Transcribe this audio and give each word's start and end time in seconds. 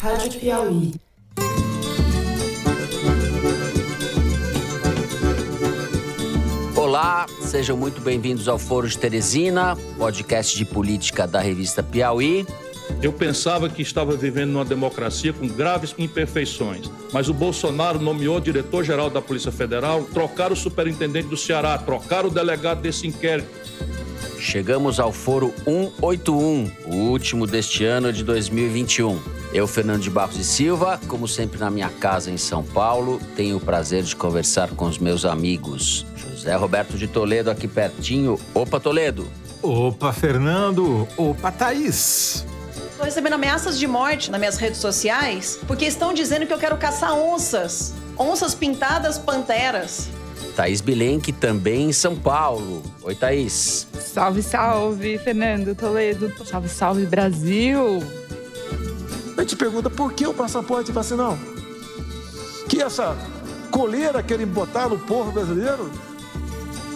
Rádio 0.00 0.38
Piauí. 0.38 0.92
Olá, 6.76 7.26
sejam 7.40 7.76
muito 7.76 8.00
bem-vindos 8.02 8.46
ao 8.46 8.58
Foro 8.58 8.86
de 8.86 8.98
Teresina, 8.98 9.74
podcast 9.98 10.56
de 10.56 10.64
política 10.64 11.26
da 11.26 11.40
revista 11.40 11.82
Piauí. 11.82 12.46
Eu 13.02 13.12
pensava 13.12 13.68
que 13.68 13.80
estava 13.80 14.14
vivendo 14.16 14.50
numa 14.50 14.64
democracia 14.64 15.32
com 15.32 15.48
graves 15.48 15.94
imperfeições, 15.98 16.90
mas 17.12 17.28
o 17.28 17.34
Bolsonaro 17.34 17.98
nomeou 17.98 18.38
diretor-geral 18.38 19.08
da 19.08 19.22
Polícia 19.22 19.50
Federal, 19.50 20.04
trocaram 20.04 20.52
o 20.52 20.56
superintendente 20.56 21.28
do 21.28 21.36
Ceará, 21.36 21.76
trocaram 21.78 22.28
o 22.28 22.32
delegado 22.32 22.82
desse 22.82 23.06
inquérito. 23.06 23.48
Chegamos 24.38 25.00
ao 25.00 25.10
Foro 25.10 25.52
181, 25.64 26.70
o 26.86 26.94
último 27.10 27.46
deste 27.46 27.84
ano 27.84 28.12
de 28.12 28.22
2021. 28.22 29.35
Eu, 29.52 29.66
Fernando 29.66 30.00
de 30.00 30.10
Barros 30.10 30.36
e 30.36 30.44
Silva, 30.44 31.00
como 31.06 31.26
sempre 31.26 31.58
na 31.58 31.70
minha 31.70 31.88
casa 31.88 32.30
em 32.30 32.36
São 32.36 32.62
Paulo, 32.62 33.20
tenho 33.36 33.56
o 33.56 33.60
prazer 33.60 34.02
de 34.02 34.14
conversar 34.14 34.70
com 34.70 34.86
os 34.86 34.98
meus 34.98 35.24
amigos. 35.24 36.04
José 36.16 36.54
Roberto 36.54 36.98
de 36.98 37.06
Toledo, 37.06 37.50
aqui 37.50 37.66
pertinho. 37.66 38.38
Opa, 38.52 38.78
Toledo! 38.80 39.26
Opa, 39.62 40.12
Fernando! 40.12 41.08
Opa, 41.16 41.50
Thaís! 41.50 42.44
Estou 42.90 43.04
recebendo 43.04 43.34
ameaças 43.34 43.78
de 43.78 43.86
morte 43.86 44.30
nas 44.30 44.40
minhas 44.40 44.56
redes 44.56 44.78
sociais 44.80 45.58
porque 45.66 45.84
estão 45.84 46.14
dizendo 46.14 46.46
que 46.46 46.52
eu 46.52 46.58
quero 46.58 46.76
caçar 46.76 47.14
onças. 47.14 47.94
Onças 48.18 48.54
pintadas 48.54 49.18
panteras. 49.18 50.08
Thaís 50.54 50.80
Bilenque, 50.80 51.32
também 51.32 51.90
em 51.90 51.92
São 51.92 52.16
Paulo. 52.16 52.82
Oi, 53.02 53.14
Thaís. 53.14 53.86
Salve, 54.00 54.42
salve, 54.42 55.18
Fernando 55.18 55.74
Toledo. 55.74 56.32
Salve, 56.46 56.68
salve, 56.68 57.04
Brasil. 57.04 58.02
A 59.36 59.42
gente 59.42 59.56
pergunta 59.56 59.90
por 59.90 60.12
que 60.12 60.26
o 60.26 60.32
passaporte 60.34 60.90
vacinal? 60.92 61.38
Que 62.68 62.82
essa 62.82 63.16
coleira 63.70 64.22
querem 64.22 64.46
botar 64.46 64.88
no 64.88 64.98
povo 64.98 65.30
brasileiro? 65.30 65.90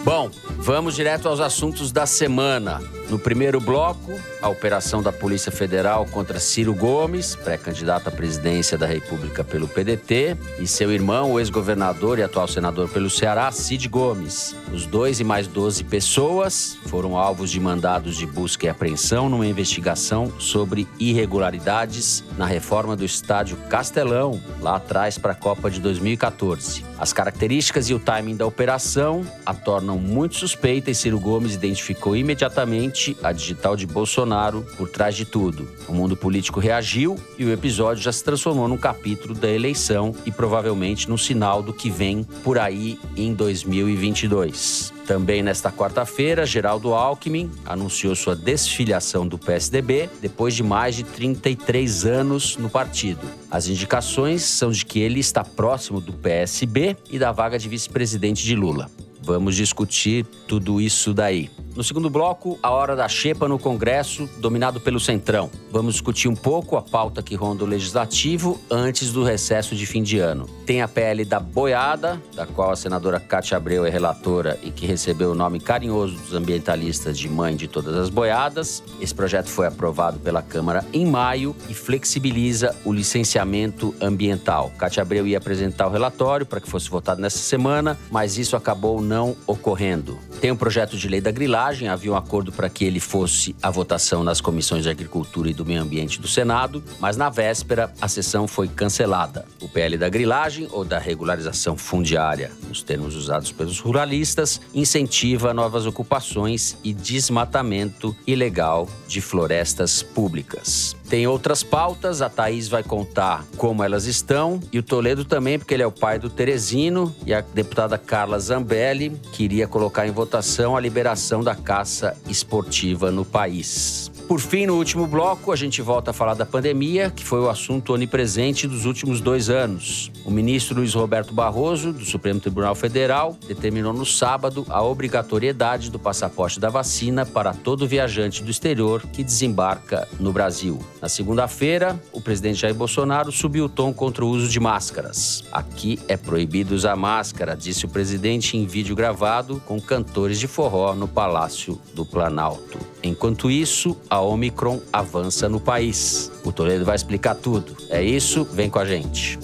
Bom, 0.03 0.31
vamos 0.57 0.95
direto 0.95 1.27
aos 1.27 1.39
assuntos 1.39 1.91
da 1.91 2.05
semana. 2.05 2.81
No 3.11 3.19
primeiro 3.19 3.59
bloco, 3.59 4.17
a 4.41 4.47
operação 4.47 5.03
da 5.03 5.11
Polícia 5.11 5.51
Federal 5.51 6.05
contra 6.05 6.39
Ciro 6.39 6.73
Gomes, 6.73 7.35
pré-candidato 7.35 8.07
à 8.07 8.11
presidência 8.11 8.77
da 8.77 8.85
República 8.85 9.43
pelo 9.43 9.67
PDT, 9.67 10.37
e 10.57 10.65
seu 10.65 10.89
irmão, 10.89 11.33
o 11.33 11.37
ex-governador 11.37 12.19
e 12.19 12.23
atual 12.23 12.47
senador 12.47 12.87
pelo 12.87 13.09
Ceará, 13.09 13.51
Cid 13.51 13.89
Gomes. 13.89 14.55
Os 14.71 14.85
dois 14.85 15.19
e 15.19 15.25
mais 15.25 15.45
12 15.45 15.83
pessoas 15.83 16.77
foram 16.85 17.17
alvos 17.17 17.51
de 17.51 17.59
mandados 17.59 18.15
de 18.15 18.25
busca 18.25 18.67
e 18.67 18.69
apreensão 18.69 19.27
numa 19.27 19.45
investigação 19.45 20.31
sobre 20.39 20.87
irregularidades 20.97 22.23
na 22.37 22.45
reforma 22.45 22.95
do 22.95 23.03
estádio 23.03 23.57
Castelão, 23.67 24.41
lá 24.61 24.77
atrás 24.77 25.17
para 25.17 25.33
a 25.33 25.35
Copa 25.35 25.69
de 25.69 25.81
2014. 25.81 26.85
As 26.97 27.11
características 27.11 27.89
e 27.89 27.93
o 27.93 27.99
timing 27.99 28.37
da 28.37 28.45
operação 28.45 29.25
a 29.45 29.53
tornam 29.53 29.97
muito 29.97 30.35
suspeita 30.35 30.91
e 30.91 30.95
Ciro 30.95 31.19
Gomes 31.19 31.55
identificou 31.55 32.15
imediatamente 32.15 33.00
a 33.23 33.31
digital 33.31 33.75
de 33.75 33.85
Bolsonaro 33.85 34.65
por 34.77 34.89
trás 34.89 35.15
de 35.15 35.25
tudo. 35.25 35.67
O 35.87 35.93
mundo 35.93 36.15
político 36.15 36.59
reagiu 36.59 37.17
e 37.37 37.45
o 37.45 37.51
episódio 37.51 38.03
já 38.03 38.11
se 38.11 38.23
transformou 38.23 38.67
num 38.67 38.77
capítulo 38.77 39.33
da 39.33 39.49
eleição 39.49 40.13
e 40.25 40.31
provavelmente 40.31 41.09
num 41.09 41.17
sinal 41.17 41.63
do 41.63 41.73
que 41.73 41.89
vem 41.89 42.23
por 42.43 42.59
aí 42.59 42.99
em 43.15 43.33
2022. 43.33 44.93
Também 45.05 45.43
nesta 45.43 45.71
quarta-feira, 45.71 46.45
Geraldo 46.45 46.93
Alckmin 46.93 47.51
anunciou 47.65 48.15
sua 48.15 48.35
desfiliação 48.35 49.27
do 49.27 49.37
PSDB 49.37 50.09
depois 50.21 50.53
de 50.53 50.63
mais 50.63 50.95
de 50.95 51.03
33 51.03 52.05
anos 52.05 52.55
no 52.55 52.69
partido. 52.69 53.27
As 53.49 53.67
indicações 53.67 54.43
são 54.43 54.71
de 54.71 54.85
que 54.85 54.99
ele 54.99 55.19
está 55.19 55.43
próximo 55.43 55.99
do 55.99 56.13
PSB 56.13 56.95
e 57.09 57.19
da 57.19 57.31
vaga 57.31 57.59
de 57.59 57.67
vice-presidente 57.67 58.43
de 58.43 58.55
Lula. 58.55 58.89
Vamos 59.23 59.55
discutir 59.55 60.25
tudo 60.47 60.81
isso 60.81 61.13
daí. 61.13 61.49
No 61.73 61.85
segundo 61.85 62.09
bloco, 62.09 62.59
a 62.61 62.69
hora 62.69 62.97
da 62.97 63.07
xepa 63.07 63.47
no 63.47 63.57
Congresso, 63.57 64.29
dominado 64.39 64.81
pelo 64.81 64.99
Centrão. 64.99 65.49
Vamos 65.71 65.93
discutir 65.93 66.27
um 66.27 66.35
pouco 66.35 66.75
a 66.75 66.81
pauta 66.81 67.23
que 67.23 67.33
ronda 67.33 67.63
o 67.63 67.67
Legislativo 67.67 68.59
antes 68.69 69.13
do 69.13 69.23
recesso 69.23 69.73
de 69.73 69.85
fim 69.85 70.03
de 70.03 70.19
ano. 70.19 70.49
Tem 70.65 70.81
a 70.81 70.87
PL 70.87 71.23
da 71.23 71.39
boiada, 71.39 72.21
da 72.35 72.45
qual 72.45 72.71
a 72.71 72.75
senadora 72.75 73.21
Cátia 73.21 73.55
Abreu 73.55 73.85
é 73.85 73.89
relatora 73.89 74.59
e 74.61 74.69
que 74.69 74.85
recebeu 74.85 75.31
o 75.31 75.35
nome 75.35 75.61
carinhoso 75.61 76.15
dos 76.15 76.33
ambientalistas 76.33 77.17
de 77.17 77.29
mãe 77.29 77.55
de 77.55 77.69
todas 77.69 77.95
as 77.95 78.09
boiadas. 78.09 78.83
Esse 78.99 79.15
projeto 79.15 79.47
foi 79.47 79.65
aprovado 79.65 80.19
pela 80.19 80.41
Câmara 80.41 80.85
em 80.91 81.05
maio 81.05 81.55
e 81.69 81.73
flexibiliza 81.73 82.75
o 82.83 82.91
licenciamento 82.91 83.95
ambiental. 84.01 84.73
Cátia 84.77 85.03
Abreu 85.03 85.25
ia 85.25 85.37
apresentar 85.37 85.87
o 85.87 85.91
relatório 85.91 86.45
para 86.45 86.59
que 86.59 86.69
fosse 86.69 86.89
votado 86.89 87.21
nessa 87.21 87.37
semana, 87.37 87.97
mas 88.11 88.37
isso 88.37 88.57
acabou 88.57 89.01
não 89.01 89.37
ocorrendo. 89.47 90.19
Tem 90.41 90.51
um 90.51 90.55
projeto 90.57 90.97
de 90.97 91.07
lei 91.07 91.21
da 91.21 91.31
grilagem 91.31 91.60
havia 91.61 92.11
um 92.11 92.15
acordo 92.15 92.51
para 92.51 92.69
que 92.69 92.85
ele 92.85 92.99
fosse 92.99 93.55
à 93.61 93.69
votação 93.69 94.23
nas 94.23 94.41
comissões 94.41 94.83
de 94.83 94.89
Agricultura 94.89 95.49
e 95.49 95.53
do 95.53 95.65
Meio 95.65 95.81
Ambiente 95.81 96.19
do 96.19 96.27
Senado, 96.27 96.83
mas 96.99 97.17
na 97.17 97.29
véspera 97.29 97.93
a 98.01 98.07
sessão 98.07 98.47
foi 98.47 98.67
cancelada. 98.67 99.45
O 99.61 99.67
PL 99.67 99.97
da 99.97 100.09
grilagem, 100.09 100.67
ou 100.71 100.83
da 100.83 100.97
regularização 100.97 101.77
fundiária, 101.77 102.51
nos 102.67 102.81
termos 102.81 103.15
usados 103.15 103.51
pelos 103.51 103.79
ruralistas, 103.79 104.59
incentiva 104.73 105.53
novas 105.53 105.85
ocupações 105.85 106.77
e 106.83 106.93
desmatamento 106.93 108.15
ilegal 108.25 108.87
de 109.07 109.21
florestas 109.21 110.01
públicas. 110.01 110.95
Tem 111.11 111.27
outras 111.27 111.61
pautas, 111.61 112.21
a 112.21 112.29
Thaís 112.29 112.69
vai 112.69 112.83
contar 112.83 113.45
como 113.57 113.83
elas 113.83 114.05
estão, 114.05 114.61
e 114.71 114.79
o 114.79 114.83
Toledo 114.83 115.25
também, 115.25 115.59
porque 115.59 115.73
ele 115.73 115.83
é 115.83 115.85
o 115.85 115.91
pai 115.91 116.17
do 116.17 116.29
Teresino, 116.29 117.13
e 117.25 117.33
a 117.33 117.41
deputada 117.41 117.97
Carla 117.97 118.39
Zambelli 118.39 119.09
queria 119.33 119.67
colocar 119.67 120.07
em 120.07 120.11
votação 120.11 120.77
a 120.77 120.79
liberação 120.79 121.43
da 121.43 121.53
caça 121.53 122.15
esportiva 122.29 123.11
no 123.11 123.25
país. 123.25 124.09
Por 124.31 124.39
fim, 124.39 124.65
no 124.65 124.77
último 124.77 125.07
bloco, 125.07 125.51
a 125.51 125.57
gente 125.57 125.81
volta 125.81 126.11
a 126.11 126.13
falar 126.13 126.35
da 126.35 126.45
pandemia, 126.45 127.09
que 127.09 127.21
foi 127.21 127.41
o 127.41 127.49
assunto 127.49 127.91
onipresente 127.91 128.65
dos 128.65 128.85
últimos 128.85 129.19
dois 129.19 129.49
anos. 129.49 130.09
O 130.23 130.31
ministro 130.31 130.77
Luiz 130.77 130.93
Roberto 130.93 131.33
Barroso, 131.33 131.91
do 131.91 132.05
Supremo 132.05 132.39
Tribunal 132.39 132.73
Federal, 132.73 133.37
determinou 133.45 133.91
no 133.91 134.05
sábado 134.05 134.65
a 134.69 134.81
obrigatoriedade 134.81 135.91
do 135.91 135.99
passaporte 135.99 136.61
da 136.61 136.69
vacina 136.69 137.25
para 137.25 137.53
todo 137.53 137.85
viajante 137.85 138.41
do 138.41 138.49
exterior 138.49 139.01
que 139.01 139.21
desembarca 139.21 140.07
no 140.17 140.31
Brasil. 140.31 140.79
Na 141.01 141.09
segunda-feira, 141.09 142.01
o 142.13 142.21
presidente 142.21 142.61
Jair 142.61 142.73
Bolsonaro 142.73 143.33
subiu 143.33 143.65
o 143.65 143.69
tom 143.69 143.91
contra 143.91 144.23
o 144.23 144.29
uso 144.29 144.47
de 144.47 144.61
máscaras. 144.61 145.43
Aqui 145.51 145.99
é 146.07 146.15
proibido 146.15 146.73
usar 146.73 146.95
máscara, 146.95 147.53
disse 147.53 147.85
o 147.85 147.89
presidente 147.89 148.55
em 148.55 148.65
vídeo 148.65 148.95
gravado 148.95 149.61
com 149.65 149.77
cantores 149.81 150.39
de 150.39 150.47
forró 150.47 150.95
no 150.95 151.05
Palácio 151.05 151.77
do 151.93 152.05
Planalto. 152.05 152.79
Enquanto 153.03 153.51
isso, 153.51 153.97
a 154.09 154.20
Omicron 154.21 154.79
avança 154.91 155.47
no 155.49 155.59
país. 155.59 156.31
O 156.43 156.51
Toledo 156.51 156.85
vai 156.85 156.95
explicar 156.95 157.35
tudo. 157.35 157.75
É 157.89 158.01
isso, 158.03 158.43
vem 158.45 158.69
com 158.69 158.79
a 158.79 158.85
gente. 158.85 159.39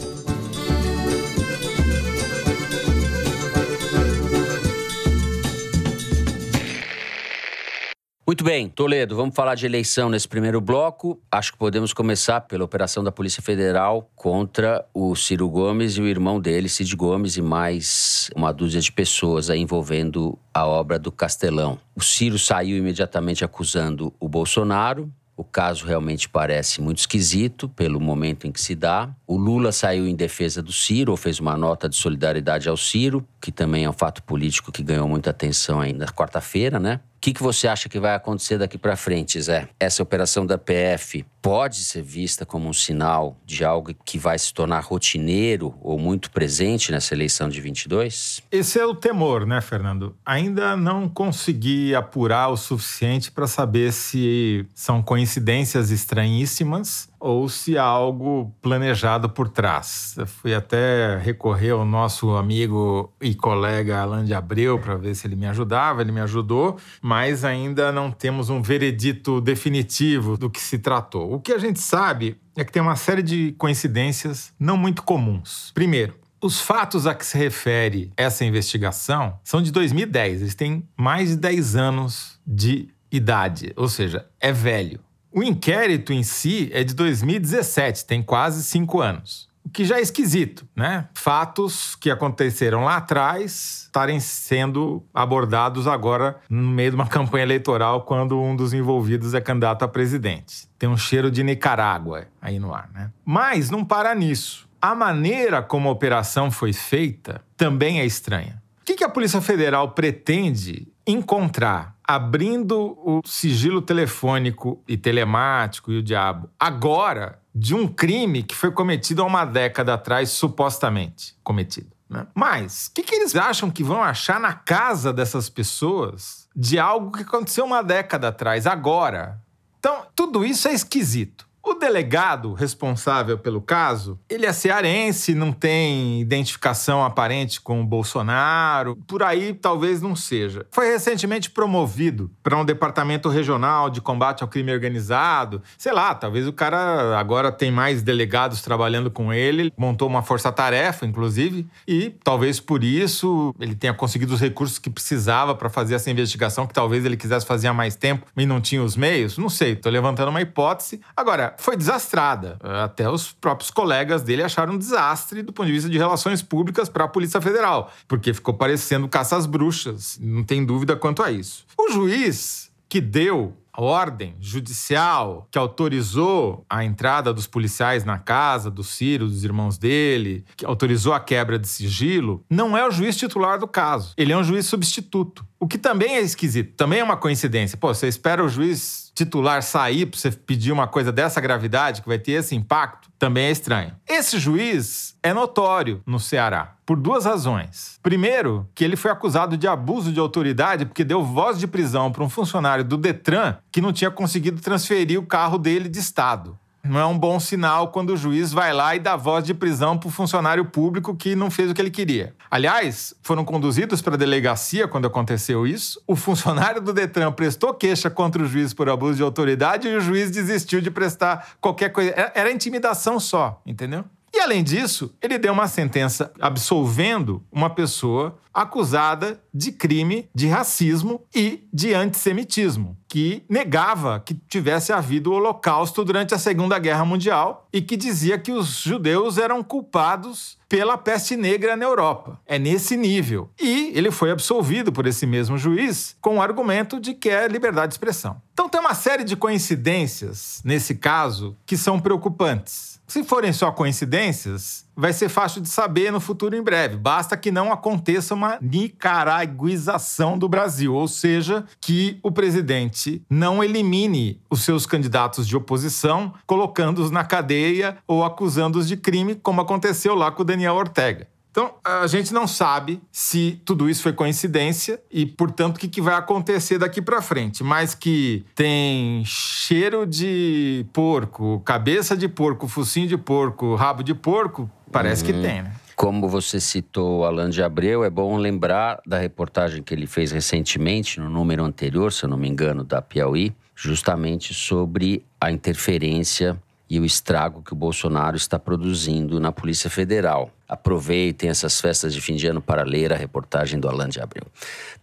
Muito 8.28 8.44
bem, 8.44 8.68
Toledo, 8.68 9.16
vamos 9.16 9.34
falar 9.34 9.56
de 9.56 9.66
eleição 9.66 10.10
nesse 10.10 10.28
primeiro 10.28 10.60
bloco. 10.60 11.18
Acho 11.32 11.54
que 11.54 11.58
podemos 11.58 11.94
começar 11.94 12.42
pela 12.42 12.66
operação 12.66 13.02
da 13.02 13.10
Polícia 13.10 13.42
Federal 13.42 14.12
contra 14.18 14.86
o 14.94 15.16
Ciro 15.16 15.48
Gomes 15.48 15.94
e 15.94 16.02
o 16.02 16.06
irmão 16.06 16.38
dele, 16.38 16.68
Cid 16.68 16.94
Gomes, 16.94 17.38
e 17.38 17.42
mais 17.42 18.30
uma 18.36 18.52
dúzia 18.52 18.82
de 18.82 18.92
pessoas 18.92 19.50
envolvendo 19.50 20.38
a 20.54 20.68
obra 20.68 21.00
do 21.00 21.10
Castelão. 21.10 21.80
O 21.96 22.04
Ciro 22.04 22.38
saiu 22.38 22.76
imediatamente 22.76 23.46
acusando 23.46 24.14
o 24.20 24.28
Bolsonaro. 24.28 25.10
O 25.38 25.44
caso 25.46 25.86
realmente 25.86 26.28
parece 26.28 26.82
muito 26.82 26.98
esquisito 26.98 27.70
pelo 27.70 27.98
momento 27.98 28.46
em 28.46 28.52
que 28.52 28.60
se 28.60 28.76
dá. 28.76 29.10
O 29.26 29.38
Lula 29.38 29.72
saiu 29.72 30.06
em 30.06 30.16
defesa 30.16 30.62
do 30.62 30.74
Ciro, 30.74 31.12
ou 31.12 31.18
fez 31.18 31.40
uma 31.40 31.56
nota 31.56 31.88
de 31.88 31.96
solidariedade 31.96 32.68
ao 32.68 32.76
Ciro, 32.76 33.26
que 33.40 33.54
também 33.54 33.86
é 33.86 33.90
um 33.90 33.94
fato 33.94 34.22
político 34.24 34.70
que 34.70 34.84
ganhou 34.84 35.08
muita 35.08 35.30
atenção 35.30 35.80
ainda 35.80 36.08
quarta-feira, 36.08 36.78
né? 36.78 37.00
O 37.18 37.20
que, 37.20 37.34
que 37.34 37.42
você 37.42 37.68
acha 37.68 37.90
que 37.90 38.00
vai 38.00 38.14
acontecer 38.14 38.60
daqui 38.60 38.78
para 38.78 38.96
frente, 38.96 39.42
Zé? 39.42 39.68
Essa 39.80 40.04
operação 40.04 40.46
da 40.46 40.56
PF 40.56 41.26
pode 41.42 41.78
ser 41.78 42.04
vista 42.04 42.46
como 42.46 42.70
um 42.70 42.74
sinal 42.74 43.36
de 43.44 43.66
algo 43.66 43.92
que 44.06 44.20
vai 44.20 44.38
se 44.38 44.54
tornar 44.54 44.82
rotineiro 44.82 45.74
ou 45.82 45.98
muito 45.98 46.30
presente 46.30 46.92
nessa 46.92 47.16
eleição 47.16 47.50
de 47.50 47.60
22? 47.60 48.42
Esse 48.52 48.80
é 48.80 48.86
o 48.86 48.94
temor, 48.94 49.48
né, 49.48 49.60
Fernando? 49.62 50.16
Ainda 50.24 50.78
não 50.78 51.10
consegui 51.10 51.96
apurar 51.96 52.50
o 52.50 52.56
suficiente 52.56 53.32
para 53.32 53.48
saber 53.48 53.92
se 53.92 54.68
são 54.76 55.02
coincidências 55.02 55.90
estranhíssimas 55.90 57.10
ou 57.20 57.48
se 57.50 57.78
há 57.78 57.84
algo 57.84 58.54
planejado 58.62 59.30
por 59.30 59.50
trás. 59.50 60.16
Eu 60.18 60.28
fui 60.28 60.54
até 60.54 61.18
recorrer 61.18 61.72
ao 61.72 61.86
nosso 61.86 62.32
amigo 62.32 63.14
e 63.22 63.34
colega 63.34 64.02
Alain 64.02 64.26
de 64.26 64.34
Abreu 64.34 64.80
para 64.80 64.96
ver 64.96 65.16
se 65.16 65.28
ele 65.28 65.36
me 65.36 65.48
ajudava, 65.48 66.02
ele 66.02 66.12
me 66.12 66.22
ajudou, 66.22 66.78
mas 67.02 67.44
ainda 67.44 67.92
não 67.92 68.12
temos 68.12 68.50
um 68.50 68.62
veredito 68.62 69.42
definitivo 69.42 70.38
do 70.38 70.50
que 70.50 70.62
se 70.62 70.80
tratou. 70.80 71.34
O 71.34 71.40
que 71.40 71.54
a 71.54 71.58
gente 71.58 71.80
sabe 71.80 72.38
é 72.56 72.64
que 72.64 72.72
tem 72.72 72.82
uma 72.82 72.96
série 72.96 73.24
de 73.24 73.54
coincidências 73.58 74.54
não 74.60 74.78
muito 74.78 75.04
comuns. 75.04 75.72
Primeiro, 75.74 76.16
os 76.42 76.62
fatos 76.62 77.08
a 77.08 77.16
que 77.16 77.26
se 77.26 77.38
refere 77.38 78.12
essa 78.16 78.46
investigação 78.46 79.40
são 79.44 79.62
de 79.62 79.72
2010, 79.72 80.42
eles 80.42 80.56
têm 80.56 80.88
mais 80.96 81.30
de 81.30 81.38
10 81.38 81.76
anos 81.76 82.40
de 82.46 82.90
idade, 83.12 83.74
ou 83.76 83.88
seja, 83.88 84.28
é 84.40 84.52
velho. 84.52 85.00
O 85.38 85.44
inquérito 85.44 86.12
em 86.12 86.24
si 86.24 86.68
é 86.74 86.84
de 86.84 86.96
2017, 86.96 88.06
tem 88.06 88.24
quase 88.24 88.64
cinco 88.64 89.02
anos. 89.02 89.48
O 89.64 89.70
que 89.70 89.86
já 89.86 89.98
é 90.00 90.02
esquisito, 90.02 90.68
né? 90.76 91.10
Fatos 91.14 91.96
que 91.96 92.10
aconteceram 92.10 92.84
lá 92.84 92.98
atrás 92.98 93.84
estarem 93.84 94.20
sendo 94.20 95.06
abordados 95.14 95.86
agora 95.86 96.40
no 96.50 96.64
meio 96.64 96.90
de 96.90 96.96
uma 96.96 97.06
campanha 97.08 97.44
eleitoral 97.44 98.02
quando 98.02 98.42
um 98.42 98.56
dos 98.56 98.74
envolvidos 98.74 99.36
é 99.36 99.40
candidato 99.40 99.86
a 99.86 99.88
presidente. 99.88 100.68
Tem 100.80 100.90
um 100.90 100.98
cheiro 100.98 101.30
de 101.30 101.44
Nicarágua 101.44 102.26
aí 102.42 102.58
no 102.58 102.74
ar, 102.74 102.90
né? 102.92 103.12
Mas 103.24 103.70
não 103.70 103.86
para 103.86 104.16
nisso. 104.16 104.68
A 104.82 104.96
maneira 104.96 105.62
como 105.62 105.88
a 105.88 105.92
operação 105.92 106.50
foi 106.50 106.74
feita 106.74 107.44
também 107.56 108.00
é 108.00 108.06
estranha. 108.08 108.60
O 108.82 108.86
que, 108.86 109.04
a 109.04 109.10
Polícia 109.10 109.40
Federal 109.40 109.92
pretende 109.92 110.88
encontrar 111.06 111.96
abrindo 112.08 112.98
o 113.04 113.22
sigilo 113.26 113.82
telefônico 113.82 114.82
e 114.88 114.96
telemático 114.96 115.92
e 115.92 115.98
o 115.98 116.04
diabo 116.04 116.50
agora 116.58 117.40
de 117.54 117.76
um 117.76 117.88
crime 117.88 118.44
que 118.44 118.56
foi 118.56 118.72
cometido 118.72 119.22
há 119.22 119.26
uma 119.26 119.44
década 119.44 119.96
atrás, 119.96 120.30
supostamente 120.30 121.36
cometido? 121.44 121.90
Né? 122.10 122.26
Mas 122.34 122.88
o 122.88 122.94
que, 122.94 123.04
que 123.04 123.16
eles 123.16 123.36
acham 123.36 123.70
que 123.70 123.84
vão 123.84 124.02
achar 124.02 124.40
na 124.40 124.54
casa 124.54 125.12
dessas 125.12 125.50
pessoas 125.50 126.48
de 126.56 126.80
algo 126.80 127.12
que 127.12 127.24
aconteceu 127.24 127.66
uma 127.66 127.84
década 127.84 128.30
atrás, 128.30 128.66
agora? 128.66 129.42
Então, 129.80 130.06
tudo 130.16 130.46
isso 130.46 130.68
é 130.68 130.74
esquisito. 130.74 131.47
O 131.68 131.74
delegado 131.74 132.54
responsável 132.54 133.38
pelo 133.38 133.62
caso, 133.62 134.18
ele 134.30 134.46
é 134.46 134.54
cearense, 134.54 135.36
não 135.36 135.52
tem 135.52 136.22
identificação 136.22 137.04
aparente 137.04 137.60
com 137.60 137.82
o 137.82 137.86
Bolsonaro, 137.86 138.96
por 139.06 139.22
aí 139.22 139.54
talvez 139.54 140.02
não 140.02 140.16
seja. 140.16 140.66
Foi 140.72 140.90
recentemente 140.90 141.50
promovido 141.50 142.32
para 142.42 142.56
um 142.56 142.64
departamento 142.64 143.28
regional 143.28 143.90
de 143.90 144.00
combate 144.00 144.44
ao 144.44 144.48
crime 144.48 144.72
organizado. 144.72 145.62
Sei 145.78 145.92
lá, 145.92 146.16
talvez 146.16 146.48
o 146.48 146.54
cara 146.54 147.20
agora 147.20 147.52
tem 147.52 147.70
mais 147.70 148.02
delegados 148.02 148.62
trabalhando 148.62 149.12
com 149.12 149.34
ele, 149.34 149.74
montou 149.78 150.08
uma 150.08 150.24
força-tarefa, 150.24 151.06
inclusive, 151.06 151.68
e 151.86 152.12
talvez 152.24 152.62
por 152.62 152.82
isso 152.82 153.54
ele 153.60 153.76
tenha 153.76 153.94
conseguido 153.94 154.34
os 154.34 154.40
recursos 154.40 154.80
que 154.80 154.90
precisava 154.90 155.54
para 155.54 155.70
fazer 155.70 155.96
essa 155.96 156.10
investigação, 156.10 156.66
que 156.66 156.74
talvez 156.74 157.04
ele 157.04 157.18
quisesse 157.18 157.46
fazer 157.46 157.68
há 157.68 157.74
mais 157.74 157.98
tempo 157.98 158.26
e 158.38 158.46
não 158.46 158.62
tinha 158.62 158.82
os 158.82 158.96
meios. 158.96 159.38
Não 159.38 159.50
sei, 159.50 159.74
estou 159.74 159.92
levantando 159.92 160.30
uma 160.30 160.40
hipótese. 160.40 161.02
Agora, 161.14 161.57
foi 161.58 161.76
desastrada. 161.76 162.58
Até 162.62 163.10
os 163.10 163.32
próprios 163.32 163.72
colegas 163.72 164.22
dele 164.22 164.44
acharam 164.44 164.74
um 164.74 164.78
desastre 164.78 165.42
do 165.42 165.52
ponto 165.52 165.68
de 165.68 165.74
vista 165.74 165.90
de 165.90 165.98
relações 165.98 166.42
públicas 166.42 166.90
para 166.90 167.06
a 167.06 167.08
Polícia 167.08 167.42
Federal, 167.42 167.92
porque 168.08 168.34
ficou 168.34 168.54
parecendo 168.54 169.08
caça 169.08 169.36
às 169.36 169.46
bruxas, 169.46 170.18
não 170.22 170.44
tem 170.44 170.66
dúvida 170.66 170.96
quanto 170.96 171.24
a 171.24 171.32
isso. 171.32 171.66
O 171.78 171.92
juiz 171.92 172.72
que 172.90 173.02
deu 173.02 173.54
a 173.78 173.84
ordem 173.84 174.36
judicial 174.40 175.48
que 175.52 175.58
autorizou 175.58 176.66
a 176.68 176.84
entrada 176.84 177.32
dos 177.32 177.46
policiais 177.46 178.04
na 178.04 178.18
casa 178.18 178.72
do 178.72 178.84
Ciro, 178.84 179.28
dos 179.28 179.44
irmãos 179.44 179.78
dele, 179.78 180.44
que 180.56 180.66
autorizou 180.66 181.14
a 181.14 181.20
quebra 181.20 181.60
de 181.60 181.68
sigilo, 181.68 182.44
não 182.50 182.76
é 182.76 182.88
o 182.88 182.90
juiz 182.90 183.16
titular 183.16 183.60
do 183.60 183.68
caso. 183.68 184.14
Ele 184.18 184.34
é 184.34 184.38
um 184.38 184.44
juiz 184.44 184.66
substituto. 184.66 185.46
O 185.60 185.68
que 185.68 185.78
também 185.78 186.16
é 186.16 186.22
esquisito, 186.22 186.74
também 186.76 187.00
é 187.00 187.04
uma 187.04 187.18
coincidência. 187.18 187.78
Pô, 187.78 187.94
você 187.94 188.08
espera 188.08 188.44
o 188.44 188.50
juiz 188.50 189.07
titular 189.18 189.64
sair 189.64 190.06
para 190.06 190.20
você 190.20 190.30
pedir 190.30 190.72
uma 190.72 190.86
coisa 190.86 191.12
dessa 191.12 191.42
gravidade, 191.42 192.04
que 192.04 192.08
vai 192.08 192.20
ter 192.20 192.34
esse 192.34 192.56
impacto, 192.56 193.10
também 193.18 193.46
é 193.46 193.52
estranho. 193.52 193.94
Esse 194.08 194.38
juiz 194.38 195.18
é 195.24 195.34
notório 195.34 196.04
no 196.06 196.20
Ceará, 196.20 196.76
por 196.86 196.98
duas 196.98 197.26
razões. 197.26 198.00
Primeiro, 198.04 198.70
que 198.76 198.84
ele 198.84 198.96
foi 198.96 199.10
acusado 199.10 199.58
de 199.58 199.68
abuso 199.68 200.12
de 200.12 200.20
autoridade 200.20 200.86
porque 200.86 201.04
deu 201.04 201.24
voz 201.24 201.58
de 201.58 201.66
prisão 201.66 202.12
para 202.12 202.24
um 202.24 202.30
funcionário 202.30 202.84
do 202.84 202.96
Detran 202.96 203.56
que 203.72 203.82
não 203.82 203.92
tinha 203.92 204.12
conseguido 204.12 204.62
transferir 204.62 205.20
o 205.20 205.26
carro 205.26 205.58
dele 205.58 205.90
de 205.90 205.98
estado. 205.98 206.58
Não 206.90 207.00
é 207.00 207.06
um 207.06 207.18
bom 207.18 207.40
sinal 207.40 207.92
quando 207.92 208.12
o 208.12 208.18
juiz 208.18 208.52
vai 208.52 208.74
lá 208.74 208.96
e 208.96 209.00
dá 209.00 209.16
voz 209.16 209.44
de 209.44 209.54
prisão 209.54 209.98
para 209.98 210.08
o 210.08 210.12
funcionário 210.12 210.66
público 210.66 211.16
que 211.16 211.36
não 211.36 211.52
fez 211.52 211.70
o 211.70 211.74
que 211.74 211.82
ele 211.82 211.92
queria. 211.92 212.36
Aliás, 212.50 213.14
foram 213.22 213.44
conduzidos 213.44 214.02
para 214.02 214.16
a 214.16 214.18
delegacia 214.18 214.88
quando 214.88 215.08
aconteceu 215.08 215.68
isso. 215.68 216.02
O 216.08 216.16
funcionário 216.16 216.82
do 216.82 216.94
Detran 216.94 217.32
prestou 217.32 217.74
queixa 217.74 218.10
contra 218.10 218.42
o 218.42 218.46
juiz 218.46 218.74
por 218.74 218.90
abuso 218.90 219.18
de 219.18 219.24
autoridade 219.24 219.88
e 219.88 219.96
o 219.96 220.00
juiz 220.00 220.32
desistiu 220.32 220.82
de 220.82 220.90
prestar 220.90 221.56
qualquer 221.60 221.90
coisa. 221.90 222.14
Era 222.34 222.52
intimidação 222.52 223.20
só, 223.20 223.62
entendeu? 223.66 224.06
E 224.34 224.40
além 224.40 224.64
disso, 224.64 225.14
ele 225.22 225.38
deu 225.38 225.54
uma 225.54 225.68
sentença 225.68 226.32
absolvendo 226.40 227.44
uma 227.52 227.70
pessoa 227.70 228.38
acusada 228.54 229.40
de 229.54 229.72
crime 229.72 230.28
de 230.34 230.48
racismo 230.48 231.22
e 231.34 231.68
de 231.72 231.94
antissemitismo, 231.94 232.98
que 233.08 233.44
negava 233.48 234.20
que 234.20 234.34
tivesse 234.34 234.92
havido 234.92 235.32
o 235.32 235.36
Holocausto 235.36 236.04
durante 236.04 236.34
a 236.34 236.40
Segunda 236.40 236.80
Guerra 236.80 237.06
Mundial 237.06 237.68
e 237.72 237.82
que 237.82 237.96
dizia 237.96 238.40
que 238.40 238.52
os 238.52 238.80
judeus 238.80 239.38
eram 239.38 239.64
culpados 239.64 240.58
pela 240.68 240.98
peste 240.98 241.38
negra 241.38 241.76
na 241.76 241.86
Europa. 241.86 242.40
É 242.48 242.58
nesse 242.58 242.98
nível. 242.98 243.50
E 243.62 243.92
ele 243.94 244.10
foi 244.10 244.32
absolvido 244.32 244.92
por 244.92 245.06
esse 245.06 245.28
mesmo 245.28 245.56
juiz 245.56 246.16
com 246.20 246.38
o 246.38 246.42
argumento 246.42 247.00
de 247.00 247.14
que 247.14 247.30
é 247.30 247.48
liberdade 247.48 247.90
de 247.90 247.94
expressão. 247.94 248.42
Então 248.54 248.68
tem 248.68 248.82
uma 248.82 248.96
série 248.96 249.24
de 249.24 249.36
coincidências 249.36 250.62
nesse 250.66 250.96
caso 250.96 251.56
que 251.64 251.78
são 251.78 252.00
preocupantes. 252.00 252.97
Se 253.08 253.24
forem 253.24 253.54
só 253.54 253.72
coincidências, 253.72 254.86
vai 254.94 255.14
ser 255.14 255.30
fácil 255.30 255.62
de 255.62 255.70
saber 255.70 256.12
no 256.12 256.20
futuro 256.20 256.58
em 256.58 256.62
breve. 256.62 256.98
Basta 256.98 257.38
que 257.38 257.50
não 257.50 257.72
aconteça 257.72 258.34
uma 258.34 258.58
nicaraguização 258.62 260.38
do 260.38 260.50
Brasil, 260.50 260.94
ou 260.94 261.08
seja, 261.08 261.64
que 261.80 262.20
o 262.22 262.30
presidente 262.34 263.22
não 263.30 263.64
elimine 263.64 264.42
os 264.50 264.62
seus 264.64 264.86
candidatos 264.86 265.48
de 265.48 265.56
oposição, 265.56 266.34
colocando-os 266.46 267.10
na 267.10 267.24
cadeia 267.24 267.98
ou 268.06 268.26
acusando-os 268.26 268.86
de 268.86 268.98
crime, 268.98 269.36
como 269.36 269.62
aconteceu 269.62 270.14
lá 270.14 270.30
com 270.30 270.42
o 270.42 270.46
Daniel 270.46 270.76
Ortega. 270.76 271.30
Então, 271.58 271.74
a 271.84 272.06
gente 272.06 272.32
não 272.36 272.46
sabe 272.46 273.02
se 273.12 273.60
tudo 273.66 273.90
isso 273.90 274.04
foi 274.04 274.14
coincidência 274.14 275.02
e, 275.10 275.26
portanto, 275.26 275.78
o 275.78 275.80
que, 275.80 275.88
que 275.88 276.00
vai 276.00 276.14
acontecer 276.14 276.78
daqui 276.78 277.02
para 277.02 277.20
frente. 277.20 277.64
Mas 277.64 277.96
que 277.96 278.46
tem 278.54 279.24
cheiro 279.26 280.06
de 280.06 280.86
porco, 280.94 281.60
cabeça 281.66 282.16
de 282.16 282.28
porco, 282.28 282.68
focinho 282.68 283.08
de 283.08 283.18
porco, 283.18 283.74
rabo 283.74 284.04
de 284.04 284.14
porco, 284.14 284.70
parece 284.92 285.24
uhum. 285.24 285.32
que 285.32 285.42
tem, 285.42 285.64
né? 285.64 285.74
Como 285.96 286.30
você 286.30 286.60
citou 286.60 287.26
Alan 287.26 287.50
de 287.50 287.64
Abreu, 287.64 288.04
é 288.04 288.10
bom 288.12 288.38
lembrar 288.38 289.02
da 289.04 289.18
reportagem 289.18 289.82
que 289.82 289.96
ele 289.96 290.06
fez 290.06 290.32
recentemente, 290.32 291.20
no 291.20 291.28
número 291.28 291.64
anterior, 291.64 292.14
se 292.14 292.24
eu 292.24 292.30
não 292.30 292.38
me 292.38 292.48
engano, 292.48 292.84
da 292.84 293.02
Piauí, 293.02 293.52
justamente 293.76 294.54
sobre 294.54 295.26
a 295.42 295.52
interferência 295.52 296.56
e 296.88 297.00
o 297.00 297.06
estrago 297.06 297.64
que 297.64 297.74
o 297.74 297.76
Bolsonaro 297.76 298.38
está 298.38 298.60
produzindo 298.60 299.40
na 299.40 299.52
Polícia 299.52 299.90
Federal. 299.90 300.52
Aproveitem 300.68 301.50
essas 301.50 301.80
festas 301.80 302.14
de 302.14 302.20
fim 302.20 302.36
de 302.36 302.46
ano 302.46 302.62
para 302.62 302.84
ler 302.84 303.14
a 303.14 303.16
reportagem 303.16 303.80
do 303.80 303.88
Alan 303.88 304.10
de 304.10 304.20
Abreu. 304.20 304.44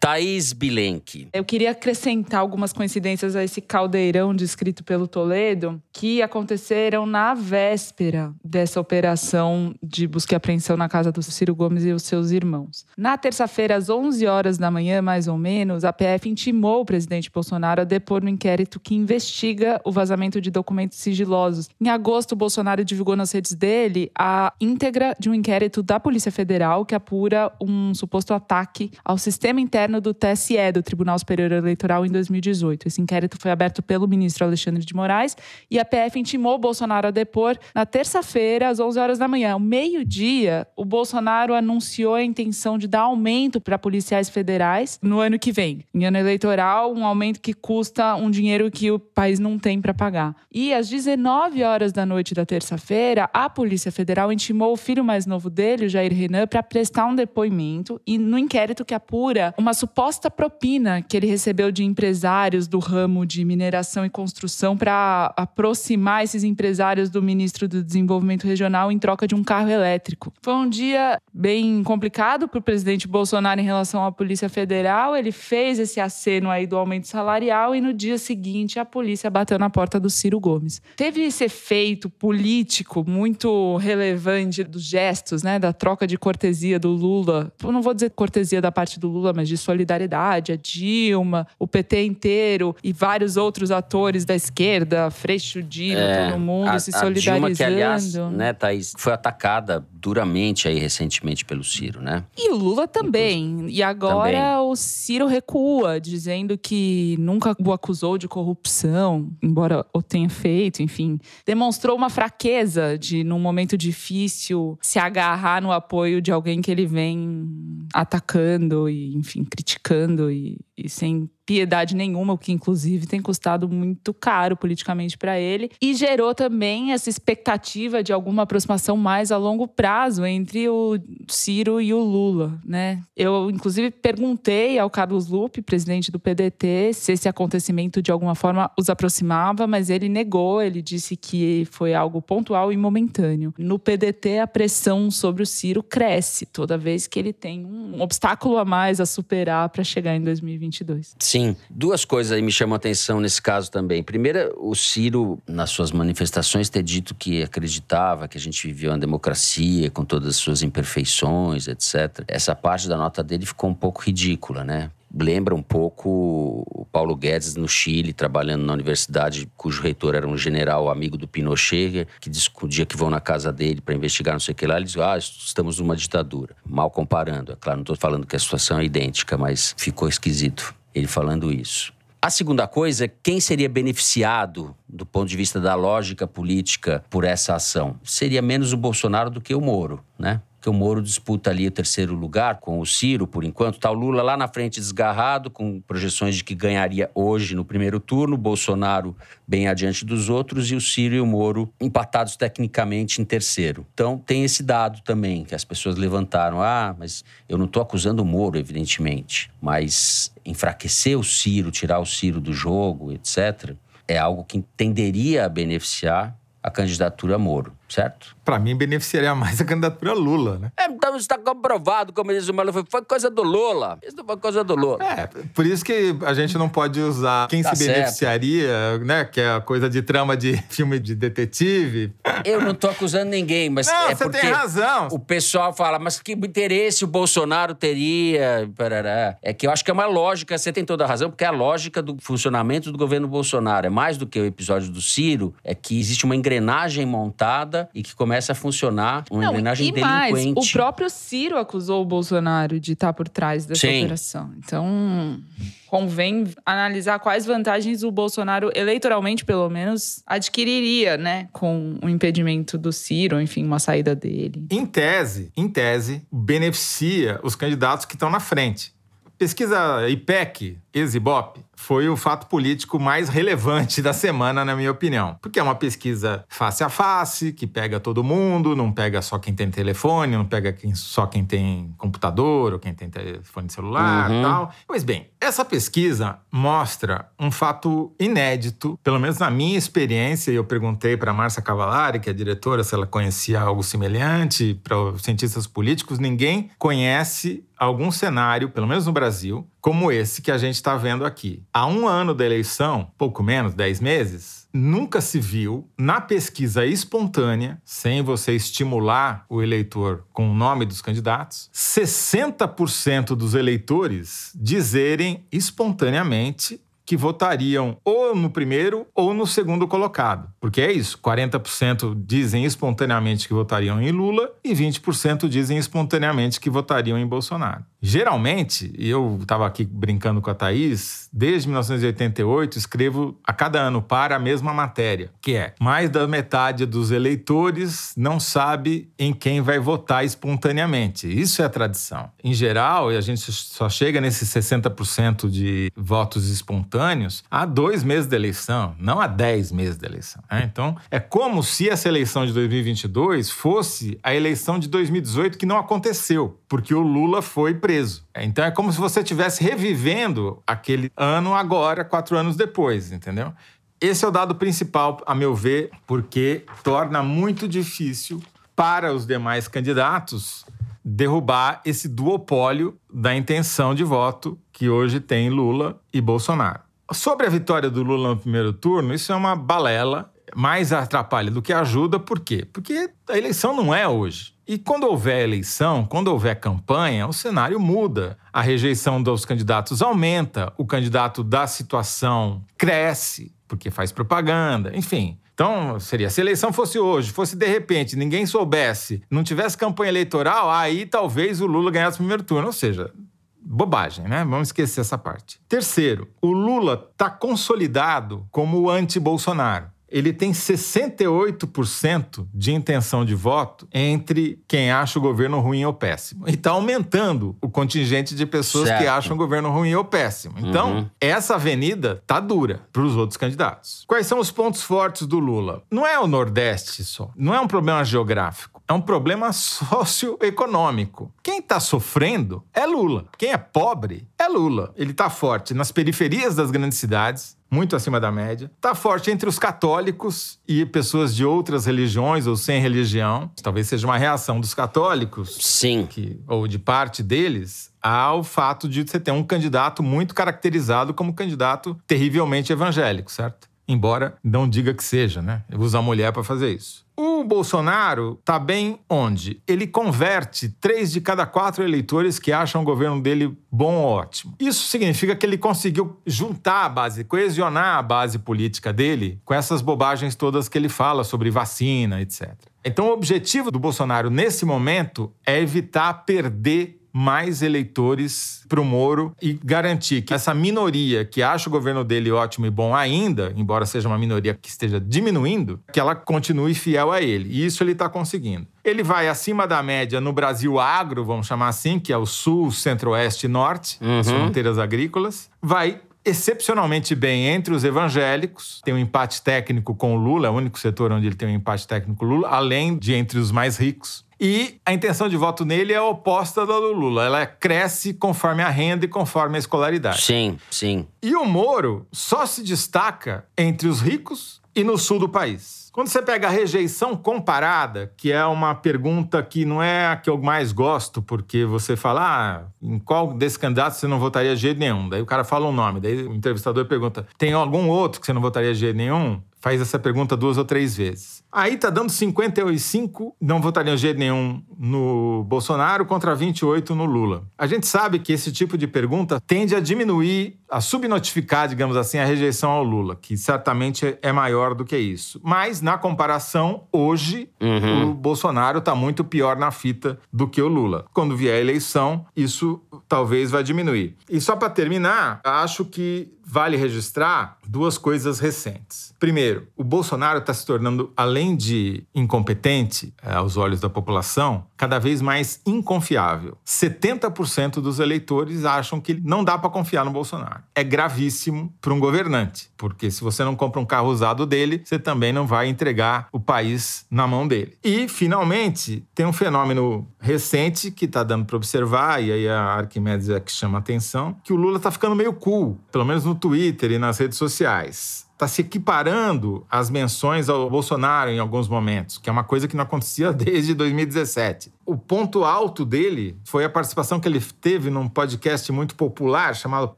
Thaís 0.00 0.52
Bilenque. 0.52 1.28
Eu 1.32 1.44
queria 1.44 1.70
acrescentar 1.70 2.40
algumas 2.40 2.72
coincidências 2.72 3.36
a 3.36 3.44
esse 3.44 3.60
caldeirão 3.60 4.34
descrito 4.34 4.82
pelo 4.82 5.06
Toledo, 5.06 5.80
que 5.92 6.20
aconteceram 6.20 7.06
na 7.06 7.34
véspera 7.34 8.34
dessa 8.44 8.80
operação 8.80 9.72
de 9.80 10.08
busca 10.08 10.34
e 10.34 10.36
apreensão 10.36 10.76
na 10.76 10.88
casa 10.88 11.12
do 11.12 11.22
Ciro 11.22 11.54
Gomes 11.54 11.84
e 11.84 11.92
os 11.92 12.02
seus 12.02 12.32
irmãos. 12.32 12.84
Na 12.96 13.16
terça-feira, 13.16 13.76
às 13.76 13.88
11 13.88 14.26
horas 14.26 14.58
da 14.58 14.68
manhã, 14.68 15.00
mais 15.00 15.28
ou 15.28 15.38
menos, 15.38 15.84
a 15.84 15.92
PF 15.92 16.28
intimou 16.28 16.80
o 16.80 16.84
presidente 16.84 17.30
Bolsonaro 17.30 17.82
a 17.82 17.84
depor 17.84 18.20
no 18.20 18.28
inquérito 18.28 18.80
que 18.80 18.96
investiga 18.96 19.80
o 19.84 19.92
vazamento 19.92 20.40
de 20.40 20.50
documentos 20.50 20.98
sigilosos. 20.98 21.68
Em 21.80 21.88
agosto, 21.88 22.34
Bolsonaro 22.34 22.84
divulgou 22.84 23.14
nas 23.14 23.30
redes 23.30 23.54
dele 23.54 24.10
a 24.18 24.52
íntegra 24.60 25.14
de 25.20 25.30
um 25.30 25.34
inquérito 25.34 25.51
inquérito 25.52 25.82
da 25.82 26.00
Polícia 26.00 26.32
Federal 26.32 26.86
que 26.86 26.94
apura 26.94 27.52
um 27.60 27.94
suposto 27.94 28.32
ataque 28.32 28.90
ao 29.04 29.18
sistema 29.18 29.60
interno 29.60 30.00
do 30.00 30.14
TSE, 30.14 30.72
do 30.72 30.82
Tribunal 30.82 31.18
Superior 31.18 31.52
Eleitoral, 31.52 32.06
em 32.06 32.10
2018. 32.10 32.88
Esse 32.88 33.02
inquérito 33.02 33.36
foi 33.38 33.50
aberto 33.50 33.82
pelo 33.82 34.08
ministro 34.08 34.46
Alexandre 34.46 34.82
de 34.82 34.94
Moraes 34.94 35.36
e 35.70 35.78
a 35.78 35.84
PF 35.84 36.18
intimou 36.18 36.56
Bolsonaro 36.56 37.08
a 37.08 37.10
depor 37.10 37.58
na 37.74 37.84
terça-feira, 37.84 38.70
às 38.70 38.80
11 38.80 38.98
horas 38.98 39.18
da 39.18 39.28
manhã. 39.28 39.52
Ao 39.52 39.60
meio-dia, 39.60 40.66
o 40.74 40.86
Bolsonaro 40.86 41.52
anunciou 41.52 42.14
a 42.14 42.22
intenção 42.22 42.78
de 42.78 42.88
dar 42.88 43.02
aumento 43.02 43.60
para 43.60 43.78
policiais 43.78 44.30
federais 44.30 44.98
no 45.02 45.20
ano 45.20 45.38
que 45.38 45.52
vem. 45.52 45.84
Em 45.92 46.06
ano 46.06 46.16
eleitoral, 46.16 46.94
um 46.94 47.04
aumento 47.04 47.42
que 47.42 47.52
custa 47.52 48.14
um 48.14 48.30
dinheiro 48.30 48.70
que 48.70 48.90
o 48.90 48.98
país 48.98 49.38
não 49.38 49.58
tem 49.58 49.82
para 49.82 49.92
pagar. 49.92 50.34
E 50.50 50.72
às 50.72 50.88
19 50.88 51.62
horas 51.62 51.92
da 51.92 52.06
noite 52.06 52.32
da 52.32 52.46
terça-feira, 52.46 53.28
a 53.34 53.50
Polícia 53.50 53.92
Federal 53.92 54.32
intimou 54.32 54.72
o 54.72 54.78
filho 54.78 55.04
mais 55.04 55.26
novo 55.26 55.41
alvo 55.42 55.50
dele, 55.50 55.86
o 55.86 55.88
Jair 55.88 56.12
Renan, 56.12 56.46
para 56.46 56.62
prestar 56.62 57.06
um 57.06 57.14
depoimento 57.14 58.00
e 58.06 58.16
no 58.16 58.38
inquérito 58.38 58.84
que 58.84 58.94
apura 58.94 59.52
uma 59.58 59.74
suposta 59.74 60.30
propina 60.30 61.02
que 61.02 61.16
ele 61.16 61.26
recebeu 61.26 61.72
de 61.72 61.82
empresários 61.82 62.68
do 62.68 62.78
ramo 62.78 63.26
de 63.26 63.44
mineração 63.44 64.06
e 64.06 64.10
construção 64.10 64.76
para 64.76 65.32
aproximar 65.36 66.22
esses 66.22 66.44
empresários 66.44 67.10
do 67.10 67.20
ministro 67.20 67.66
do 67.66 67.82
Desenvolvimento 67.82 68.46
Regional 68.46 68.92
em 68.92 68.98
troca 68.98 69.26
de 69.26 69.34
um 69.34 69.42
carro 69.42 69.68
elétrico. 69.68 70.32
Foi 70.42 70.54
um 70.54 70.68
dia 70.68 71.18
bem 71.32 71.82
complicado 71.82 72.46
para 72.46 72.58
o 72.58 72.62
presidente 72.62 73.08
Bolsonaro 73.08 73.60
em 73.60 73.64
relação 73.64 74.04
à 74.04 74.12
Polícia 74.12 74.48
Federal. 74.48 75.16
Ele 75.16 75.32
fez 75.32 75.78
esse 75.78 75.98
aceno 75.98 76.50
aí 76.50 76.66
do 76.66 76.76
aumento 76.76 77.08
salarial 77.08 77.74
e 77.74 77.80
no 77.80 77.92
dia 77.92 78.18
seguinte 78.18 78.78
a 78.78 78.84
polícia 78.84 79.28
bateu 79.30 79.58
na 79.58 79.70
porta 79.70 79.98
do 79.98 80.10
Ciro 80.10 80.38
Gomes. 80.38 80.80
Teve 80.96 81.22
esse 81.22 81.44
efeito 81.44 82.08
político 82.08 83.04
muito 83.08 83.76
relevante 83.76 84.62
dos 84.62 84.84
gestos, 85.32 85.42
né, 85.42 85.58
da 85.58 85.72
troca 85.72 86.06
de 86.06 86.18
cortesia 86.18 86.78
do 86.78 86.90
Lula. 86.90 87.50
Eu 87.62 87.72
não 87.72 87.80
vou 87.80 87.94
dizer 87.94 88.10
cortesia 88.10 88.60
da 88.60 88.70
parte 88.70 89.00
do 89.00 89.08
Lula, 89.08 89.32
mas 89.34 89.48
de 89.48 89.56
solidariedade, 89.56 90.52
a 90.52 90.56
Dilma, 90.56 91.46
o 91.58 91.66
PT 91.66 92.04
inteiro 92.04 92.76
e 92.84 92.92
vários 92.92 93.36
outros 93.36 93.70
atores 93.70 94.24
da 94.24 94.34
esquerda, 94.34 95.10
Freixo 95.10 95.62
Dino, 95.62 96.00
é, 96.00 96.30
todo 96.30 96.38
mundo 96.38 96.68
a, 96.68 96.78
se 96.78 96.92
solidarizando. 96.92 97.46
A 97.46 97.48
Dilma, 97.48 97.56
que, 97.56 97.64
aliás, 97.64 98.14
né, 98.14 98.52
Thaís, 98.52 98.92
foi 98.96 99.12
atacada 99.12 99.84
duramente 99.92 100.68
aí 100.68 100.78
recentemente 100.78 101.44
pelo 101.44 101.62
Ciro, 101.62 102.00
né? 102.00 102.24
E 102.36 102.50
o 102.50 102.56
Lula 102.56 102.88
também. 102.88 103.66
E 103.68 103.82
agora 103.82 104.32
também. 104.32 104.70
o 104.70 104.76
Ciro 104.76 105.26
recua, 105.26 106.00
dizendo 106.00 106.58
que 106.58 107.16
nunca 107.18 107.56
o 107.64 107.72
acusou 107.72 108.18
de 108.18 108.26
corrupção, 108.26 109.30
embora 109.40 109.86
o 109.92 110.02
tenha 110.02 110.28
feito, 110.28 110.82
enfim. 110.82 111.18
Demonstrou 111.46 111.96
uma 111.96 112.10
fraqueza 112.10 112.98
de, 112.98 113.22
num 113.22 113.38
momento 113.38 113.78
difícil, 113.78 114.76
se 114.82 114.98
agarrar 114.98 115.21
no 115.60 115.72
apoio 115.72 116.20
de 116.20 116.32
alguém 116.32 116.60
que 116.60 116.70
ele 116.70 116.86
vem 116.86 117.48
atacando 117.92 118.88
e, 118.88 119.14
enfim, 119.14 119.44
criticando 119.44 120.30
e, 120.30 120.58
e 120.76 120.88
sem 120.88 121.30
piedade 121.44 121.94
nenhuma, 121.96 122.32
o 122.32 122.38
que 122.38 122.52
inclusive 122.52 123.06
tem 123.06 123.20
custado 123.20 123.68
muito 123.68 124.14
caro 124.14 124.56
politicamente 124.56 125.18
para 125.18 125.38
ele, 125.38 125.70
e 125.80 125.94
gerou 125.94 126.34
também 126.34 126.92
essa 126.92 127.10
expectativa 127.10 128.02
de 128.02 128.12
alguma 128.12 128.42
aproximação 128.42 128.96
mais 128.96 129.32
a 129.32 129.36
longo 129.36 129.66
prazo 129.66 130.24
entre 130.24 130.68
o 130.68 130.98
Ciro 131.28 131.80
e 131.80 131.92
o 131.92 132.00
Lula, 132.00 132.58
né? 132.64 133.02
Eu 133.16 133.50
inclusive 133.50 133.90
perguntei 133.90 134.78
ao 134.78 134.88
Carlos 134.88 135.28
Lupe, 135.28 135.62
presidente 135.62 136.10
do 136.10 136.18
PDT, 136.18 136.92
se 136.92 137.12
esse 137.12 137.28
acontecimento 137.28 138.00
de 138.00 138.12
alguma 138.12 138.34
forma 138.34 138.70
os 138.78 138.88
aproximava, 138.88 139.66
mas 139.66 139.90
ele 139.90 140.08
negou, 140.08 140.62
ele 140.62 140.80
disse 140.80 141.16
que 141.16 141.66
foi 141.70 141.94
algo 141.94 142.22
pontual 142.22 142.72
e 142.72 142.76
momentâneo. 142.76 143.52
No 143.58 143.78
PDT 143.78 144.38
a 144.38 144.46
pressão 144.46 145.10
sobre 145.10 145.42
o 145.42 145.46
Ciro 145.46 145.82
cresce 145.82 146.46
toda 146.46 146.78
vez 146.78 147.06
que 147.06 147.18
ele 147.18 147.32
tem 147.32 147.64
um 147.64 148.00
obstáculo 148.00 148.58
a 148.58 148.64
mais 148.64 149.00
a 149.00 149.06
superar 149.06 149.68
para 149.68 149.82
chegar 149.84 150.14
em 150.14 150.20
2022. 150.20 151.14
Sim, 151.32 151.56
duas 151.70 152.04
coisas 152.04 152.30
aí 152.30 152.42
me 152.42 152.52
chamam 152.52 152.74
a 152.74 152.76
atenção 152.76 153.18
nesse 153.18 153.40
caso 153.40 153.70
também. 153.70 154.02
Primeira, 154.02 154.52
o 154.54 154.74
Ciro, 154.74 155.38
nas 155.48 155.70
suas 155.70 155.90
manifestações, 155.90 156.68
ter 156.68 156.82
dito 156.82 157.14
que 157.14 157.42
acreditava 157.42 158.28
que 158.28 158.36
a 158.36 158.40
gente 158.40 158.66
vivia 158.66 158.90
uma 158.90 158.98
democracia 158.98 159.90
com 159.90 160.04
todas 160.04 160.28
as 160.28 160.36
suas 160.36 160.62
imperfeições, 160.62 161.68
etc. 161.68 162.22
Essa 162.28 162.54
parte 162.54 162.86
da 162.86 162.98
nota 162.98 163.22
dele 163.22 163.46
ficou 163.46 163.70
um 163.70 163.74
pouco 163.74 164.02
ridícula, 164.02 164.62
né? 164.62 164.90
lembra 165.14 165.54
um 165.54 165.62
pouco 165.62 166.66
o 166.70 166.86
Paulo 166.90 167.16
Guedes 167.16 167.54
no 167.54 167.68
Chile, 167.68 168.12
trabalhando 168.12 168.64
na 168.64 168.72
universidade, 168.74 169.48
cujo 169.56 169.82
reitor 169.82 170.14
era 170.14 170.26
um 170.26 170.36
general 170.36 170.90
amigo 170.90 171.16
do 171.16 171.28
Pinochet, 171.28 172.06
que 172.20 172.28
diz 172.28 172.48
que 172.48 172.64
o 172.64 172.68
dia 172.68 172.84
que 172.86 172.96
vão 172.96 173.08
na 173.08 173.20
casa 173.20 173.50
dele 173.50 173.80
para 173.80 173.94
investigar 173.94 174.34
não 174.34 174.40
sei 174.40 174.52
o 174.52 174.54
que 174.54 174.66
lá, 174.66 174.76
eles 174.76 174.92
dizem, 174.92 175.02
ah, 175.02 175.16
estamos 175.16 175.78
numa 175.78 175.96
ditadura. 175.96 176.54
Mal 176.64 176.90
comparando, 176.90 177.52
é 177.52 177.56
claro, 177.56 177.78
não 177.78 177.82
estou 177.82 177.96
falando 177.96 178.26
que 178.26 178.36
a 178.36 178.38
situação 178.38 178.78
é 178.78 178.84
idêntica, 178.84 179.36
mas 179.36 179.74
ficou 179.78 180.08
esquisito 180.08 180.74
ele 180.94 181.06
falando 181.06 181.52
isso. 181.52 181.92
A 182.20 182.30
segunda 182.30 182.68
coisa, 182.68 183.08
quem 183.08 183.40
seria 183.40 183.68
beneficiado 183.68 184.76
do 184.88 185.04
ponto 185.04 185.28
de 185.28 185.36
vista 185.36 185.60
da 185.60 185.74
lógica 185.74 186.24
política 186.24 187.04
por 187.10 187.24
essa 187.24 187.56
ação? 187.56 187.98
Seria 188.04 188.40
menos 188.40 188.72
o 188.72 188.76
Bolsonaro 188.76 189.28
do 189.28 189.40
que 189.40 189.54
o 189.54 189.60
Moro, 189.60 190.04
né? 190.16 190.40
Que 190.62 190.70
o 190.70 190.72
Moro 190.72 191.02
disputa 191.02 191.50
ali 191.50 191.66
o 191.66 191.70
terceiro 191.72 192.14
lugar 192.14 192.60
com 192.60 192.78
o 192.78 192.86
Ciro, 192.86 193.26
por 193.26 193.42
enquanto. 193.42 193.74
Está 193.74 193.90
o 193.90 193.94
Lula 193.94 194.22
lá 194.22 194.36
na 194.36 194.46
frente 194.46 194.78
desgarrado, 194.78 195.50
com 195.50 195.80
projeções 195.80 196.36
de 196.36 196.44
que 196.44 196.54
ganharia 196.54 197.10
hoje 197.14 197.56
no 197.56 197.64
primeiro 197.64 197.98
turno, 197.98 198.36
Bolsonaro 198.36 199.16
bem 199.46 199.66
adiante 199.66 200.04
dos 200.04 200.30
outros 200.30 200.70
e 200.70 200.76
o 200.76 200.80
Ciro 200.80 201.16
e 201.16 201.20
o 201.20 201.26
Moro 201.26 201.72
empatados 201.80 202.36
tecnicamente 202.36 203.20
em 203.20 203.24
terceiro. 203.24 203.84
Então 203.92 204.16
tem 204.16 204.44
esse 204.44 204.62
dado 204.62 205.00
também 205.00 205.44
que 205.44 205.54
as 205.54 205.64
pessoas 205.64 205.96
levantaram. 205.96 206.62
Ah, 206.62 206.94
mas 206.96 207.24
eu 207.48 207.58
não 207.58 207.66
estou 207.66 207.82
acusando 207.82 208.22
o 208.22 208.24
Moro, 208.24 208.56
evidentemente, 208.56 209.50
mas 209.60 210.32
enfraquecer 210.46 211.18
o 211.18 211.24
Ciro, 211.24 211.72
tirar 211.72 211.98
o 211.98 212.06
Ciro 212.06 212.40
do 212.40 212.52
jogo, 212.52 213.12
etc., 213.12 213.74
é 214.06 214.18
algo 214.18 214.44
que 214.44 214.62
tenderia 214.76 215.46
a 215.46 215.48
beneficiar 215.48 216.36
a 216.62 216.70
candidatura 216.70 217.38
Moro 217.38 217.72
certo? 217.92 218.34
Para 218.44 218.58
mim, 218.58 218.74
beneficiaria 218.74 219.34
mais 219.34 219.60
a 219.60 219.64
candidatura 219.64 220.14
Lula, 220.14 220.58
né? 220.58 220.72
É, 220.78 220.86
então 220.86 221.14
está 221.16 221.38
comprovado, 221.38 222.12
como 222.12 222.32
diz 222.32 222.48
o 222.48 222.54
Malu, 222.54 222.72
foi 222.72 223.04
coisa 223.04 223.30
do 223.30 223.42
Lula. 223.42 223.98
Isso 224.02 224.16
não 224.16 224.24
foi 224.24 224.36
coisa 224.38 224.64
do 224.64 224.74
Lula. 224.74 224.98
É, 225.04 225.26
por 225.54 225.66
isso 225.66 225.84
que 225.84 226.16
a 226.24 226.32
gente 226.32 226.56
não 226.56 226.68
pode 226.68 227.00
usar 227.00 227.48
quem 227.48 227.62
tá 227.62 227.74
se 227.74 227.84
certo. 227.84 227.96
beneficiaria, 227.96 228.98
né? 228.98 229.24
Que 229.24 229.40
é 229.40 229.54
a 229.54 229.60
coisa 229.60 229.90
de 229.90 230.00
trama 230.02 230.36
de 230.36 230.56
filme 230.70 230.98
de 230.98 231.14
detetive. 231.14 232.12
Eu 232.44 232.60
não 232.60 232.74
tô 232.74 232.88
acusando 232.88 233.30
ninguém, 233.30 233.68
mas 233.68 233.86
não, 233.86 234.08
é 234.08 234.14
você 234.14 234.28
tem 234.30 234.50
razão. 234.50 235.08
o 235.10 235.18
pessoal 235.18 235.72
fala, 235.72 235.98
mas 235.98 236.20
que 236.20 236.32
interesse 236.32 237.04
o 237.04 237.06
Bolsonaro 237.06 237.74
teria? 237.74 238.70
Parará. 238.76 239.36
É 239.42 239.52
que 239.52 239.66
eu 239.66 239.70
acho 239.70 239.84
que 239.84 239.90
é 239.90 239.94
uma 239.94 240.06
lógica, 240.06 240.56
você 240.56 240.72
tem 240.72 240.84
toda 240.84 241.04
a 241.04 241.06
razão, 241.06 241.30
porque 241.30 241.44
é 241.44 241.48
a 241.48 241.52
lógica 241.52 242.00
do 242.00 242.16
funcionamento 242.20 242.90
do 242.90 242.96
governo 242.96 243.28
Bolsonaro. 243.28 243.86
É 243.86 243.90
mais 243.90 244.16
do 244.16 244.26
que 244.26 244.40
o 244.40 244.46
episódio 244.46 244.90
do 244.90 245.00
Ciro, 245.00 245.54
é 245.62 245.74
que 245.74 245.98
existe 245.98 246.24
uma 246.24 246.34
engrenagem 246.34 247.04
montada 247.04 247.81
e 247.94 248.02
que 248.02 248.14
começa 248.14 248.52
a 248.52 248.54
funcionar 248.54 249.24
uma 249.30 249.42
Não, 249.42 249.50
engrenagem 249.50 249.88
e 249.88 249.92
delinquente. 249.92 250.32
Mais, 250.32 250.46
o 250.56 250.72
próprio 250.72 251.10
Ciro 251.10 251.56
acusou 251.58 252.02
o 252.02 252.04
Bolsonaro 252.04 252.78
de 252.78 252.92
estar 252.92 253.12
por 253.12 253.28
trás 253.28 253.66
dessa 253.66 253.86
Sim. 253.86 254.00
operação. 254.00 254.50
Então, 254.58 255.40
convém 255.86 256.44
analisar 256.64 257.18
quais 257.18 257.44
vantagens 257.44 258.02
o 258.02 258.10
Bolsonaro, 258.10 258.70
eleitoralmente 258.74 259.44
pelo 259.44 259.68
menos, 259.68 260.22
adquiriria, 260.26 261.16
né, 261.16 261.48
com 261.52 261.98
o 262.02 262.08
impedimento 262.08 262.78
do 262.78 262.92
Ciro, 262.92 263.40
enfim, 263.40 263.64
uma 263.64 263.78
saída 263.78 264.14
dele. 264.14 264.66
Em 264.70 264.86
tese, 264.86 265.52
em 265.56 265.68
tese, 265.68 266.22
beneficia 266.30 267.38
os 267.42 267.54
candidatos 267.54 268.06
que 268.06 268.14
estão 268.14 268.30
na 268.30 268.40
frente. 268.40 268.92
Pesquisa 269.36 270.08
IPEC, 270.08 270.78
Exibop, 270.94 271.60
foi 271.82 272.08
o 272.08 272.16
fato 272.16 272.46
político 272.46 272.98
mais 273.00 273.28
relevante 273.28 274.00
da 274.00 274.12
semana, 274.12 274.64
na 274.64 274.76
minha 274.76 274.90
opinião. 274.90 275.36
Porque 275.42 275.58
é 275.58 275.62
uma 275.62 275.74
pesquisa 275.74 276.44
face 276.48 276.84
a 276.84 276.88
face, 276.88 277.52
que 277.52 277.66
pega 277.66 277.98
todo 277.98 278.22
mundo, 278.22 278.76
não 278.76 278.92
pega 278.92 279.20
só 279.20 279.36
quem 279.36 279.52
tem 279.52 279.68
telefone, 279.68 280.36
não 280.36 280.44
pega 280.44 280.72
quem, 280.72 280.94
só 280.94 281.26
quem 281.26 281.44
tem 281.44 281.92
computador 281.98 282.72
ou 282.72 282.78
quem 282.78 282.94
tem 282.94 283.10
telefone 283.10 283.68
celular 283.68 284.30
e 284.30 284.34
uhum. 284.34 284.42
tal. 284.42 284.72
Pois 284.86 285.02
bem, 285.02 285.28
essa 285.40 285.64
pesquisa 285.64 286.38
mostra 286.52 287.28
um 287.36 287.50
fato 287.50 288.14
inédito, 288.18 288.96
pelo 289.02 289.18
menos 289.18 289.38
na 289.38 289.50
minha 289.50 289.76
experiência, 289.76 290.52
e 290.52 290.54
eu 290.54 290.64
perguntei 290.64 291.16
para 291.16 291.32
Márcia 291.32 291.60
Cavalari, 291.60 292.20
que 292.20 292.30
é 292.30 292.32
diretora, 292.32 292.84
se 292.84 292.94
ela 292.94 293.08
conhecia 293.08 293.60
algo 293.60 293.82
semelhante 293.82 294.80
para 294.84 294.96
os 294.96 295.22
cientistas 295.22 295.66
políticos, 295.66 296.20
ninguém 296.20 296.70
conhece 296.78 297.64
algum 297.84 298.10
cenário, 298.10 298.70
pelo 298.70 298.86
menos 298.86 299.06
no 299.06 299.12
Brasil, 299.12 299.68
como 299.80 300.12
esse 300.12 300.40
que 300.40 300.50
a 300.50 300.58
gente 300.58 300.76
está 300.76 300.96
vendo 300.96 301.24
aqui. 301.24 301.64
Há 301.72 301.86
um 301.86 302.06
ano 302.06 302.32
da 302.32 302.44
eleição, 302.44 303.10
pouco 303.18 303.42
menos, 303.42 303.74
10 303.74 304.00
meses, 304.00 304.68
nunca 304.72 305.20
se 305.20 305.40
viu 305.40 305.88
na 305.98 306.20
pesquisa 306.20 306.86
espontânea, 306.86 307.80
sem 307.84 308.22
você 308.22 308.54
estimular 308.54 309.44
o 309.48 309.60
eleitor 309.60 310.24
com 310.32 310.50
o 310.50 310.54
nome 310.54 310.86
dos 310.86 311.02
candidatos, 311.02 311.68
60% 311.74 313.34
dos 313.34 313.54
eleitores 313.54 314.52
dizerem 314.54 315.44
espontaneamente 315.50 316.80
que 317.12 317.16
votariam 317.18 317.98
ou 318.02 318.34
no 318.34 318.48
primeiro 318.48 319.06
ou 319.14 319.34
no 319.34 319.46
segundo 319.46 319.86
colocado. 319.86 320.48
Porque 320.58 320.80
é 320.80 320.90
isso, 320.90 321.18
40% 321.18 322.14
dizem 322.24 322.64
espontaneamente 322.64 323.46
que 323.46 323.52
votariam 323.52 324.00
em 324.00 324.10
Lula 324.10 324.50
e 324.64 324.72
20% 324.72 325.46
dizem 325.46 325.76
espontaneamente 325.76 326.58
que 326.58 326.70
votariam 326.70 327.18
em 327.18 327.26
Bolsonaro. 327.26 327.84
Geralmente, 328.04 328.92
e 328.98 329.08
eu 329.08 329.38
estava 329.40 329.64
aqui 329.64 329.84
brincando 329.84 330.40
com 330.40 330.50
a 330.50 330.54
Thaís, 330.54 331.28
desde 331.32 331.68
1988 331.68 332.76
escrevo 332.76 333.38
a 333.46 333.52
cada 333.52 333.80
ano 333.80 334.02
para 334.02 334.34
a 334.34 334.38
mesma 334.40 334.74
matéria, 334.74 335.30
que 335.40 335.54
é 335.54 335.72
mais 335.80 336.10
da 336.10 336.26
metade 336.26 336.84
dos 336.84 337.12
eleitores 337.12 338.12
não 338.16 338.40
sabe 338.40 339.08
em 339.16 339.32
quem 339.32 339.60
vai 339.60 339.78
votar 339.78 340.24
espontaneamente. 340.24 341.28
Isso 341.28 341.62
é 341.62 341.68
tradição. 341.68 342.28
Em 342.42 342.52
geral, 342.52 343.12
e 343.12 343.16
a 343.16 343.20
gente 343.20 343.52
só 343.52 343.88
chega 343.88 344.20
nesses 344.20 344.48
60% 344.48 345.48
de 345.48 345.92
votos 345.96 346.50
espontâneos 346.50 347.44
há 347.48 347.64
dois 347.64 348.02
meses 348.02 348.26
da 348.26 348.34
eleição, 348.34 348.96
não 348.98 349.20
há 349.20 349.28
dez 349.28 349.70
meses 349.70 349.96
da 349.96 350.08
eleição. 350.08 350.42
Né? 350.50 350.68
Então, 350.70 350.96
é 351.08 351.20
como 351.20 351.62
se 351.62 351.88
essa 351.88 352.08
eleição 352.08 352.44
de 352.44 352.52
2022 352.52 353.48
fosse 353.48 354.18
a 354.24 354.34
eleição 354.34 354.76
de 354.76 354.88
2018 354.88 355.56
que 355.56 355.66
não 355.66 355.78
aconteceu, 355.78 356.58
porque 356.68 356.92
o 356.92 357.00
Lula 357.00 357.40
foi 357.40 357.74
preso 357.74 357.91
preso. 357.92 358.24
Então 358.34 358.64
é 358.64 358.70
como 358.70 358.90
se 358.90 358.98
você 358.98 359.20
estivesse 359.20 359.62
revivendo 359.62 360.62
aquele 360.66 361.12
ano 361.14 361.54
agora, 361.54 362.02
quatro 362.04 362.36
anos 362.38 362.56
depois, 362.56 363.12
entendeu? 363.12 363.52
Esse 364.00 364.24
é 364.24 364.28
o 364.28 364.30
dado 364.30 364.54
principal, 364.54 365.20
a 365.26 365.34
meu 365.34 365.54
ver, 365.54 365.90
porque 366.06 366.64
torna 366.82 367.22
muito 367.22 367.68
difícil 367.68 368.42
para 368.74 369.12
os 369.12 369.26
demais 369.26 369.68
candidatos 369.68 370.64
derrubar 371.04 371.82
esse 371.84 372.08
duopólio 372.08 372.96
da 373.12 373.36
intenção 373.36 373.94
de 373.94 374.02
voto 374.02 374.58
que 374.72 374.88
hoje 374.88 375.20
tem 375.20 375.50
Lula 375.50 376.00
e 376.12 376.20
Bolsonaro. 376.20 376.80
Sobre 377.12 377.46
a 377.46 377.50
vitória 377.50 377.90
do 377.90 378.02
Lula 378.02 378.30
no 378.30 378.36
primeiro 378.38 378.72
turno, 378.72 379.12
isso 379.12 379.32
é 379.32 379.36
uma 379.36 379.54
balela, 379.54 380.32
mais 380.56 380.92
atrapalha 380.92 381.50
do 381.50 381.60
que 381.60 381.72
ajuda, 381.72 382.18
por 382.18 382.40
quê? 382.40 382.66
Porque 382.72 383.10
a 383.28 383.36
eleição 383.36 383.76
não 383.76 383.94
é 383.94 384.08
hoje. 384.08 384.51
E 384.66 384.78
quando 384.78 385.04
houver 385.04 385.42
eleição, 385.42 386.04
quando 386.04 386.28
houver 386.28 386.58
campanha, 386.60 387.26
o 387.26 387.32
cenário 387.32 387.80
muda. 387.80 388.38
A 388.52 388.62
rejeição 388.62 389.20
dos 389.22 389.44
candidatos 389.44 390.00
aumenta, 390.00 390.72
o 390.78 390.86
candidato 390.86 391.42
da 391.42 391.66
situação 391.66 392.62
cresce, 392.78 393.52
porque 393.66 393.90
faz 393.90 394.12
propaganda, 394.12 394.92
enfim. 394.94 395.38
Então, 395.52 395.98
seria 396.00 396.30
se 396.30 396.40
a 396.40 396.44
eleição 396.44 396.72
fosse 396.72 396.98
hoje, 396.98 397.30
fosse 397.30 397.56
de 397.56 397.66
repente, 397.66 398.16
ninguém 398.16 398.46
soubesse, 398.46 399.22
não 399.30 399.42
tivesse 399.42 399.76
campanha 399.76 400.10
eleitoral, 400.10 400.70
aí 400.70 401.06
talvez 401.06 401.60
o 401.60 401.66
Lula 401.66 401.90
ganhasse 401.90 402.16
o 402.16 402.18
primeiro 402.18 402.42
turno. 402.42 402.68
Ou 402.68 402.72
seja, 402.72 403.12
bobagem, 403.60 404.26
né? 404.26 404.44
Vamos 404.44 404.68
esquecer 404.68 405.00
essa 405.00 405.18
parte. 405.18 405.60
Terceiro, 405.68 406.28
o 406.40 406.52
Lula 406.52 407.08
está 407.12 407.28
consolidado 407.28 408.46
como 408.50 408.88
anti-Bolsonaro 408.88 409.91
ele 410.12 410.32
tem 410.32 410.52
68% 410.52 412.46
de 412.52 412.72
intenção 412.72 413.24
de 413.24 413.34
voto 413.34 413.88
entre 413.92 414.62
quem 414.68 414.92
acha 414.92 415.18
o 415.18 415.22
governo 415.22 415.58
ruim 415.58 415.84
ou 415.84 415.94
péssimo. 415.94 416.46
E 416.46 416.52
está 416.54 416.70
aumentando 416.72 417.56
o 417.60 417.68
contingente 417.68 418.34
de 418.34 418.44
pessoas 418.44 418.88
certo. 418.88 419.00
que 419.00 419.08
acham 419.08 419.34
o 419.34 419.38
governo 419.38 419.70
ruim 419.70 419.94
ou 419.94 420.04
péssimo. 420.04 420.54
Então, 420.58 420.96
uhum. 420.96 421.10
essa 421.18 421.54
avenida 421.54 422.22
tá 422.26 422.38
dura 422.38 422.82
para 422.92 423.02
os 423.02 423.16
outros 423.16 423.38
candidatos. 423.38 424.04
Quais 424.06 424.26
são 424.26 424.38
os 424.38 424.50
pontos 424.50 424.82
fortes 424.82 425.26
do 425.26 425.38
Lula? 425.38 425.82
Não 425.90 426.06
é 426.06 426.20
o 426.20 426.26
Nordeste 426.26 427.02
só, 427.04 427.30
não 427.34 427.54
é 427.54 427.60
um 427.60 427.66
problema 427.66 428.04
geográfico, 428.04 428.82
é 428.86 428.92
um 428.92 429.00
problema 429.00 429.50
socioeconômico. 429.52 431.32
Quem 431.42 431.58
está 431.58 431.80
sofrendo 431.80 432.62
é 432.74 432.84
Lula. 432.84 433.24
Quem 433.38 433.52
é 433.52 433.58
pobre 433.58 434.28
é 434.38 434.46
Lula. 434.46 434.92
Ele 434.96 435.12
está 435.12 435.30
forte 435.30 435.72
nas 435.72 435.90
periferias 435.90 436.54
das 436.54 436.70
grandes 436.70 436.98
cidades, 436.98 437.56
muito 437.72 437.96
acima 437.96 438.20
da 438.20 438.30
média. 438.30 438.70
Está 438.76 438.94
forte 438.94 439.30
entre 439.30 439.48
os 439.48 439.58
católicos 439.58 440.60
e 440.68 440.84
pessoas 440.84 441.34
de 441.34 441.42
outras 441.42 441.86
religiões 441.86 442.46
ou 442.46 442.54
sem 442.54 442.82
religião. 442.82 443.50
Talvez 443.62 443.88
seja 443.88 444.06
uma 444.06 444.18
reação 444.18 444.60
dos 444.60 444.74
católicos. 444.74 445.56
Sim. 445.58 446.06
Que, 446.08 446.38
ou 446.46 446.68
de 446.68 446.78
parte 446.78 447.22
deles 447.22 447.90
ao 448.02 448.44
fato 448.44 448.88
de 448.88 449.02
você 449.02 449.18
ter 449.18 449.30
um 449.30 449.42
candidato 449.42 450.02
muito 450.02 450.34
caracterizado 450.34 451.14
como 451.14 451.32
candidato 451.32 451.96
terrivelmente 452.06 452.72
evangélico, 452.72 453.32
certo? 453.32 453.71
Embora 453.92 454.38
não 454.42 454.66
diga 454.66 454.94
que 454.94 455.04
seja, 455.04 455.42
né? 455.42 455.62
Usa 455.76 455.98
a 455.98 456.02
mulher 456.02 456.32
para 456.32 456.42
fazer 456.42 456.74
isso. 456.74 457.04
O 457.14 457.44
Bolsonaro 457.44 458.38
está 458.40 458.58
bem 458.58 458.98
onde? 459.08 459.60
Ele 459.68 459.86
converte 459.86 460.70
três 460.80 461.12
de 461.12 461.20
cada 461.20 461.44
quatro 461.44 461.84
eleitores 461.84 462.38
que 462.38 462.50
acham 462.50 462.80
o 462.80 462.84
governo 462.84 463.20
dele 463.20 463.54
bom 463.70 463.96
ou 463.96 464.06
ótimo. 464.06 464.54
Isso 464.58 464.86
significa 464.86 465.36
que 465.36 465.44
ele 465.44 465.58
conseguiu 465.58 466.18
juntar 466.26 466.86
a 466.86 466.88
base, 466.88 467.22
coesionar 467.22 467.98
a 467.98 468.02
base 468.02 468.38
política 468.38 468.94
dele 468.94 469.38
com 469.44 469.52
essas 469.52 469.82
bobagens 469.82 470.34
todas 470.34 470.70
que 470.70 470.78
ele 470.78 470.88
fala 470.88 471.22
sobre 471.22 471.50
vacina, 471.50 472.22
etc. 472.22 472.54
Então, 472.82 473.08
o 473.08 473.12
objetivo 473.12 473.70
do 473.70 473.78
Bolsonaro 473.78 474.30
nesse 474.30 474.64
momento 474.64 475.30
é 475.46 475.60
evitar 475.60 476.24
perder 476.24 477.01
mais 477.12 477.62
eleitores 477.62 478.64
para 478.68 478.80
o 478.80 478.84
Moro 478.84 479.34
e 479.40 479.58
garantir 479.62 480.22
que 480.22 480.32
essa 480.32 480.54
minoria 480.54 481.24
que 481.24 481.42
acha 481.42 481.68
o 481.68 481.72
governo 481.72 482.02
dele 482.02 482.30
ótimo 482.30 482.66
e 482.66 482.70
bom 482.70 482.94
ainda, 482.94 483.52
embora 483.56 483.84
seja 483.84 484.08
uma 484.08 484.18
minoria 484.18 484.54
que 484.54 484.68
esteja 484.68 484.98
diminuindo, 484.98 485.80
que 485.92 486.00
ela 486.00 486.14
continue 486.14 486.74
fiel 486.74 487.12
a 487.12 487.20
ele. 487.20 487.48
E 487.50 487.66
isso 487.66 487.82
ele 487.82 487.92
está 487.92 488.08
conseguindo. 488.08 488.66
Ele 488.84 489.02
vai 489.02 489.28
acima 489.28 489.66
da 489.66 489.82
média 489.82 490.20
no 490.20 490.32
Brasil 490.32 490.80
agro, 490.80 491.24
vamos 491.24 491.46
chamar 491.46 491.68
assim, 491.68 491.98
que 491.98 492.12
é 492.12 492.16
o 492.16 492.26
sul, 492.26 492.72
centro-oeste 492.72 493.46
e 493.46 493.48
norte, 493.48 493.98
uhum. 494.00 494.20
as 494.20 494.30
fronteiras 494.30 494.78
agrícolas. 494.78 495.50
Vai 495.60 496.00
excepcionalmente 496.24 497.14
bem 497.14 497.46
entre 497.46 497.74
os 497.74 497.84
evangélicos, 497.84 498.80
tem 498.84 498.94
um 498.94 498.98
empate 498.98 499.42
técnico 499.42 499.94
com 499.94 500.14
o 500.14 500.18
Lula, 500.18 500.48
é 500.48 500.50
o 500.50 500.54
único 500.54 500.78
setor 500.78 501.12
onde 501.12 501.26
ele 501.26 501.34
tem 501.34 501.48
um 501.48 501.54
empate 501.54 501.86
técnico 501.86 502.20
com 502.20 502.26
o 502.26 502.28
Lula, 502.28 502.48
além 502.48 502.96
de 502.96 503.14
entre 503.14 503.38
os 503.38 503.50
mais 503.50 503.76
ricos. 503.76 504.24
E 504.40 504.80
a 504.84 504.92
intenção 504.92 505.28
de 505.28 505.36
voto 505.36 505.64
nele 505.64 505.92
é 505.92 506.00
oposta 506.00 506.66
da 506.66 506.74
do 506.74 506.92
Lula. 506.92 507.26
Ela 507.26 507.46
cresce 507.46 508.12
conforme 508.12 508.60
a 508.60 508.68
renda 508.68 509.04
e 509.04 509.08
conforme 509.08 509.54
a 509.54 509.58
escolaridade. 509.60 510.20
Sim, 510.20 510.58
sim. 510.68 511.06
E 511.22 511.36
o 511.36 511.44
Moro 511.44 512.08
só 512.10 512.44
se 512.44 512.64
destaca 512.64 513.44
entre 513.56 513.86
os 513.86 514.00
ricos 514.00 514.60
e 514.74 514.82
no 514.82 514.96
sul 514.96 515.18
do 515.18 515.28
país. 515.28 515.90
Quando 515.92 516.08
você 516.08 516.22
pega 516.22 516.46
a 516.48 516.50
rejeição 516.50 517.14
comparada, 517.14 518.12
que 518.16 518.32
é 518.32 518.44
uma 518.46 518.74
pergunta 518.74 519.42
que 519.42 519.66
não 519.66 519.82
é 519.82 520.06
a 520.06 520.16
que 520.16 520.30
eu 520.30 520.38
mais 520.38 520.72
gosto, 520.72 521.20
porque 521.20 521.66
você 521.66 521.96
fala, 521.96 522.22
ah, 522.22 522.62
em 522.82 522.98
qual 522.98 523.34
desse 523.34 523.58
candidato 523.58 523.94
você 523.94 524.06
não 524.06 524.18
votaria 524.18 524.54
de 524.54 524.62
jeito 524.62 524.78
nenhum? 524.78 525.08
Daí 525.08 525.20
o 525.20 525.26
cara 525.26 525.44
fala 525.44 525.66
um 525.66 525.72
nome, 525.72 526.00
daí 526.00 526.22
o 526.26 526.34
entrevistador 526.34 526.86
pergunta, 526.86 527.26
tem 527.36 527.52
algum 527.52 527.88
outro 527.88 528.20
que 528.20 528.26
você 528.26 528.32
não 528.32 528.40
votaria 528.40 528.72
de 528.72 528.80
jeito 528.80 528.96
nenhum? 528.96 529.42
Faz 529.62 529.80
essa 529.80 529.96
pergunta 529.96 530.36
duas 530.36 530.58
ou 530.58 530.64
três 530.64 530.96
vezes. 530.96 531.44
Aí 531.52 531.76
tá 531.76 531.88
dando 531.88 532.10
55, 532.10 533.36
não 533.40 533.60
votariam 533.60 533.94
de 533.94 534.02
jeito 534.02 534.18
nenhum 534.18 534.60
no 534.76 535.44
Bolsonaro 535.44 536.04
contra 536.04 536.34
28 536.34 536.96
no 536.96 537.04
Lula. 537.04 537.44
A 537.56 537.68
gente 537.68 537.86
sabe 537.86 538.18
que 538.18 538.32
esse 538.32 538.50
tipo 538.50 538.76
de 538.76 538.88
pergunta 538.88 539.40
tende 539.46 539.76
a 539.76 539.80
diminuir, 539.80 540.58
a 540.68 540.80
subnotificar, 540.80 541.68
digamos 541.68 541.96
assim, 541.96 542.18
a 542.18 542.24
rejeição 542.24 542.70
ao 542.70 542.82
Lula, 542.82 543.14
que 543.14 543.36
certamente 543.36 544.18
é 544.20 544.32
maior 544.32 544.74
do 544.74 544.84
que 544.84 544.96
isso. 544.96 545.40
Mas, 545.44 545.80
na 545.80 545.96
comparação, 545.96 546.88
hoje, 546.90 547.48
uhum. 547.60 548.10
o 548.10 548.14
Bolsonaro 548.14 548.80
tá 548.80 548.96
muito 548.96 549.22
pior 549.22 549.56
na 549.56 549.70
fita 549.70 550.18
do 550.32 550.48
que 550.48 550.60
o 550.60 550.66
Lula. 550.66 551.04
Quando 551.14 551.36
vier 551.36 551.54
a 551.54 551.60
eleição, 551.60 552.26
isso 552.34 552.82
talvez 553.06 553.52
vai 553.52 553.62
diminuir. 553.62 554.16
E 554.28 554.40
só 554.40 554.56
para 554.56 554.70
terminar, 554.70 555.40
acho 555.44 555.84
que 555.84 556.32
vale 556.44 556.76
registrar 556.76 557.58
duas 557.66 557.96
coisas 557.96 558.38
recentes. 558.38 559.14
Primeiro, 559.18 559.68
o 559.76 559.84
Bolsonaro 559.84 560.38
está 560.38 560.52
se 560.52 560.66
tornando, 560.66 561.12
além 561.16 561.56
de 561.56 562.04
incompetente 562.14 563.14
é, 563.22 563.34
aos 563.34 563.56
olhos 563.56 563.80
da 563.80 563.88
população, 563.88 564.66
cada 564.76 564.98
vez 564.98 565.22
mais 565.22 565.60
inconfiável. 565.64 566.56
70% 566.66 567.74
dos 567.74 568.00
eleitores 568.00 568.64
acham 568.64 569.00
que 569.00 569.14
não 569.14 569.44
dá 569.44 569.56
para 569.56 569.70
confiar 569.70 570.04
no 570.04 570.10
Bolsonaro. 570.10 570.62
É 570.74 570.82
gravíssimo 570.82 571.72
para 571.80 571.94
um 571.94 572.00
governante, 572.00 572.70
porque 572.76 573.10
se 573.10 573.22
você 573.22 573.44
não 573.44 573.54
compra 573.54 573.80
um 573.80 573.86
carro 573.86 574.08
usado 574.08 574.44
dele, 574.44 574.82
você 574.84 574.98
também 574.98 575.32
não 575.32 575.46
vai 575.46 575.68
entregar 575.68 576.28
o 576.32 576.40
país 576.40 577.06
na 577.10 577.26
mão 577.26 577.46
dele. 577.46 577.76
E, 577.82 578.08
finalmente, 578.08 579.06
tem 579.14 579.24
um 579.24 579.32
fenômeno 579.32 580.08
recente 580.20 580.90
que 580.90 581.04
está 581.04 581.22
dando 581.22 581.44
para 581.44 581.56
observar, 581.56 582.22
e 582.22 582.32
aí 582.32 582.48
a 582.48 582.60
Arquimedes 582.60 583.28
é 583.28 583.38
que 583.40 583.52
chama 583.52 583.78
a 583.78 583.80
atenção, 583.80 584.36
que 584.42 584.52
o 584.52 584.56
Lula 584.56 584.78
está 584.78 584.90
ficando 584.90 585.14
meio 585.14 585.32
cool, 585.32 585.78
pelo 585.90 586.04
menos 586.04 586.24
no 586.24 586.31
Twitter 586.34 586.92
e 586.92 586.98
nas 586.98 587.18
redes 587.18 587.38
sociais 587.38 588.26
está 588.44 588.48
se 588.48 588.62
equiparando 588.62 589.64
às 589.70 589.88
menções 589.88 590.48
ao 590.48 590.68
Bolsonaro 590.68 591.30
em 591.30 591.38
alguns 591.38 591.68
momentos, 591.68 592.18
que 592.18 592.28
é 592.28 592.32
uma 592.32 592.42
coisa 592.42 592.66
que 592.66 592.76
não 592.76 592.82
acontecia 592.82 593.30
desde 593.32 593.72
2017. 593.74 594.72
O 594.84 594.96
ponto 594.96 595.44
alto 595.44 595.84
dele 595.84 596.36
foi 596.44 596.64
a 596.64 596.70
participação 596.70 597.20
que 597.20 597.28
ele 597.28 597.40
teve 597.60 597.88
num 597.88 598.08
podcast 598.08 598.70
muito 598.72 598.96
popular 598.96 599.54
chamado 599.54 599.88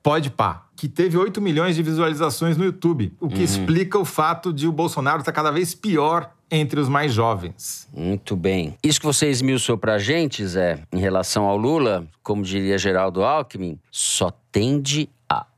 Podpah, 0.02 0.66
que 0.76 0.88
teve 0.88 1.16
8 1.16 1.40
milhões 1.40 1.74
de 1.74 1.82
visualizações 1.82 2.56
no 2.56 2.64
YouTube, 2.64 3.14
o 3.18 3.28
que 3.28 3.36
uhum. 3.36 3.44
explica 3.44 3.98
o 3.98 4.04
fato 4.04 4.52
de 4.52 4.68
o 4.68 4.72
Bolsonaro 4.72 5.20
estar 5.20 5.32
tá 5.32 5.36
cada 5.36 5.50
vez 5.50 5.74
pior 5.74 6.30
entre 6.50 6.78
os 6.78 6.88
mais 6.88 7.12
jovens. 7.12 7.88
Muito 7.92 8.36
bem. 8.36 8.76
Isso 8.82 9.00
que 9.00 9.06
você 9.06 9.28
esmiuçou 9.30 9.78
pra 9.78 9.98
gente, 9.98 10.46
Zé, 10.46 10.80
em 10.92 11.00
relação 11.00 11.44
ao 11.44 11.56
Lula, 11.56 12.06
como 12.22 12.42
diria 12.42 12.76
Geraldo 12.76 13.24
Alckmin, 13.24 13.78
só 13.90 14.30
tende 14.52 15.08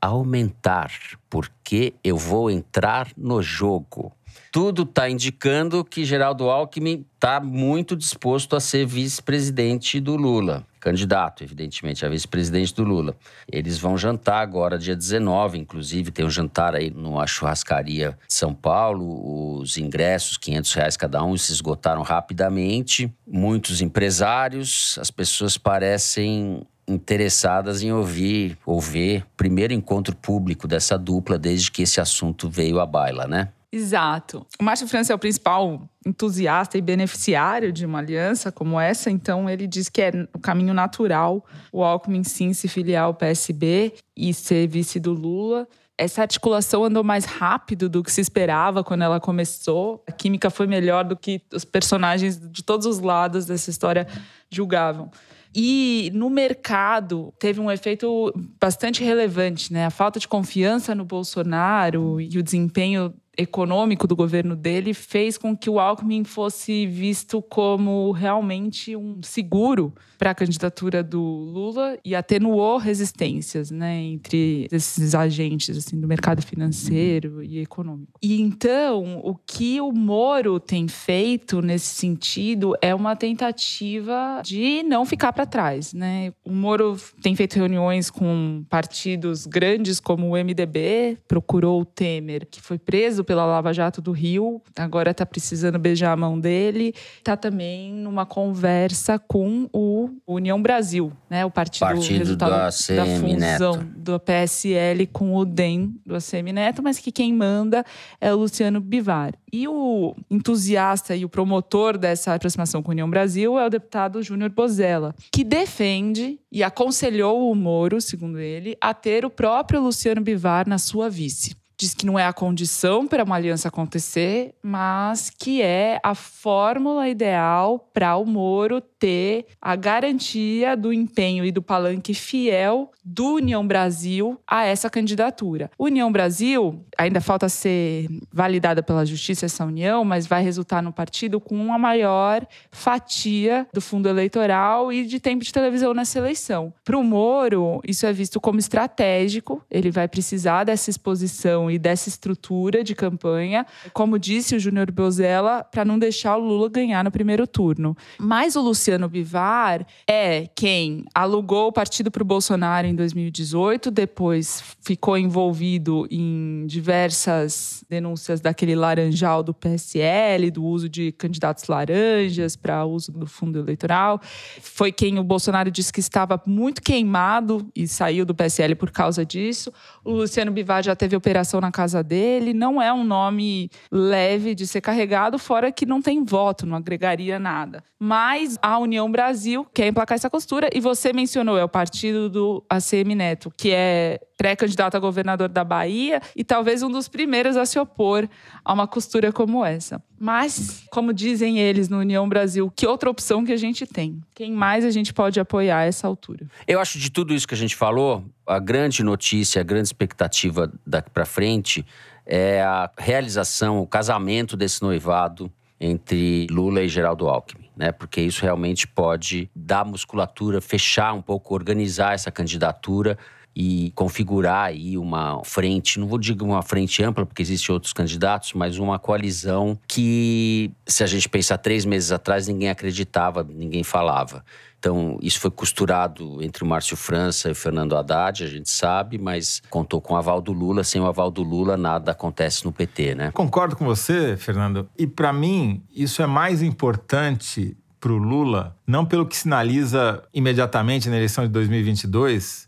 a 0.01 0.07
aumentar, 0.07 0.91
porque 1.29 1.93
eu 2.03 2.17
vou 2.17 2.49
entrar 2.49 3.09
no 3.17 3.41
jogo. 3.41 4.11
tudo 4.51 4.83
está 4.83 5.09
indicando 5.09 5.83
que 5.83 6.05
Geraldo 6.05 6.49
Alckmin 6.49 7.05
está 7.15 7.39
muito 7.39 7.95
disposto 7.95 8.55
a 8.55 8.59
ser 8.59 8.85
vice-presidente 8.85 9.99
do 9.99 10.15
Lula. 10.15 10.65
Candidato, 10.79 11.43
evidentemente, 11.43 12.05
a 12.05 12.09
vice-presidente 12.09 12.73
do 12.73 12.83
Lula. 12.83 13.15
Eles 13.51 13.77
vão 13.77 13.97
jantar 13.97 14.41
agora, 14.41 14.77
dia 14.77 14.95
19, 14.95 15.57
inclusive, 15.57 16.11
tem 16.11 16.25
um 16.25 16.29
jantar 16.29 16.75
aí 16.75 16.89
numa 16.89 17.27
churrascaria 17.27 18.17
de 18.27 18.33
São 18.33 18.53
Paulo. 18.53 19.59
Os 19.59 19.77
ingressos, 19.77 20.37
500 20.37 20.73
reais 20.73 20.97
cada 20.97 21.23
um, 21.23 21.35
se 21.35 21.51
esgotaram 21.51 22.03
rapidamente. 22.03 23.13
Muitos 23.27 23.81
empresários, 23.81 24.97
as 24.99 25.11
pessoas 25.11 25.57
parecem 25.57 26.65
interessadas 26.87 27.83
em 27.83 27.91
ouvir 27.91 28.57
ou 28.65 28.79
ver 28.79 29.25
primeiro 29.35 29.73
encontro 29.73 30.15
público 30.15 30.67
dessa 30.67 30.97
dupla 30.97 31.37
desde 31.37 31.71
que 31.71 31.81
esse 31.81 31.99
assunto 31.99 32.49
veio 32.49 32.79
à 32.79 32.85
baila, 32.85 33.27
né? 33.27 33.49
Exato. 33.71 34.47
O 34.59 34.63
Márcio 34.63 34.87
França 34.87 35.11
é 35.11 35.15
o 35.15 35.19
principal 35.19 35.89
entusiasta 36.05 36.77
e 36.77 36.81
beneficiário 36.81 37.71
de 37.71 37.85
uma 37.85 37.99
aliança 37.99 38.49
como 38.51 38.79
essa, 38.79 39.11
então 39.11 39.49
ele 39.49 39.67
diz 39.67 39.89
que 39.89 40.01
é 40.01 40.27
o 40.33 40.39
caminho 40.39 40.73
natural 40.73 41.45
o 41.71 41.83
Alckmin 41.83 42.23
sim 42.23 42.53
se 42.53 42.67
filiar 42.69 43.03
ao 43.03 43.13
PSB 43.13 43.93
e 44.15 44.33
ser 44.33 44.67
vice 44.67 44.99
do 44.99 45.11
Lula. 45.11 45.67
Essa 45.97 46.21
articulação 46.21 46.85
andou 46.85 47.03
mais 47.03 47.25
rápido 47.25 47.89
do 47.89 48.03
que 48.03 48.11
se 48.11 48.21
esperava 48.21 48.83
quando 48.83 49.01
ela 49.01 49.19
começou. 49.19 50.03
A 50.07 50.11
química 50.11 50.49
foi 50.49 50.67
melhor 50.67 51.03
do 51.03 51.17
que 51.17 51.41
os 51.51 51.65
personagens 51.65 52.39
de 52.39 52.63
todos 52.63 52.85
os 52.85 52.99
lados 52.99 53.47
dessa 53.47 53.69
história 53.69 54.07
julgavam. 54.49 55.11
E 55.59 56.11
no 56.13 56.29
mercado 56.29 57.33
teve 57.39 57.59
um 57.59 57.71
efeito 57.71 58.31
bastante 58.61 59.03
relevante, 59.03 59.73
né? 59.73 59.87
A 59.87 59.89
falta 59.89 60.19
de 60.19 60.27
confiança 60.27 60.93
no 60.93 61.03
Bolsonaro 61.03 62.21
e 62.21 62.37
o 62.37 62.43
desempenho 62.43 63.11
econômico 63.35 64.05
do 64.05 64.15
governo 64.15 64.55
dele 64.55 64.93
fez 64.93 65.35
com 65.35 65.57
que 65.57 65.67
o 65.67 65.79
Alckmin 65.79 66.23
fosse 66.23 66.85
visto 66.85 67.41
como 67.41 68.11
realmente 68.11 68.95
um 68.95 69.19
seguro 69.23 69.95
para 70.17 70.31
a 70.31 70.35
candidatura 70.35 71.03
do 71.03 71.21
Lula 71.21 71.97
e 72.03 72.15
atenuou 72.15 72.77
resistências, 72.77 73.71
né, 73.71 74.01
entre 74.01 74.67
esses 74.71 75.13
agentes 75.13 75.77
assim 75.77 75.99
do 75.99 76.07
mercado 76.07 76.41
financeiro 76.41 77.43
e 77.43 77.59
econômico. 77.59 78.13
E 78.21 78.41
então, 78.41 79.19
o 79.23 79.35
que 79.35 79.79
o 79.79 79.91
Moro 79.91 80.59
tem 80.59 80.87
feito 80.87 81.61
nesse 81.61 81.95
sentido 81.95 82.73
é 82.81 82.93
uma 82.93 83.15
tentativa 83.15 84.41
de 84.43 84.83
não 84.83 85.05
ficar 85.05 85.33
para 85.33 85.45
trás, 85.45 85.93
né? 85.93 86.33
O 86.43 86.51
Moro 86.51 86.97
tem 87.21 87.35
feito 87.35 87.55
reuniões 87.55 88.09
com 88.09 88.65
partidos 88.69 89.45
grandes 89.45 89.99
como 89.99 90.27
o 90.27 90.31
MDB, 90.31 91.17
procurou 91.27 91.81
o 91.81 91.85
Temer, 91.85 92.47
que 92.49 92.61
foi 92.61 92.77
preso 92.77 93.23
pela 93.23 93.45
Lava 93.45 93.73
Jato 93.73 94.01
do 94.01 94.11
Rio, 94.11 94.61
agora 94.75 95.11
está 95.11 95.25
precisando 95.25 95.79
beijar 95.79 96.13
a 96.13 96.17
mão 96.17 96.39
dele, 96.39 96.93
está 97.17 97.35
também 97.35 97.93
numa 97.93 98.25
conversa 98.25 99.19
com 99.19 99.69
o 99.73 100.06
União 100.25 100.61
Brasil, 100.61 101.11
né? 101.29 101.45
O 101.45 101.51
partido, 101.51 101.79
partido 101.81 102.17
resultado 102.19 102.49
da, 102.51 102.65
da 102.65 102.71
fusão 102.71 103.75
Neto. 103.75 103.85
do 103.95 104.19
PSL 104.19 105.07
com 105.07 105.35
o 105.35 105.45
DEM 105.45 105.95
do 106.05 106.15
ACM 106.15 106.51
Neto, 106.53 106.83
mas 106.83 106.99
que 106.99 107.11
quem 107.11 107.33
manda 107.33 107.83
é 108.19 108.33
o 108.33 108.37
Luciano 108.37 108.79
Bivar. 108.79 109.33
E 109.51 109.67
o 109.67 110.15
entusiasta 110.29 111.15
e 111.15 111.23
o 111.23 111.29
promotor 111.29 111.97
dessa 111.97 112.33
aproximação 112.33 112.83
com 112.83 112.91
a 112.91 112.93
União 112.93 113.09
Brasil 113.09 113.57
é 113.57 113.65
o 113.65 113.69
deputado 113.69 114.21
Júnior 114.21 114.49
Bozella, 114.49 115.15
que 115.31 115.43
defende 115.43 116.39
e 116.51 116.63
aconselhou 116.63 117.51
o 117.51 117.55
Moro, 117.55 118.01
segundo 118.01 118.39
ele, 118.39 118.75
a 118.81 118.93
ter 118.93 119.25
o 119.25 119.29
próprio 119.29 119.81
Luciano 119.81 120.21
Bivar 120.21 120.67
na 120.67 120.77
sua 120.77 121.09
vice 121.09 121.55
diz 121.79 121.93
que 121.93 122.07
não 122.07 122.17
é 122.17 122.25
a 122.25 122.33
condição 122.33 123.07
para 123.07 123.23
uma 123.23 123.35
aliança 123.35 123.67
acontecer, 123.67 124.55
mas 124.63 125.29
que 125.29 125.61
é 125.61 125.99
a 126.03 126.15
fórmula 126.15 127.07
ideal 127.07 127.87
para 127.93 128.17
o 128.17 128.25
Moro 128.25 128.81
ter 128.99 129.45
a 129.61 129.75
garantia 129.75 130.75
do 130.75 130.91
empenho 130.91 131.45
e 131.45 131.51
do 131.51 131.61
palanque 131.61 132.13
fiel 132.13 132.91
do 133.03 133.35
União 133.35 133.65
Brasil 133.65 134.39
a 134.45 134.65
essa 134.65 134.89
candidatura. 134.89 135.71
União 135.79 136.11
Brasil 136.11 136.85
ainda 136.97 137.21
falta 137.21 137.47
ser 137.47 138.07
validada 138.31 138.83
pela 138.83 139.05
justiça 139.05 139.45
essa 139.45 139.63
união, 139.63 140.03
mas 140.03 140.27
vai 140.27 140.43
resultar 140.43 140.81
no 140.81 140.91
partido 140.91 141.39
com 141.39 141.55
uma 141.55 141.77
maior 141.77 142.45
fatia 142.71 143.67
do 143.73 143.79
fundo 143.79 144.09
eleitoral 144.09 144.91
e 144.91 145.05
de 145.05 145.19
tempo 145.19 145.43
de 145.43 145.53
televisão 145.53 145.93
nessa 145.93 146.17
eleição. 146.19 146.73
Para 146.83 146.97
o 146.97 147.03
Moro, 147.03 147.81
isso 147.87 148.05
é 148.05 148.11
visto 148.11 148.41
como 148.41 148.59
estratégico, 148.59 149.63
ele 149.71 149.91
vai 149.91 150.07
precisar 150.07 150.63
dessa 150.63 150.89
exposição 150.89 151.71
e 151.71 151.79
dessa 151.79 152.09
estrutura 152.09 152.83
de 152.83 152.93
campanha, 152.93 153.65
como 153.93 154.19
disse 154.19 154.55
o 154.55 154.59
Júnior 154.59 154.91
Bozella, 154.91 155.63
para 155.63 155.85
não 155.85 155.97
deixar 155.97 156.35
o 156.35 156.41
Lula 156.41 156.69
ganhar 156.69 157.03
no 157.03 157.11
primeiro 157.11 157.47
turno. 157.47 157.95
Mas 158.17 158.55
o 158.55 158.61
Luciano 158.61 158.86
Bivar 159.09 159.85
é 160.09 160.47
quem 160.55 161.05
alugou 161.13 161.67
o 161.67 161.71
partido 161.71 162.09
para 162.09 162.23
o 162.23 162.25
Bolsonaro 162.25 162.87
em 162.87 162.95
2018, 162.95 163.91
depois 163.91 164.63
ficou 164.81 165.17
envolvido 165.17 166.07
em 166.09 166.65
diversas 166.67 167.83
denúncias 167.89 168.39
daquele 168.39 168.75
laranjal 168.75 169.43
do 169.43 169.53
PSL, 169.53 170.49
do 170.51 170.63
uso 170.63 170.87
de 170.87 171.11
candidatos 171.11 171.67
laranjas 171.67 172.55
para 172.55 172.85
uso 172.85 173.11
do 173.11 173.27
fundo 173.27 173.59
eleitoral. 173.59 174.21
Foi 174.61 174.91
quem 174.91 175.19
o 175.19 175.23
Bolsonaro 175.23 175.69
disse 175.69 175.91
que 175.91 175.99
estava 175.99 176.41
muito 176.45 176.81
queimado 176.81 177.67
e 177.75 177.87
saiu 177.87 178.25
do 178.25 178.33
PSL 178.33 178.75
por 178.75 178.91
causa 178.91 179.25
disso. 179.25 179.71
O 180.03 180.11
Luciano 180.11 180.51
Bivar 180.51 180.83
já 180.83 180.95
teve 180.95 181.15
operação 181.15 181.59
na 181.59 181.71
casa 181.71 182.03
dele. 182.03 182.53
Não 182.53 182.81
é 182.81 182.93
um 182.93 183.03
nome 183.03 183.69
leve 183.91 184.55
de 184.55 184.65
ser 184.65 184.81
carregado, 184.81 185.37
fora 185.37 185.71
que 185.71 185.85
não 185.85 186.01
tem 186.01 186.23
voto, 186.23 186.65
não 186.65 186.77
agregaria 186.77 187.39
nada. 187.39 187.83
Mas 187.99 188.57
a 188.77 188.79
União 188.79 189.11
Brasil 189.11 189.65
quer 189.73 189.87
emplacar 189.87 190.15
essa 190.15 190.29
costura. 190.29 190.69
E 190.73 190.79
você 190.79 191.11
mencionou, 191.11 191.57
é 191.57 191.63
o 191.63 191.69
partido 191.69 192.29
do 192.29 192.63
ACM 192.69 193.15
Neto, 193.15 193.51
que 193.55 193.71
é 193.71 194.19
pré-candidato 194.37 194.95
a 194.95 194.99
governador 194.99 195.49
da 195.49 195.63
Bahia 195.63 196.21
e 196.35 196.43
talvez 196.43 196.83
um 196.83 196.91
dos 196.91 197.07
primeiros 197.07 197.57
a 197.57 197.65
se 197.65 197.79
opor 197.79 198.29
a 198.63 198.73
uma 198.73 198.87
costura 198.87 199.31
como 199.31 199.65
essa. 199.65 200.01
Mas, 200.19 200.83
como 200.91 201.11
dizem 201.11 201.57
eles 201.59 201.89
no 201.89 201.97
União 201.97 202.27
Brasil, 202.29 202.71
que 202.75 202.85
outra 202.85 203.09
opção 203.09 203.43
que 203.43 203.51
a 203.51 203.57
gente 203.57 203.85
tem? 203.87 204.21
Quem 204.35 204.51
mais 204.51 204.85
a 204.85 204.91
gente 204.91 205.11
pode 205.11 205.39
apoiar 205.39 205.79
a 205.79 205.85
essa 205.85 206.07
altura? 206.07 206.45
Eu 206.67 206.79
acho 206.79 206.99
de 206.99 207.09
tudo 207.09 207.33
isso 207.33 207.47
que 207.47 207.55
a 207.55 207.57
gente 207.57 207.75
falou, 207.75 208.23
a 208.45 208.59
grande 208.59 209.03
notícia, 209.03 209.59
a 209.59 209.63
grande 209.63 209.87
expectativa 209.87 210.71
daqui 210.85 211.09
para 211.09 211.25
frente 211.25 211.83
é 212.25 212.61
a 212.61 212.91
realização, 212.97 213.79
o 213.79 213.87
casamento 213.87 214.55
desse 214.55 214.81
noivado 214.83 215.51
entre 215.79 216.47
Lula 216.49 216.81
e 216.81 216.87
Geraldo 216.87 217.27
Alckmin, 217.27 217.69
né? 217.75 217.91
Porque 217.91 218.21
isso 218.21 218.41
realmente 218.43 218.87
pode 218.87 219.49
dar 219.55 219.85
musculatura, 219.85 220.59
fechar 220.59 221.13
um 221.13 221.21
pouco, 221.21 221.53
organizar 221.53 222.13
essa 222.13 222.31
candidatura 222.31 223.17
e 223.59 223.91
configurar 223.95 224.65
aí 224.65 224.99
uma 224.99 225.41
frente, 225.43 225.99
não 225.99 226.05
vou 226.05 226.19
dizer 226.19 226.39
uma 226.43 226.61
frente 226.61 227.01
ampla, 227.01 227.25
porque 227.25 227.41
existem 227.41 227.73
outros 227.73 227.91
candidatos, 227.91 228.53
mas 228.53 228.77
uma 228.77 228.99
coalizão 228.99 229.75
que, 229.87 230.69
se 230.85 231.03
a 231.03 231.07
gente 231.07 231.27
pensar 231.27 231.57
três 231.57 231.83
meses 231.83 232.11
atrás, 232.11 232.47
ninguém 232.47 232.69
acreditava, 232.69 233.43
ninguém 233.43 233.83
falava. 233.83 234.45
Então, 234.77 235.17
isso 235.23 235.39
foi 235.39 235.49
costurado 235.49 236.39
entre 236.43 236.63
o 236.63 236.67
Márcio 236.67 236.95
França 236.95 237.49
e 237.49 237.53
o 237.53 237.55
Fernando 237.55 237.97
Haddad, 237.97 238.43
a 238.43 238.47
gente 238.47 238.69
sabe, 238.69 239.17
mas 239.17 239.59
contou 239.71 239.99
com 239.99 240.13
o 240.13 240.17
aval 240.17 240.39
do 240.39 240.53
Lula. 240.53 240.83
Sem 240.83 241.01
o 241.01 241.07
aval 241.07 241.31
do 241.31 241.41
Lula, 241.41 241.75
nada 241.75 242.11
acontece 242.11 242.63
no 242.63 242.71
PT, 242.71 243.15
né? 243.15 243.31
Concordo 243.31 243.75
com 243.75 243.85
você, 243.85 244.37
Fernando. 244.37 244.87
E 244.95 245.07
para 245.07 245.33
mim, 245.33 245.81
isso 245.95 246.21
é 246.21 246.27
mais 246.27 246.61
importante 246.61 247.75
para 247.99 248.11
o 248.11 248.17
Lula, 248.17 248.77
não 248.85 249.03
pelo 249.03 249.25
que 249.25 249.35
sinaliza 249.35 250.23
imediatamente 250.31 251.09
na 251.09 251.15
eleição 251.15 251.43
de 251.43 251.49
2022, 251.49 252.66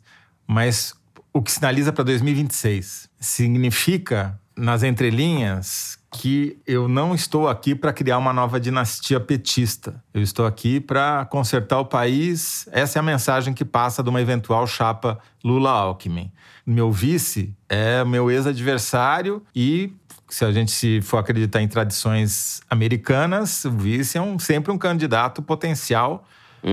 mas 0.50 0.96
o 1.32 1.44
que 1.44 1.52
sinaliza 1.52 1.94
para 1.94 2.04
2026. 2.06 3.08
Significa, 3.20 4.40
nas 4.58 4.82
entrelinhas, 4.82 6.00
que 6.12 6.58
eu 6.66 6.88
não 6.88 7.14
estou 7.14 7.48
aqui 7.48 7.76
para 7.76 7.94
criar 7.94 8.18
uma 8.18 8.34
nova 8.34 8.60
dinastia 8.60 9.20
petista. 9.20 10.04
Eu 10.12 10.24
estou 10.24 10.48
aqui 10.48 10.80
para 10.80 11.26
consertar 11.26 11.80
o 11.80 11.86
país. 11.86 12.68
Essa 12.72 12.98
é 12.98 13.00
a 13.00 13.04
mensagem 13.04 13.54
que 13.54 13.64
passa 13.64 14.02
de 14.02 14.10
uma 14.10 14.20
eventual 14.20 14.66
chapa 14.66 15.20
Lula-Alckmin. 15.46 16.32
Meu 16.66 16.92
vice 16.92 17.56
é 17.70 18.04
meu 18.04 18.32
ex-adversário 18.32 19.44
e 19.56 19.94
se 20.28 20.44
a 20.44 20.52
gente 20.52 21.00
for 21.02 21.18
acreditar 21.18 21.62
em 21.62 21.68
tradições 21.68 22.62
americanas, 22.68 23.66
o 23.66 23.72
vice 23.72 24.18
é 24.18 24.22
um, 24.22 24.40
sempre 24.40 24.72
um 24.72 24.80
candidato 24.80 25.44
potencial 25.44 26.26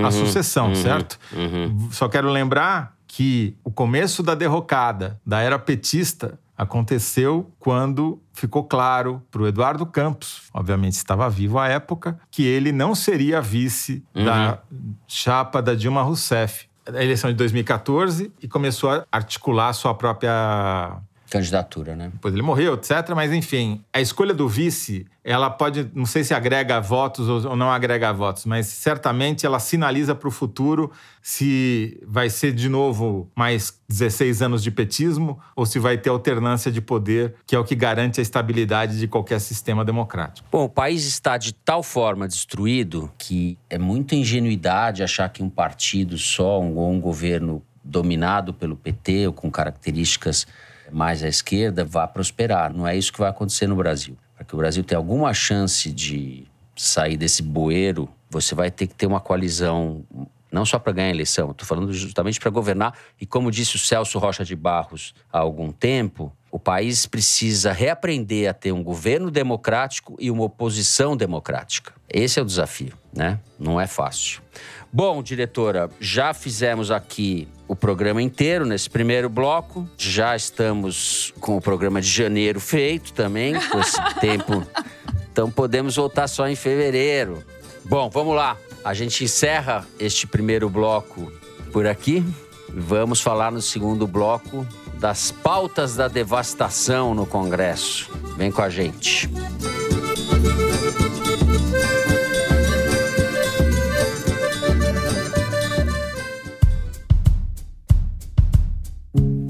à 0.02 0.10
sucessão, 0.10 0.68
uhum, 0.68 0.74
certo? 0.74 1.18
uhum. 1.32 1.88
Só 1.92 2.08
quero 2.08 2.30
lembrar 2.30 2.95
que 3.16 3.56
o 3.64 3.70
começo 3.70 4.22
da 4.22 4.34
derrocada 4.34 5.18
da 5.24 5.40
era 5.40 5.58
petista 5.58 6.38
aconteceu 6.54 7.50
quando 7.58 8.20
ficou 8.30 8.62
claro 8.62 9.22
para 9.30 9.40
o 9.40 9.46
Eduardo 9.46 9.86
Campos, 9.86 10.42
obviamente 10.52 10.92
estava 10.92 11.26
vivo 11.30 11.58
à 11.58 11.66
época, 11.66 12.20
que 12.30 12.44
ele 12.44 12.72
não 12.72 12.94
seria 12.94 13.40
vice 13.40 14.04
da 14.14 14.62
chapa 15.08 15.62
da 15.62 15.74
Dilma 15.74 16.02
Rousseff. 16.02 16.68
A 16.86 17.02
eleição 17.02 17.30
de 17.30 17.36
2014 17.36 18.30
e 18.42 18.46
começou 18.46 18.90
a 18.90 19.06
articular 19.10 19.72
sua 19.72 19.94
própria 19.94 20.98
candidatura, 21.36 21.94
né? 21.94 22.10
Depois 22.12 22.32
ele 22.32 22.42
morreu, 22.42 22.74
etc. 22.74 23.10
Mas, 23.14 23.32
enfim, 23.32 23.82
a 23.92 24.00
escolha 24.00 24.32
do 24.32 24.48
vice, 24.48 25.06
ela 25.22 25.50
pode, 25.50 25.90
não 25.94 26.06
sei 26.06 26.24
se 26.24 26.32
agrega 26.32 26.80
votos 26.80 27.28
ou 27.28 27.54
não 27.54 27.70
agrega 27.70 28.12
votos, 28.12 28.46
mas 28.46 28.66
certamente 28.66 29.44
ela 29.44 29.58
sinaliza 29.58 30.14
para 30.14 30.28
o 30.28 30.30
futuro 30.30 30.90
se 31.20 32.00
vai 32.06 32.30
ser 32.30 32.52
de 32.52 32.68
novo 32.68 33.30
mais 33.34 33.78
16 33.88 34.42
anos 34.42 34.62
de 34.62 34.70
petismo 34.70 35.38
ou 35.54 35.66
se 35.66 35.78
vai 35.78 35.98
ter 35.98 36.10
alternância 36.10 36.70
de 36.70 36.80
poder, 36.80 37.34
que 37.46 37.54
é 37.54 37.58
o 37.58 37.64
que 37.64 37.74
garante 37.74 38.20
a 38.20 38.22
estabilidade 38.22 38.98
de 38.98 39.06
qualquer 39.06 39.40
sistema 39.40 39.84
democrático. 39.84 40.48
Bom, 40.50 40.64
o 40.64 40.68
país 40.68 41.04
está 41.06 41.36
de 41.36 41.52
tal 41.52 41.82
forma 41.82 42.26
destruído 42.26 43.10
que 43.18 43.58
é 43.68 43.78
muita 43.78 44.14
ingenuidade 44.14 45.02
achar 45.02 45.28
que 45.28 45.42
um 45.42 45.50
partido 45.50 46.16
só, 46.16 46.60
um, 46.60 46.90
um 46.90 47.00
governo 47.00 47.62
dominado 47.84 48.52
pelo 48.52 48.76
PT 48.76 49.28
ou 49.28 49.32
com 49.32 49.50
características 49.50 50.46
mais 50.90 51.22
à 51.22 51.28
esquerda 51.28 51.84
vá 51.84 52.06
prosperar. 52.06 52.72
Não 52.72 52.86
é 52.86 52.96
isso 52.96 53.12
que 53.12 53.18
vai 53.18 53.30
acontecer 53.30 53.66
no 53.66 53.76
Brasil. 53.76 54.16
Para 54.34 54.44
que 54.44 54.54
o 54.54 54.58
Brasil 54.58 54.84
tenha 54.84 54.98
alguma 54.98 55.32
chance 55.32 55.90
de 55.90 56.44
sair 56.76 57.16
desse 57.16 57.42
bueiro, 57.42 58.08
você 58.30 58.54
vai 58.54 58.70
ter 58.70 58.86
que 58.86 58.94
ter 58.94 59.06
uma 59.06 59.20
coalizão 59.20 60.04
não 60.56 60.64
só 60.64 60.78
para 60.78 60.94
ganhar 60.94 61.08
a 61.08 61.10
eleição, 61.10 61.50
estou 61.50 61.66
falando 61.66 61.92
justamente 61.92 62.40
para 62.40 62.50
governar. 62.50 62.96
E 63.20 63.26
como 63.26 63.50
disse 63.50 63.76
o 63.76 63.78
Celso 63.78 64.18
Rocha 64.18 64.42
de 64.42 64.56
Barros 64.56 65.14
há 65.30 65.38
algum 65.38 65.70
tempo, 65.70 66.32
o 66.50 66.58
país 66.58 67.04
precisa 67.04 67.72
reaprender 67.72 68.48
a 68.48 68.54
ter 68.54 68.72
um 68.72 68.82
governo 68.82 69.30
democrático 69.30 70.16
e 70.18 70.30
uma 70.30 70.44
oposição 70.44 71.14
democrática. 71.14 71.92
Esse 72.08 72.40
é 72.40 72.42
o 72.42 72.46
desafio, 72.46 72.94
né? 73.14 73.38
Não 73.58 73.78
é 73.78 73.86
fácil. 73.86 74.40
Bom, 74.90 75.22
diretora, 75.22 75.90
já 76.00 76.32
fizemos 76.32 76.90
aqui 76.90 77.46
o 77.68 77.76
programa 77.76 78.22
inteiro 78.22 78.64
nesse 78.64 78.88
primeiro 78.88 79.28
bloco. 79.28 79.86
Já 79.98 80.34
estamos 80.34 81.34
com 81.38 81.58
o 81.58 81.60
programa 81.60 82.00
de 82.00 82.08
janeiro 82.08 82.60
feito 82.60 83.12
também, 83.12 83.52
com 83.68 83.78
esse 83.78 84.02
tempo. 84.22 84.66
Então 85.30 85.50
podemos 85.50 85.96
voltar 85.96 86.26
só 86.28 86.48
em 86.48 86.56
fevereiro. 86.56 87.44
Bom, 87.84 88.08
vamos 88.08 88.34
lá. 88.34 88.56
A 88.86 88.94
gente 88.94 89.24
encerra 89.24 89.84
este 89.98 90.28
primeiro 90.28 90.70
bloco 90.70 91.32
por 91.72 91.88
aqui. 91.88 92.24
Vamos 92.68 93.20
falar 93.20 93.50
no 93.50 93.60
segundo 93.60 94.06
bloco 94.06 94.64
das 95.00 95.32
pautas 95.32 95.96
da 95.96 96.06
devastação 96.06 97.12
no 97.12 97.26
Congresso. 97.26 98.08
Vem 98.36 98.52
com 98.52 98.62
a 98.62 98.70
gente. 98.70 99.28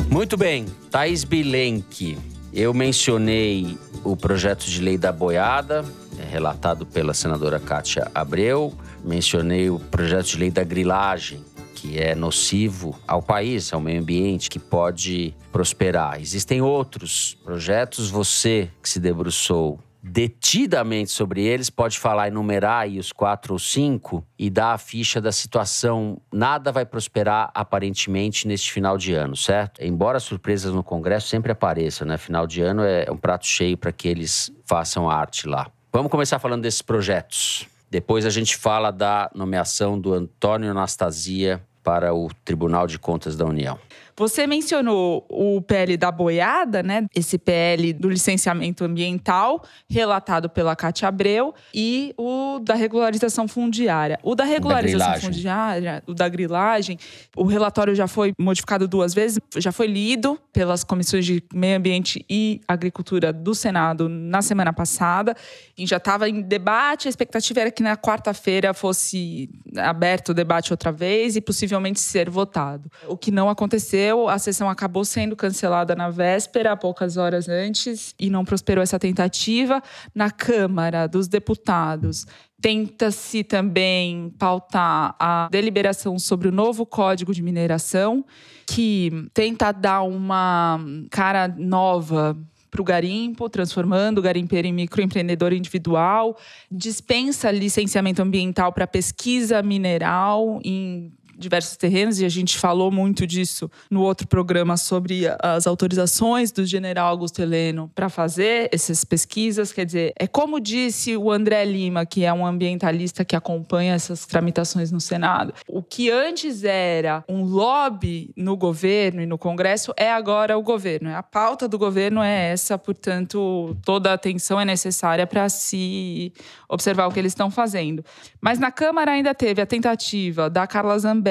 Muito 0.09 0.37
bem, 0.37 0.65
Thais 0.89 1.23
Bilenque. 1.23 2.17
Eu 2.53 2.73
mencionei 2.73 3.77
o 4.05 4.15
projeto 4.15 4.65
de 4.65 4.79
lei 4.79 4.97
da 4.97 5.11
boiada, 5.11 5.83
é 6.19 6.23
relatado 6.23 6.85
pela 6.85 7.13
senadora 7.13 7.59
Kátia 7.59 8.09
Abreu. 8.13 8.71
Mencionei 9.03 9.69
o 9.69 9.79
projeto 9.79 10.27
de 10.27 10.37
lei 10.37 10.51
da 10.51 10.63
grilagem, 10.63 11.43
que 11.73 11.99
é 11.99 12.13
nocivo 12.13 12.97
ao 13.07 13.21
país, 13.21 13.73
ao 13.73 13.81
meio 13.81 13.99
ambiente, 13.99 14.49
que 14.49 14.59
pode 14.59 15.33
prosperar. 15.51 16.21
Existem 16.21 16.61
outros 16.61 17.35
projetos, 17.43 18.09
você 18.09 18.69
que 18.81 18.87
se 18.87 18.99
debruçou 18.99 19.79
detidamente 20.07 21.09
sobre 21.09 21.43
eles, 21.43 21.71
pode 21.71 21.97
falar, 21.97 22.27
enumerar 22.27 22.83
aí 22.83 22.99
os 22.99 23.11
quatro 23.11 23.53
ou 23.53 23.59
cinco 23.59 24.23
e 24.37 24.51
dar 24.51 24.73
a 24.73 24.77
ficha 24.77 25.19
da 25.19 25.31
situação. 25.31 26.21
Nada 26.31 26.71
vai 26.71 26.85
prosperar 26.85 27.49
aparentemente 27.55 28.47
neste 28.47 28.71
final 28.71 28.99
de 28.99 29.13
ano, 29.13 29.35
certo? 29.35 29.83
Embora 29.83 30.19
surpresas 30.19 30.71
no 30.71 30.83
Congresso 30.83 31.27
sempre 31.27 31.51
apareçam, 31.51 32.07
né? 32.07 32.17
Final 32.17 32.45
de 32.45 32.61
ano 32.61 32.83
é 32.83 33.07
um 33.11 33.17
prato 33.17 33.47
cheio 33.47 33.75
para 33.75 33.91
que 33.91 34.07
eles 34.07 34.51
façam 34.63 35.09
arte 35.09 35.47
lá. 35.47 35.67
Vamos 35.91 36.11
começar 36.11 36.37
falando 36.37 36.61
desses 36.61 36.83
projetos. 36.83 37.67
Depois 37.89 38.25
a 38.27 38.29
gente 38.29 38.55
fala 38.55 38.91
da 38.91 39.31
nomeação 39.33 39.99
do 39.99 40.13
Antônio 40.13 40.69
Anastasia 40.69 41.63
para 41.83 42.13
o 42.13 42.29
Tribunal 42.43 42.85
de 42.85 42.99
Contas 42.99 43.35
da 43.35 43.45
União. 43.45 43.79
Você 44.17 44.47
mencionou 44.47 45.25
o 45.29 45.61
PL 45.61 45.97
da 45.97 46.09
boiada, 46.09 46.81
né? 46.81 47.05
Esse 47.13 47.37
PL 47.37 47.91
do 47.91 48.07
licenciamento 48.07 48.85
ambiental, 48.85 49.61
relatado 49.89 50.49
pela 50.49 50.73
Cátia 50.73 51.09
Abreu, 51.09 51.53
e 51.73 52.13
o 52.17 52.59
da 52.59 52.75
regularização 52.75 53.45
fundiária. 53.45 54.17
O 54.23 54.33
da 54.33 54.45
regularização 54.45 55.11
da 55.11 55.19
fundiária, 55.19 56.03
o 56.07 56.13
da 56.13 56.29
grilagem, 56.29 56.97
o 57.35 57.43
relatório 57.43 57.93
já 57.93 58.07
foi 58.07 58.33
modificado 58.39 58.87
duas 58.87 59.13
vezes, 59.13 59.37
já 59.57 59.73
foi 59.73 59.87
lido 59.87 60.39
pelas 60.53 60.83
comissões 60.83 61.25
de 61.25 61.43
Meio 61.53 61.77
Ambiente 61.77 62.25
e 62.29 62.61
Agricultura 62.65 63.33
do 63.33 63.53
Senado 63.53 64.07
na 64.07 64.41
semana 64.41 64.71
passada, 64.71 65.35
e 65.77 65.85
já 65.85 65.97
estava 65.97 66.29
em 66.29 66.41
debate. 66.41 67.07
A 67.07 67.09
expectativa 67.09 67.59
era 67.59 67.71
que 67.71 67.83
na 67.83 67.97
quarta-feira 67.97 68.73
fosse 68.73 69.49
aberto 69.75 70.29
o 70.29 70.33
debate 70.33 70.71
outra 70.71 70.91
vez 70.91 71.35
e 71.35 71.41
possivelmente 71.41 71.99
ser 71.99 72.29
votado. 72.29 72.89
O 73.09 73.17
que 73.17 73.29
não 73.29 73.49
aconteceu 73.49 74.04
aconteceu, 74.05 74.29
a 74.29 74.37
sessão 74.37 74.69
acabou 74.69 75.03
sendo 75.03 75.35
cancelada 75.35 75.95
na 75.95 76.09
véspera, 76.09 76.77
poucas 76.77 77.17
horas 77.17 77.49
antes, 77.49 78.13
e 78.19 78.29
não 78.29 78.45
prosperou 78.45 78.83
essa 78.83 78.99
tentativa. 78.99 79.81
Na 80.13 80.29
Câmara 80.29 81.07
dos 81.07 81.27
Deputados, 81.27 82.25
tenta-se 82.61 83.43
também 83.43 84.33
pautar 84.37 85.15
a 85.19 85.47
deliberação 85.51 86.19
sobre 86.19 86.47
o 86.47 86.51
novo 86.51 86.85
Código 86.85 87.33
de 87.33 87.41
Mineração, 87.41 88.23
que 88.67 89.27
tenta 89.33 89.71
dar 89.71 90.03
uma 90.03 90.79
cara 91.09 91.47
nova 91.47 92.37
para 92.69 92.81
o 92.81 92.85
garimpo, 92.85 93.49
transformando 93.49 94.17
o 94.17 94.21
garimpeiro 94.21 94.67
em 94.67 94.73
microempreendedor 94.73 95.53
individual, 95.53 96.37
dispensa 96.69 97.49
licenciamento 97.49 98.21
ambiental 98.21 98.73
para 98.73 98.85
pesquisa 98.85 99.63
mineral 99.63 100.59
em 100.61 101.09
diversos 101.37 101.77
terrenos, 101.77 102.19
e 102.19 102.25
a 102.25 102.29
gente 102.29 102.57
falou 102.57 102.91
muito 102.91 103.25
disso 103.27 103.69
no 103.89 104.01
outro 104.01 104.27
programa 104.27 104.77
sobre 104.77 105.23
as 105.41 105.67
autorizações 105.67 106.51
do 106.51 106.65
general 106.65 107.09
Augusto 107.09 107.41
Heleno 107.41 107.91
para 107.93 108.09
fazer 108.09 108.69
essas 108.71 109.03
pesquisas. 109.03 109.71
Quer 109.71 109.85
dizer, 109.85 110.13
é 110.17 110.27
como 110.27 110.59
disse 110.59 111.15
o 111.17 111.31
André 111.31 111.63
Lima, 111.65 112.05
que 112.05 112.23
é 112.23 112.33
um 112.33 112.45
ambientalista 112.45 113.25
que 113.25 113.35
acompanha 113.35 113.93
essas 113.93 114.25
tramitações 114.25 114.91
no 114.91 115.01
Senado, 115.01 115.53
o 115.67 115.81
que 115.81 116.09
antes 116.09 116.63
era 116.63 117.23
um 117.27 117.43
lobby 117.43 118.31
no 118.35 118.55
governo 118.57 119.21
e 119.21 119.25
no 119.25 119.37
Congresso 119.37 119.93
é 119.97 120.11
agora 120.11 120.57
o 120.57 120.63
governo. 120.63 121.15
A 121.15 121.23
pauta 121.23 121.67
do 121.67 121.77
governo 121.77 122.21
é 122.21 122.51
essa, 122.51 122.77
portanto, 122.77 123.75
toda 123.83 124.11
a 124.11 124.13
atenção 124.13 124.59
é 124.59 124.65
necessária 124.65 125.27
para 125.27 125.47
se 125.49 126.33
observar 126.69 127.07
o 127.07 127.11
que 127.11 127.19
eles 127.19 127.31
estão 127.31 127.49
fazendo. 127.51 128.03
Mas 128.41 128.59
na 128.59 128.71
Câmara 128.71 129.11
ainda 129.11 129.33
teve 129.33 129.61
a 129.61 129.65
tentativa 129.65 130.49
da 130.49 130.67
Carla 130.67 130.97
Zambelli, 130.97 131.24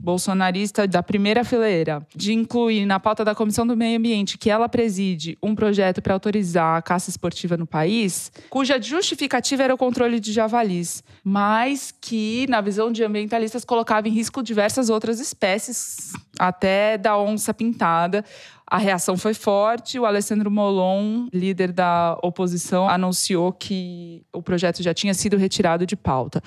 bolsonarista 0.00 0.86
da 0.86 1.02
primeira 1.02 1.44
fileira, 1.44 2.06
de 2.14 2.32
incluir 2.32 2.86
na 2.86 2.98
pauta 2.98 3.24
da 3.24 3.34
Comissão 3.34 3.66
do 3.66 3.76
Meio 3.76 3.98
Ambiente, 3.98 4.38
que 4.38 4.50
ela 4.50 4.68
preside, 4.68 5.36
um 5.42 5.54
projeto 5.54 6.00
para 6.00 6.14
autorizar 6.14 6.76
a 6.76 6.82
caça 6.82 7.10
esportiva 7.10 7.56
no 7.56 7.66
país, 7.66 8.32
cuja 8.48 8.80
justificativa 8.80 9.62
era 9.62 9.74
o 9.74 9.78
controle 9.78 10.18
de 10.18 10.32
javalis, 10.32 11.04
mas 11.22 11.94
que, 12.00 12.46
na 12.48 12.60
visão 12.60 12.90
de 12.90 13.04
ambientalistas, 13.04 13.64
colocava 13.64 14.08
em 14.08 14.12
risco 14.12 14.42
diversas 14.42 14.88
outras 14.88 15.20
espécies, 15.20 16.12
até 16.38 16.96
da 16.96 17.18
onça 17.18 17.52
pintada. 17.52 18.24
A 18.66 18.78
reação 18.78 19.16
foi 19.16 19.34
forte. 19.34 19.98
O 19.98 20.06
Alessandro 20.06 20.48
Molon, 20.48 21.26
líder 21.32 21.72
da 21.72 22.16
oposição, 22.22 22.88
anunciou 22.88 23.52
que 23.52 24.22
o 24.32 24.40
projeto 24.40 24.80
já 24.80 24.94
tinha 24.94 25.12
sido 25.12 25.36
retirado 25.36 25.84
de 25.84 25.96
pauta. 25.96 26.40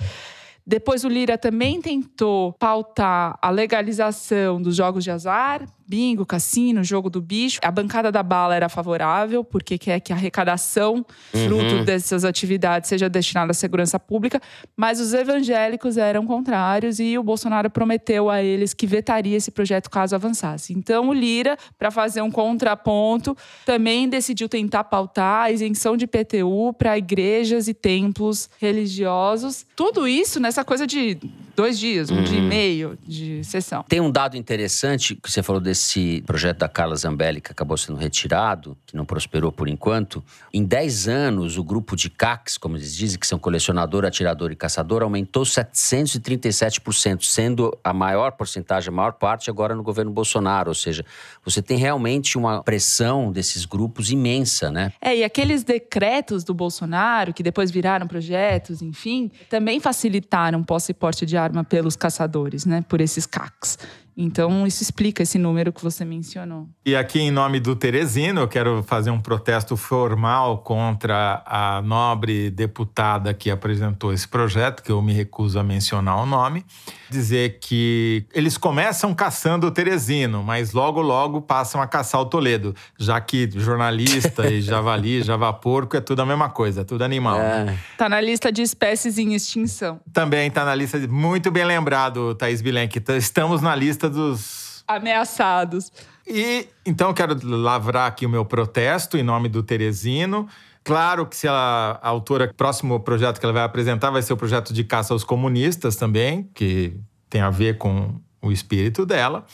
Depois 0.66 1.04
o 1.04 1.08
Lira 1.08 1.36
também 1.36 1.80
tentou 1.80 2.54
pautar 2.54 3.38
a 3.40 3.50
legalização 3.50 4.60
dos 4.62 4.74
jogos 4.76 5.04
de 5.04 5.10
azar, 5.10 5.66
bingo, 5.86 6.24
cassino, 6.24 6.82
jogo 6.82 7.10
do 7.10 7.20
bicho. 7.20 7.58
A 7.62 7.70
bancada 7.70 8.10
da 8.10 8.22
bala 8.22 8.54
era 8.54 8.68
favorável, 8.68 9.44
porque 9.44 9.76
quer 9.78 10.00
que 10.00 10.12
a 10.12 10.16
arrecadação 10.16 11.04
fruto 11.30 11.74
Uhum. 11.76 11.84
dessas 11.84 12.24
atividades 12.24 12.88
seja 12.88 13.08
destinada 13.08 13.50
à 13.50 13.54
segurança 13.54 13.98
pública, 13.98 14.40
mas 14.76 15.00
os 15.00 15.12
evangélicos 15.14 15.96
eram 15.96 16.26
contrários 16.26 16.98
e 17.00 17.16
o 17.18 17.22
Bolsonaro 17.22 17.70
prometeu 17.70 18.30
a 18.30 18.42
eles 18.42 18.72
que 18.74 18.86
vetaria 18.86 19.36
esse 19.36 19.50
projeto 19.50 19.90
caso 19.90 20.14
avançasse. 20.14 20.72
Então 20.72 21.08
o 21.08 21.12
Lira, 21.12 21.56
para 21.78 21.90
fazer 21.90 22.22
um 22.22 22.30
contraponto, 22.30 23.36
também 23.64 24.08
decidiu 24.08 24.48
tentar 24.48 24.84
pautar 24.84 25.44
a 25.44 25.50
isenção 25.50 25.96
de 25.96 26.06
PTU 26.06 26.72
para 26.76 26.96
igrejas 26.98 27.68
e 27.68 27.74
templos 27.74 28.48
religiosos. 28.60 29.66
Tudo 29.76 30.06
isso 30.06 30.38
nessa 30.40 30.64
coisa 30.64 30.86
de 30.86 31.18
dois 31.54 31.78
dias, 31.78 32.10
um 32.10 32.22
dia 32.22 32.38
e 32.38 32.42
meio 32.42 32.98
de 33.06 33.42
sessão. 33.44 33.84
Tem 33.88 34.00
um 34.00 34.10
dado 34.10 34.36
interessante 34.36 35.14
que 35.14 35.30
você 35.30 35.42
falou 35.42 35.60
desse 35.60 36.22
projeto 36.26 36.58
da 36.58 36.68
Carla 36.68 36.96
Zambelli 36.96 37.40
que 37.40 37.52
acabou 37.52 37.76
sendo 37.76 37.98
retirado, 37.98 38.76
que 38.86 38.96
não 38.96 39.04
prosperou 39.04 39.52
por 39.52 39.68
enquanto. 39.68 40.22
Em 40.52 40.64
10 40.64 41.08
anos, 41.08 41.58
o 41.58 41.64
grupo 41.64 41.96
de 41.96 42.10
CACs, 42.10 42.58
como 42.58 42.76
eles 42.76 42.94
dizem, 42.94 43.18
que 43.18 43.26
são 43.26 43.38
colecionador, 43.38 44.04
atirador 44.04 44.50
e 44.52 44.56
caçador, 44.56 45.02
aumentou 45.02 45.42
737%, 45.44 47.22
sendo 47.22 47.76
a 47.82 47.92
maior 47.92 48.32
porcentagem, 48.32 48.88
a 48.88 48.92
maior 48.92 49.12
parte 49.12 49.50
agora 49.50 49.74
no 49.74 49.82
governo 49.82 50.10
Bolsonaro. 50.10 50.70
Ou 50.70 50.74
seja, 50.74 51.04
você 51.44 51.62
tem 51.62 51.78
realmente 51.78 52.36
uma 52.38 52.62
pressão 52.62 53.30
desses 53.30 53.64
grupos 53.64 54.10
imensa, 54.10 54.70
né? 54.70 54.92
É, 55.00 55.16
e 55.16 55.24
aqueles 55.24 55.62
decretos 55.62 56.44
do 56.44 56.54
Bolsonaro, 56.54 57.32
que 57.32 57.42
depois 57.42 57.70
viraram 57.70 58.06
projetos, 58.06 58.82
enfim, 58.82 59.30
também 59.48 59.80
facilitaram 59.80 60.60
o 60.60 60.64
posse 60.64 60.92
e 60.92 60.94
porte 60.94 61.26
de 61.26 61.36
arma 61.44 61.62
pelos 61.62 61.96
caçadores, 61.96 62.64
né? 62.64 62.84
Por 62.88 63.00
esses 63.00 63.26
CACs. 63.26 63.78
Então, 64.16 64.66
isso 64.66 64.82
explica 64.82 65.22
esse 65.22 65.38
número 65.38 65.72
que 65.72 65.82
você 65.82 66.04
mencionou. 66.04 66.68
E 66.86 66.94
aqui, 66.94 67.18
em 67.20 67.30
nome 67.30 67.58
do 67.58 67.74
Teresino, 67.74 68.42
eu 68.42 68.48
quero 68.48 68.82
fazer 68.84 69.10
um 69.10 69.20
protesto 69.20 69.76
formal 69.76 70.58
contra 70.58 71.42
a 71.46 71.82
nobre 71.82 72.50
deputada 72.50 73.34
que 73.34 73.50
apresentou 73.50 74.12
esse 74.12 74.28
projeto, 74.28 74.82
que 74.82 74.92
eu 74.92 75.02
me 75.02 75.12
recuso 75.12 75.58
a 75.58 75.64
mencionar 75.64 76.22
o 76.22 76.26
nome. 76.26 76.64
Dizer 77.10 77.58
que 77.60 78.26
eles 78.34 78.56
começam 78.56 79.14
caçando 79.14 79.66
o 79.66 79.70
Teresino, 79.70 80.42
mas 80.42 80.72
logo, 80.72 81.00
logo 81.00 81.40
passam 81.40 81.80
a 81.80 81.86
caçar 81.86 82.20
o 82.20 82.26
Toledo, 82.26 82.74
já 82.98 83.20
que 83.20 83.48
jornalista 83.54 84.46
e 84.50 84.60
javali, 84.62 85.22
javaporco 85.22 85.96
é 85.96 86.00
tudo 86.00 86.22
a 86.22 86.26
mesma 86.26 86.48
coisa, 86.48 86.80
é 86.80 86.84
tudo 86.84 87.02
animal. 87.02 87.38
né? 87.38 87.78
Tá 87.98 88.08
na 88.08 88.20
lista 88.20 88.50
de 88.50 88.62
espécies 88.62 89.18
em 89.18 89.34
extinção. 89.34 90.00
Também 90.12 90.48
está 90.48 90.64
na 90.64 90.74
lista, 90.74 90.98
de- 90.98 91.06
muito 91.08 91.50
bem 91.50 91.64
lembrado, 91.64 92.34
Thaís 92.34 92.60
Bilenque, 92.62 93.00
t- 93.00 93.16
estamos 93.16 93.60
na 93.60 93.74
lista 93.74 94.03
dos 94.08 94.84
Ameaçados. 94.86 95.90
E 96.26 96.68
então 96.84 97.08
eu 97.08 97.14
quero 97.14 97.38
lavrar 97.42 98.06
aqui 98.06 98.26
o 98.26 98.28
meu 98.28 98.44
protesto 98.44 99.16
em 99.16 99.22
nome 99.22 99.48
do 99.48 99.62
Teresino. 99.62 100.48
Claro 100.82 101.26
que 101.26 101.36
se 101.36 101.48
a, 101.48 101.98
a 102.02 102.08
autora, 102.08 102.52
próximo 102.54 103.00
projeto 103.00 103.40
que 103.40 103.46
ela 103.46 103.52
vai 103.52 103.62
apresentar 103.62 104.10
vai 104.10 104.20
ser 104.20 104.34
o 104.34 104.36
projeto 104.36 104.72
de 104.72 104.84
caça 104.84 105.14
aos 105.14 105.24
comunistas 105.24 105.96
também, 105.96 106.50
que 106.54 106.94
tem 107.30 107.40
a 107.40 107.48
ver 107.48 107.78
com 107.78 108.20
o 108.42 108.52
espírito 108.52 109.06
dela. 109.06 109.46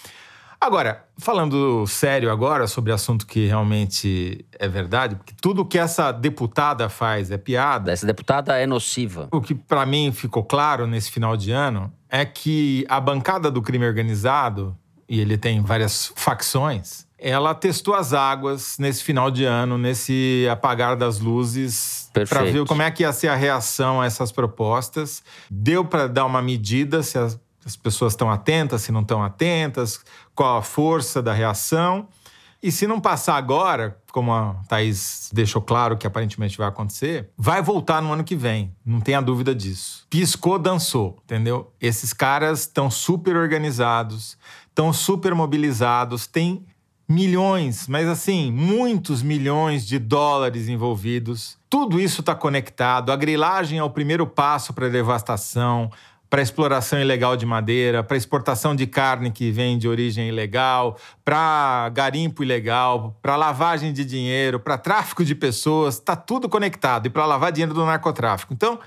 Agora, 0.60 1.06
falando 1.16 1.86
sério 1.86 2.30
agora 2.30 2.66
sobre 2.66 2.92
assunto 2.92 3.26
que 3.26 3.46
realmente 3.46 4.44
é 4.58 4.68
verdade, 4.68 5.14
porque 5.14 5.32
tudo 5.40 5.64
que 5.64 5.78
essa 5.78 6.12
deputada 6.12 6.88
faz 6.88 7.30
é 7.30 7.38
piada. 7.38 7.92
Essa 7.92 8.06
deputada 8.06 8.58
é 8.58 8.66
nociva. 8.66 9.28
O 9.32 9.40
que 9.40 9.54
para 9.54 9.86
mim 9.86 10.12
ficou 10.12 10.44
claro 10.44 10.86
nesse 10.86 11.10
final 11.10 11.36
de 11.36 11.50
ano 11.50 11.90
é 12.10 12.24
que 12.24 12.84
a 12.88 13.00
bancada 13.00 13.50
do 13.50 13.62
crime 13.62 13.86
organizado, 13.86 14.76
e 15.08 15.20
ele 15.20 15.38
tem 15.38 15.62
várias 15.62 16.12
facções, 16.16 17.06
ela 17.18 17.54
testou 17.54 17.94
as 17.94 18.14
águas 18.14 18.78
nesse 18.78 19.04
final 19.04 19.30
de 19.30 19.44
ano, 19.44 19.76
nesse 19.76 20.48
apagar 20.50 20.96
das 20.96 21.20
luzes, 21.20 22.10
para 22.12 22.44
ver 22.44 22.64
como 22.64 22.80
é 22.80 22.90
que 22.90 23.02
ia 23.02 23.12
ser 23.12 23.28
a 23.28 23.34
reação 23.34 24.00
a 24.00 24.06
essas 24.06 24.32
propostas. 24.32 25.22
Deu 25.50 25.84
para 25.84 26.06
dar 26.08 26.24
uma 26.24 26.40
medida 26.40 27.02
se 27.02 27.18
as, 27.18 27.38
as 27.64 27.76
pessoas 27.76 28.14
estão 28.14 28.30
atentas, 28.30 28.82
se 28.82 28.90
não 28.90 29.02
estão 29.02 29.22
atentas, 29.22 30.00
qual 30.34 30.56
a 30.56 30.62
força 30.62 31.22
da 31.22 31.32
reação. 31.32 32.08
E 32.62 32.70
se 32.70 32.86
não 32.86 33.00
passar 33.00 33.36
agora, 33.36 33.98
como 34.12 34.32
a 34.32 34.56
Thaís 34.68 35.30
deixou 35.32 35.62
claro 35.62 35.96
que 35.96 36.06
aparentemente 36.06 36.58
vai 36.58 36.68
acontecer, 36.68 37.30
vai 37.36 37.62
voltar 37.62 38.02
no 38.02 38.12
ano 38.12 38.22
que 38.22 38.36
vem. 38.36 38.74
Não 38.84 39.00
tenha 39.00 39.20
dúvida 39.22 39.54
disso. 39.54 40.06
Piscou, 40.10 40.58
dançou, 40.58 41.18
entendeu? 41.24 41.72
Esses 41.80 42.12
caras 42.12 42.60
estão 42.60 42.90
super 42.90 43.34
organizados, 43.34 44.36
estão 44.68 44.92
super 44.92 45.34
mobilizados, 45.34 46.26
têm 46.26 46.66
milhões, 47.08 47.88
mas 47.88 48.06
assim, 48.06 48.52
muitos 48.52 49.20
milhões 49.20 49.84
de 49.84 49.98
dólares 49.98 50.68
envolvidos. 50.68 51.58
Tudo 51.68 51.98
isso 51.98 52.20
está 52.20 52.36
conectado. 52.36 53.10
A 53.10 53.16
grilagem 53.16 53.78
é 53.78 53.82
o 53.82 53.90
primeiro 53.90 54.26
passo 54.26 54.72
para 54.72 54.86
a 54.86 54.90
devastação, 54.90 55.90
para 56.30 56.40
exploração 56.40 57.00
ilegal 57.00 57.36
de 57.36 57.44
madeira, 57.44 58.04
para 58.04 58.16
exportação 58.16 58.74
de 58.74 58.86
carne 58.86 59.32
que 59.32 59.50
vem 59.50 59.76
de 59.76 59.88
origem 59.88 60.28
ilegal, 60.28 60.96
para 61.24 61.88
garimpo 61.88 62.44
ilegal, 62.44 63.18
para 63.20 63.34
lavagem 63.34 63.92
de 63.92 64.04
dinheiro, 64.04 64.60
para 64.60 64.78
tráfico 64.78 65.24
de 65.24 65.34
pessoas, 65.34 65.96
está 65.96 66.14
tudo 66.14 66.48
conectado 66.48 67.06
e 67.06 67.10
para 67.10 67.26
lavar 67.26 67.50
dinheiro 67.50 67.74
do 67.74 67.84
narcotráfico. 67.84 68.54
Então, 68.54 68.78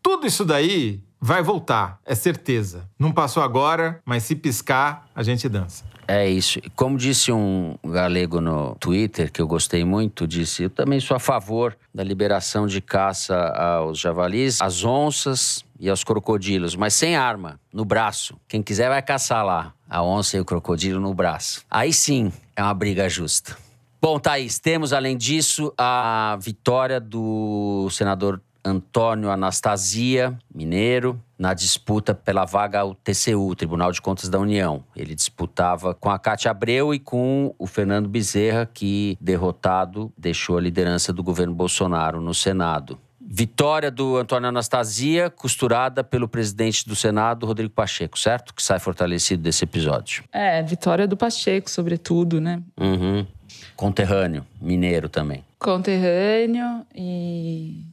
tudo 0.00 0.24
isso 0.24 0.44
daí 0.44 1.02
vai 1.20 1.42
voltar, 1.42 1.98
é 2.06 2.14
certeza. 2.14 2.88
Não 2.96 3.10
passou 3.10 3.42
agora, 3.42 4.00
mas 4.04 4.22
se 4.22 4.36
piscar, 4.36 5.06
a 5.14 5.22
gente 5.22 5.48
dança. 5.48 5.93
É 6.06 6.28
isso. 6.28 6.60
Como 6.76 6.98
disse 6.98 7.32
um 7.32 7.76
galego 7.84 8.40
no 8.40 8.74
Twitter, 8.76 9.32
que 9.32 9.40
eu 9.40 9.46
gostei 9.46 9.84
muito, 9.84 10.26
disse: 10.26 10.64
Eu 10.64 10.70
também 10.70 11.00
sou 11.00 11.16
a 11.16 11.20
favor 11.20 11.76
da 11.94 12.02
liberação 12.02 12.66
de 12.66 12.80
caça 12.80 13.36
aos 13.36 13.98
javalis, 13.98 14.60
às 14.60 14.84
onças 14.84 15.64
e 15.78 15.88
aos 15.88 16.04
crocodilos, 16.04 16.76
mas 16.76 16.94
sem 16.94 17.16
arma, 17.16 17.58
no 17.72 17.84
braço. 17.84 18.38
Quem 18.48 18.62
quiser 18.62 18.88
vai 18.88 19.02
caçar 19.02 19.44
lá, 19.44 19.72
a 19.88 20.02
onça 20.02 20.36
e 20.36 20.40
o 20.40 20.44
crocodilo 20.44 21.00
no 21.00 21.14
braço. 21.14 21.64
Aí 21.70 21.92
sim 21.92 22.32
é 22.56 22.62
uma 22.62 22.74
briga 22.74 23.08
justa. 23.08 23.56
Bom, 24.00 24.18
Thaís, 24.18 24.58
temos 24.58 24.92
além 24.92 25.16
disso 25.16 25.72
a 25.78 26.36
vitória 26.38 27.00
do 27.00 27.88
senador 27.90 28.40
Antônio 28.62 29.30
Anastasia, 29.30 30.38
mineiro, 30.54 31.20
na 31.38 31.54
disputa 31.54 32.14
pela 32.14 32.44
vaga 32.44 32.80
ao 32.80 32.94
TCU, 32.94 33.54
Tribunal 33.54 33.92
de 33.92 34.00
Contas 34.00 34.28
da 34.28 34.38
União. 34.38 34.84
Ele 34.94 35.14
disputava 35.14 35.94
com 35.94 36.10
a 36.10 36.18
Cátia 36.18 36.50
Abreu 36.50 36.94
e 36.94 36.98
com 36.98 37.54
o 37.58 37.66
Fernando 37.66 38.08
Bezerra, 38.08 38.68
que, 38.72 39.18
derrotado, 39.20 40.12
deixou 40.16 40.56
a 40.56 40.60
liderança 40.60 41.12
do 41.12 41.22
governo 41.22 41.54
Bolsonaro 41.54 42.20
no 42.20 42.34
Senado. 42.34 42.98
Vitória 43.26 43.90
do 43.90 44.16
Antônio 44.16 44.48
Anastasia, 44.48 45.30
costurada 45.30 46.04
pelo 46.04 46.28
presidente 46.28 46.86
do 46.86 46.94
Senado, 46.94 47.46
Rodrigo 47.46 47.72
Pacheco, 47.72 48.18
certo? 48.18 48.54
Que 48.54 48.62
sai 48.62 48.78
fortalecido 48.78 49.42
desse 49.42 49.64
episódio. 49.64 50.22
É, 50.30 50.62
vitória 50.62 51.06
do 51.08 51.16
Pacheco, 51.16 51.70
sobretudo, 51.70 52.40
né? 52.40 52.62
Uhum. 52.78 53.26
Conterrâneo, 53.74 54.46
mineiro 54.60 55.08
também. 55.08 55.42
Conterrâneo 55.58 56.86
e 56.94 57.86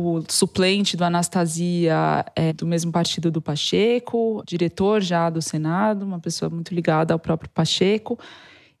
O 0.00 0.22
suplente 0.28 0.96
do 0.96 1.02
Anastasia 1.02 2.24
é 2.36 2.52
do 2.52 2.64
mesmo 2.64 2.92
partido 2.92 3.32
do 3.32 3.42
Pacheco, 3.42 4.44
diretor 4.46 5.00
já 5.00 5.28
do 5.28 5.42
Senado, 5.42 6.04
uma 6.04 6.20
pessoa 6.20 6.48
muito 6.48 6.72
ligada 6.72 7.12
ao 7.12 7.18
próprio 7.18 7.50
Pacheco. 7.50 8.16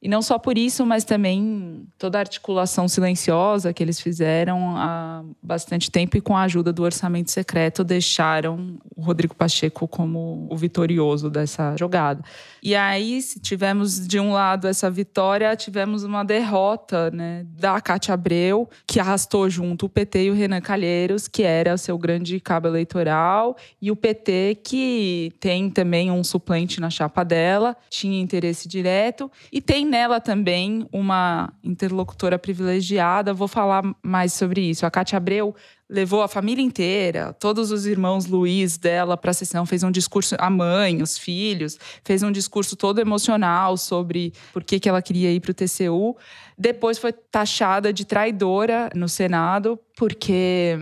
E 0.00 0.08
não 0.08 0.22
só 0.22 0.38
por 0.38 0.56
isso, 0.56 0.86
mas 0.86 1.02
também 1.02 1.84
toda 1.98 2.18
a 2.18 2.20
articulação 2.20 2.86
silenciosa 2.86 3.72
que 3.72 3.82
eles 3.82 4.00
fizeram 4.00 4.76
há 4.76 5.24
bastante 5.42 5.90
tempo 5.90 6.16
e 6.16 6.20
com 6.20 6.36
a 6.36 6.42
ajuda 6.42 6.72
do 6.72 6.84
orçamento 6.84 7.32
secreto 7.32 7.82
deixaram 7.82 8.78
o 8.94 9.02
Rodrigo 9.02 9.34
Pacheco 9.34 9.88
como 9.88 10.46
o 10.48 10.56
vitorioso 10.56 11.28
dessa 11.28 11.74
jogada. 11.76 12.22
E 12.62 12.76
aí, 12.76 13.20
se 13.20 13.40
tivemos 13.40 14.06
de 14.06 14.20
um 14.20 14.32
lado 14.32 14.68
essa 14.68 14.88
vitória, 14.88 15.54
tivemos 15.56 16.04
uma 16.04 16.24
derrota 16.24 17.10
né, 17.10 17.44
da 17.50 17.80
Cátia 17.80 18.14
Abreu, 18.14 18.68
que 18.86 19.00
arrastou 19.00 19.50
junto 19.50 19.86
o 19.86 19.88
PT 19.88 20.24
e 20.24 20.30
o 20.30 20.34
Renan 20.34 20.60
Calheiros, 20.60 21.26
que 21.26 21.42
era 21.42 21.74
o 21.74 21.78
seu 21.78 21.98
grande 21.98 22.38
cabo 22.38 22.68
eleitoral, 22.68 23.56
e 23.82 23.90
o 23.90 23.96
PT, 23.96 24.60
que 24.62 25.32
tem 25.40 25.70
também 25.70 26.10
um 26.10 26.22
suplente 26.22 26.80
na 26.80 26.90
chapa 26.90 27.24
dela, 27.24 27.76
tinha 27.90 28.20
interesse 28.20 28.68
direto, 28.68 29.30
e 29.52 29.60
tem 29.60 29.87
nela 29.88 30.20
também 30.20 30.86
uma 30.92 31.52
interlocutora 31.64 32.38
privilegiada. 32.38 33.34
Vou 33.34 33.48
falar 33.48 33.82
mais 34.02 34.32
sobre 34.32 34.60
isso. 34.60 34.86
A 34.86 34.90
Cátia 34.90 35.16
Abreu 35.16 35.54
levou 35.88 36.22
a 36.22 36.28
família 36.28 36.62
inteira, 36.62 37.32
todos 37.32 37.70
os 37.70 37.86
irmãos 37.86 38.26
Luiz 38.26 38.76
dela 38.76 39.16
para 39.16 39.30
a 39.30 39.34
sessão, 39.34 39.64
fez 39.64 39.82
um 39.82 39.90
discurso, 39.90 40.36
a 40.38 40.50
mãe, 40.50 41.02
os 41.02 41.16
filhos, 41.16 41.78
fez 42.04 42.22
um 42.22 42.30
discurso 42.30 42.76
todo 42.76 43.00
emocional 43.00 43.76
sobre 43.76 44.32
por 44.52 44.62
que, 44.62 44.78
que 44.78 44.88
ela 44.88 45.00
queria 45.00 45.32
ir 45.32 45.40
para 45.40 45.52
o 45.52 45.54
TCU. 45.54 46.16
Depois 46.58 46.98
foi 46.98 47.12
taxada 47.12 47.92
de 47.92 48.04
traidora 48.04 48.90
no 48.94 49.08
Senado, 49.08 49.78
porque 49.96 50.76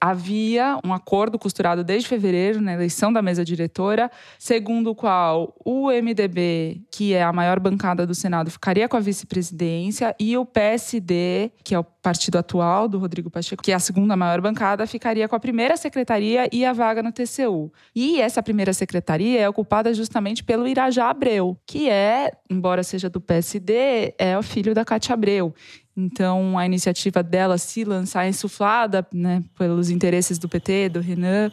havia 0.00 0.78
um 0.84 0.92
acordo 0.92 1.38
costurado 1.38 1.82
desde 1.82 2.08
fevereiro 2.08 2.60
na 2.60 2.72
eleição 2.72 3.12
da 3.12 3.22
mesa 3.22 3.44
diretora, 3.44 4.10
segundo 4.38 4.90
o 4.90 4.94
qual 4.94 5.54
o 5.64 5.88
MDB, 5.90 6.82
que 6.90 7.14
é 7.14 7.22
a 7.22 7.32
maior 7.32 7.58
bancada 7.60 8.06
do 8.06 8.14
Senado, 8.14 8.50
ficaria 8.50 8.88
com 8.88 8.96
a 8.96 9.00
vice-presidência 9.00 10.14
e 10.18 10.36
o 10.36 10.44
PSD, 10.44 11.50
que 11.64 11.74
é 11.74 11.78
o 11.78 11.84
partido 11.84 12.38
atual 12.38 12.88
do 12.88 12.98
Rodrigo 12.98 13.30
Pacheco, 13.30 13.62
que 13.62 13.72
é 13.72 13.74
a 13.74 13.80
segunda 13.80 14.16
maior 14.16 14.40
bancada, 14.40 14.49
ficaria 14.86 15.28
com 15.28 15.36
a 15.36 15.40
primeira 15.40 15.76
secretaria 15.76 16.48
e 16.52 16.64
a 16.64 16.72
vaga 16.72 17.02
no 17.02 17.12
TCU. 17.12 17.72
E 17.94 18.20
essa 18.20 18.42
primeira 18.42 18.72
secretaria 18.72 19.40
é 19.40 19.48
ocupada 19.48 19.92
justamente 19.94 20.42
pelo 20.44 20.66
Irajá 20.66 21.10
Abreu, 21.10 21.56
que 21.66 21.88
é, 21.88 22.32
embora 22.48 22.82
seja 22.82 23.08
do 23.08 23.20
PSD, 23.20 24.14
é 24.18 24.36
o 24.38 24.42
filho 24.42 24.74
da 24.74 24.84
Cátia 24.84 25.14
Abreu. 25.14 25.54
Então, 26.00 26.58
a 26.58 26.64
iniciativa 26.64 27.22
dela 27.22 27.58
se 27.58 27.84
lançar 27.84 28.26
insuflada 28.26 29.06
né, 29.12 29.42
pelos 29.58 29.90
interesses 29.90 30.38
do 30.38 30.48
PT, 30.48 30.88
do 30.90 31.00
Renan, 31.00 31.50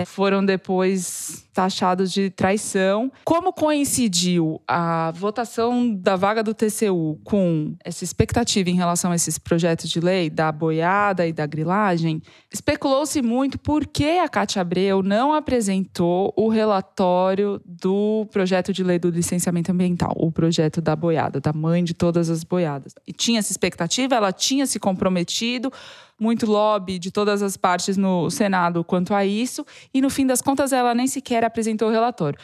é, 0.00 0.04
foram 0.04 0.44
depois 0.44 1.46
taxados 1.56 2.12
de 2.12 2.28
traição. 2.28 3.10
Como 3.24 3.50
coincidiu 3.50 4.60
a 4.68 5.10
votação 5.12 5.90
da 5.94 6.14
vaga 6.14 6.42
do 6.42 6.52
TCU 6.52 7.18
com 7.24 7.74
essa 7.82 8.04
expectativa 8.04 8.68
em 8.68 8.74
relação 8.74 9.10
a 9.10 9.14
esses 9.14 9.38
projetos 9.38 9.88
de 9.88 9.98
lei 9.98 10.28
da 10.28 10.52
boiada 10.52 11.26
e 11.26 11.32
da 11.32 11.46
grilagem, 11.46 12.20
especulou-se 12.52 13.22
muito 13.22 13.58
por 13.58 13.86
que 13.86 14.18
a 14.18 14.28
Cátia 14.28 14.60
Abreu 14.60 15.02
não 15.02 15.32
apresentou 15.32 16.30
o 16.36 16.48
relatório 16.48 17.58
do 17.64 18.26
projeto 18.30 18.70
de 18.70 18.84
lei 18.84 18.98
do 18.98 19.08
licenciamento 19.08 19.72
ambiental, 19.72 20.12
o 20.16 20.30
projeto 20.30 20.82
da 20.82 20.94
boiada, 20.94 21.40
da 21.40 21.54
mãe 21.54 21.82
de 21.82 21.94
todas 21.94 22.28
as 22.28 22.44
boiadas. 22.44 22.94
E 23.06 23.14
tinha 23.14 23.38
essa 23.38 23.50
expectativa, 23.50 23.75
ela 24.14 24.32
tinha 24.32 24.66
se 24.66 24.78
comprometido 24.78 25.72
muito 26.18 26.46
lobby 26.46 26.98
de 26.98 27.10
todas 27.10 27.42
as 27.42 27.56
partes 27.56 27.96
no 27.96 28.30
Senado 28.30 28.82
quanto 28.82 29.14
a 29.14 29.24
isso, 29.24 29.64
e 29.92 30.00
no 30.00 30.08
fim 30.08 30.26
das 30.26 30.40
contas 30.40 30.72
ela 30.72 30.94
nem 30.94 31.06
sequer 31.06 31.44
apresentou 31.44 31.88
o 31.88 31.92
relatório. 31.92 32.38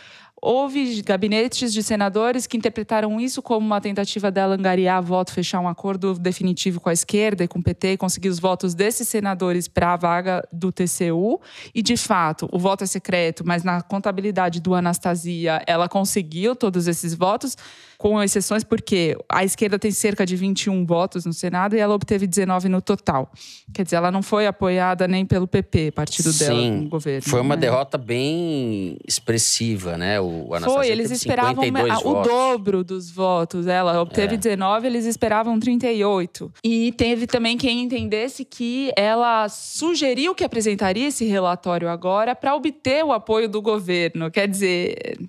Houve 0.45 1.01
gabinetes 1.03 1.73
de 1.73 1.85
senadores 1.85 2.49
que 2.49 2.57
interpretaram 2.57 3.21
isso 3.21 3.41
como 3.41 3.65
uma 3.65 3.81
tentativa 3.81 4.29
dela 4.29 4.57
angariar 4.57 5.01
voto, 5.01 5.33
fechar 5.33 5.61
um 5.61 5.69
acordo 5.69 6.15
definitivo 6.19 6.81
com 6.81 6.89
a 6.89 6.93
esquerda 6.93 7.45
e 7.45 7.49
com 7.49 7.61
o 7.61 7.63
PT 7.63 7.97
conseguir 7.97 8.29
os 8.29 8.41
votos 8.41 8.75
desses 8.75 9.09
senadores 9.09 9.69
para 9.69 9.93
a 9.93 9.97
vaga 9.97 10.43
do 10.53 10.73
TCU. 10.73 11.41
E, 11.73 11.81
de 11.81 11.97
fato, 11.97 12.49
o 12.51 12.59
voto 12.59 12.83
é 12.83 12.89
secreto, 12.89 13.45
mas 13.47 13.63
na 13.63 13.83
contabilidade 13.83 14.61
do 14.61 14.75
Anastasia, 14.75 15.63
ela 15.65 15.89
conseguiu 15.89 16.57
todos 16.57 16.89
esses 16.89 17.15
votos, 17.15 17.57
com 18.03 18.21
exceções 18.21 18.65
porque 18.65 19.17
a 19.29 19.45
esquerda 19.45 19.79
tem 19.79 19.93
cerca 19.93 20.27
de 20.27 20.35
21 20.35 20.85
votos 20.85 21.25
no 21.25 21.33
Senado 21.33 21.77
e 21.77 21.79
ela 21.79 21.95
obteve 21.95 22.27
19 22.27 22.69
no 22.69 22.83
total. 22.83 23.31
Quer 23.73 23.85
dizer, 23.85 23.95
ela 23.95 24.11
não 24.11 24.23
foi 24.25 24.45
apoiada 24.45 25.07
nem 25.07 25.25
pelo 25.25 25.47
PP, 25.47 25.93
partido 25.93 26.33
Sim, 26.33 26.45
dela 26.45 26.71
no 26.71 26.89
governo. 26.89 27.23
Foi 27.23 27.41
uma 27.41 27.55
né? 27.55 27.61
derrota 27.61 27.97
bem 27.97 28.97
expressiva, 29.07 29.97
né? 29.97 30.21
O 30.21 30.53
Anastasia 30.53 30.75
Foi, 30.75 30.89
eles 30.89 31.13
esperavam 31.13 31.63
52 31.63 32.05
o 32.05 32.23
dobro 32.23 32.83
dos 32.83 33.09
votos. 33.09 33.69
Ela 33.69 34.03
obteve 34.03 34.35
É. 34.35 34.37
19, 34.37 34.85
eles 34.89 35.05
esperavam 35.05 35.61
38. 35.61 36.53
E 36.65 36.91
teve 36.93 37.29
também 37.29 37.57
quem 37.57 37.83
entendesse 37.83 38.45
que 38.45 38.91
ela 38.97 39.49
sugeriu 39.49 40.35
que 40.35 40.43
apresentaria 40.43 41.07
esse 41.07 41.25
relatório 41.25 41.89
agora 41.89 42.35
para 42.35 42.53
obter 42.57 43.05
o 43.05 43.13
apoio 43.13 43.49
do 43.49 43.63
governo. 43.63 44.29
Quer 44.29 44.49
dizer, 44.49 45.21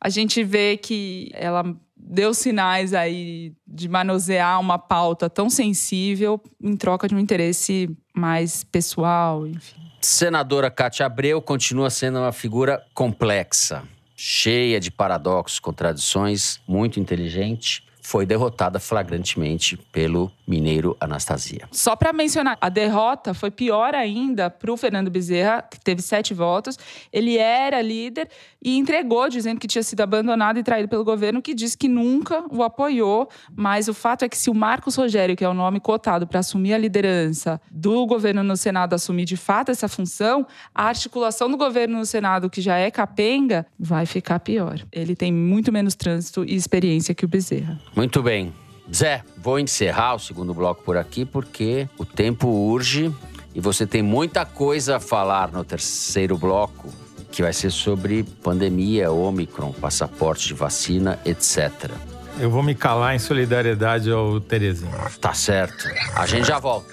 a 0.00 0.08
gente 0.08 0.42
vê 0.42 0.76
que 0.76 1.30
ela 1.32 1.64
deu 1.96 2.34
sinais 2.34 2.92
aí 2.92 3.52
de 3.66 3.88
manusear 3.88 4.60
uma 4.60 4.78
pauta 4.78 5.30
tão 5.30 5.48
sensível 5.48 6.40
em 6.62 6.76
troca 6.76 7.08
de 7.08 7.14
um 7.14 7.18
interesse 7.18 7.88
mais 8.14 8.62
pessoal, 8.62 9.46
enfim. 9.46 9.76
Senadora 10.00 10.70
Cátia 10.70 11.06
Abreu 11.06 11.40
continua 11.40 11.90
sendo 11.90 12.18
uma 12.18 12.32
figura 12.32 12.84
complexa, 12.94 13.82
cheia 14.14 14.78
de 14.78 14.90
paradoxos, 14.90 15.58
contradições, 15.58 16.60
muito 16.66 17.00
inteligente. 17.00 17.85
Foi 18.06 18.24
derrotada 18.24 18.78
flagrantemente 18.78 19.76
pelo 19.90 20.30
mineiro 20.46 20.96
Anastasia. 21.00 21.68
Só 21.72 21.96
para 21.96 22.12
mencionar, 22.12 22.56
a 22.60 22.68
derrota 22.68 23.34
foi 23.34 23.50
pior 23.50 23.96
ainda 23.96 24.48
para 24.48 24.72
o 24.72 24.76
Fernando 24.76 25.10
Bezerra, 25.10 25.60
que 25.68 25.80
teve 25.80 26.00
sete 26.00 26.32
votos. 26.32 26.78
Ele 27.12 27.36
era 27.36 27.82
líder 27.82 28.28
e 28.62 28.78
entregou, 28.78 29.28
dizendo 29.28 29.58
que 29.58 29.66
tinha 29.66 29.82
sido 29.82 30.02
abandonado 30.02 30.56
e 30.56 30.62
traído 30.62 30.88
pelo 30.88 31.02
governo, 31.02 31.42
que 31.42 31.52
disse 31.52 31.76
que 31.76 31.88
nunca 31.88 32.44
o 32.48 32.62
apoiou. 32.62 33.28
Mas 33.52 33.88
o 33.88 33.94
fato 33.94 34.24
é 34.24 34.28
que 34.28 34.38
se 34.38 34.48
o 34.48 34.54
Marcos 34.54 34.94
Rogério, 34.94 35.34
que 35.34 35.44
é 35.44 35.48
o 35.48 35.54
nome 35.54 35.80
cotado 35.80 36.28
para 36.28 36.38
assumir 36.38 36.74
a 36.74 36.78
liderança 36.78 37.60
do 37.68 38.06
governo 38.06 38.44
no 38.44 38.56
Senado, 38.56 38.94
assumir 38.94 39.24
de 39.24 39.36
fato 39.36 39.72
essa 39.72 39.88
função, 39.88 40.46
a 40.72 40.84
articulação 40.84 41.50
do 41.50 41.56
governo 41.56 41.98
no 41.98 42.06
Senado, 42.06 42.48
que 42.48 42.60
já 42.60 42.76
é 42.76 42.88
capenga, 42.88 43.66
vai 43.76 44.06
ficar 44.06 44.38
pior. 44.38 44.78
Ele 44.92 45.16
tem 45.16 45.32
muito 45.32 45.72
menos 45.72 45.96
trânsito 45.96 46.44
e 46.44 46.54
experiência 46.54 47.12
que 47.12 47.24
o 47.24 47.28
Bezerra. 47.28 47.80
Muito 47.96 48.22
bem. 48.22 48.52
Zé, 48.94 49.24
vou 49.38 49.58
encerrar 49.58 50.14
o 50.14 50.18
segundo 50.18 50.52
bloco 50.54 50.82
por 50.84 50.98
aqui 50.98 51.24
porque 51.24 51.88
o 51.98 52.04
tempo 52.04 52.46
urge 52.46 53.12
e 53.54 53.60
você 53.60 53.86
tem 53.86 54.02
muita 54.02 54.44
coisa 54.44 54.98
a 54.98 55.00
falar 55.00 55.50
no 55.50 55.64
terceiro 55.64 56.36
bloco, 56.36 56.92
que 57.32 57.40
vai 57.40 57.54
ser 57.54 57.70
sobre 57.70 58.22
pandemia, 58.22 59.10
Ômicron, 59.10 59.72
passaporte 59.72 60.46
de 60.46 60.54
vacina, 60.54 61.18
etc. 61.24 61.90
Eu 62.38 62.50
vou 62.50 62.62
me 62.62 62.74
calar 62.74 63.16
em 63.16 63.18
solidariedade 63.18 64.10
ao 64.10 64.38
Terezinho. 64.40 64.92
Tá 65.18 65.32
certo. 65.32 65.88
A 66.14 66.26
gente 66.26 66.46
já 66.46 66.58
volta. 66.58 66.92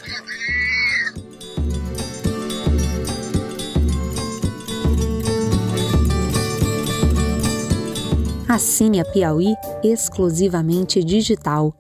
Assine 8.53 8.99
a 8.99 9.03
Piauí 9.03 9.55
exclusivamente 9.83 11.03
digital. 11.03 11.75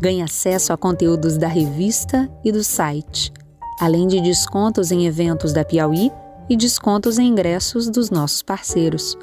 Ganhe 0.00 0.22
acesso 0.22 0.72
a 0.72 0.76
conteúdos 0.76 1.36
da 1.36 1.48
revista 1.48 2.30
e 2.44 2.52
do 2.52 2.62
site, 2.62 3.32
além 3.80 4.06
de 4.06 4.20
descontos 4.20 4.92
em 4.92 5.06
eventos 5.08 5.52
da 5.52 5.64
Piauí 5.64 6.12
e 6.48 6.56
descontos 6.56 7.18
em 7.18 7.26
ingressos 7.26 7.90
dos 7.90 8.10
nossos 8.10 8.44
parceiros. 8.44 9.18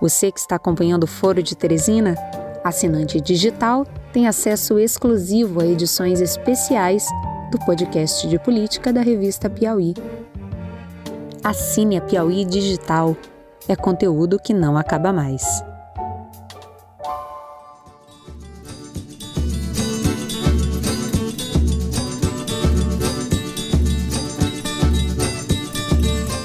Você 0.00 0.32
que 0.32 0.40
está 0.40 0.56
acompanhando 0.56 1.04
o 1.04 1.08
Foro 1.08 1.40
de 1.40 1.56
Teresina, 1.56 2.16
assinante 2.64 3.20
digital, 3.20 3.86
tem 4.12 4.26
acesso 4.26 4.76
exclusivo 4.76 5.60
a 5.60 5.66
edições 5.68 6.20
especiais 6.20 7.06
do 7.52 7.60
podcast 7.60 8.26
de 8.26 8.40
política 8.40 8.92
da 8.92 9.02
revista 9.02 9.48
Piauí. 9.48 9.94
Assine 11.44 11.96
a 11.96 12.00
Piauí 12.00 12.44
Digital. 12.44 13.16
É 13.68 13.76
conteúdo 13.76 14.38
que 14.38 14.54
não 14.54 14.78
acaba 14.78 15.12
mais. 15.12 15.44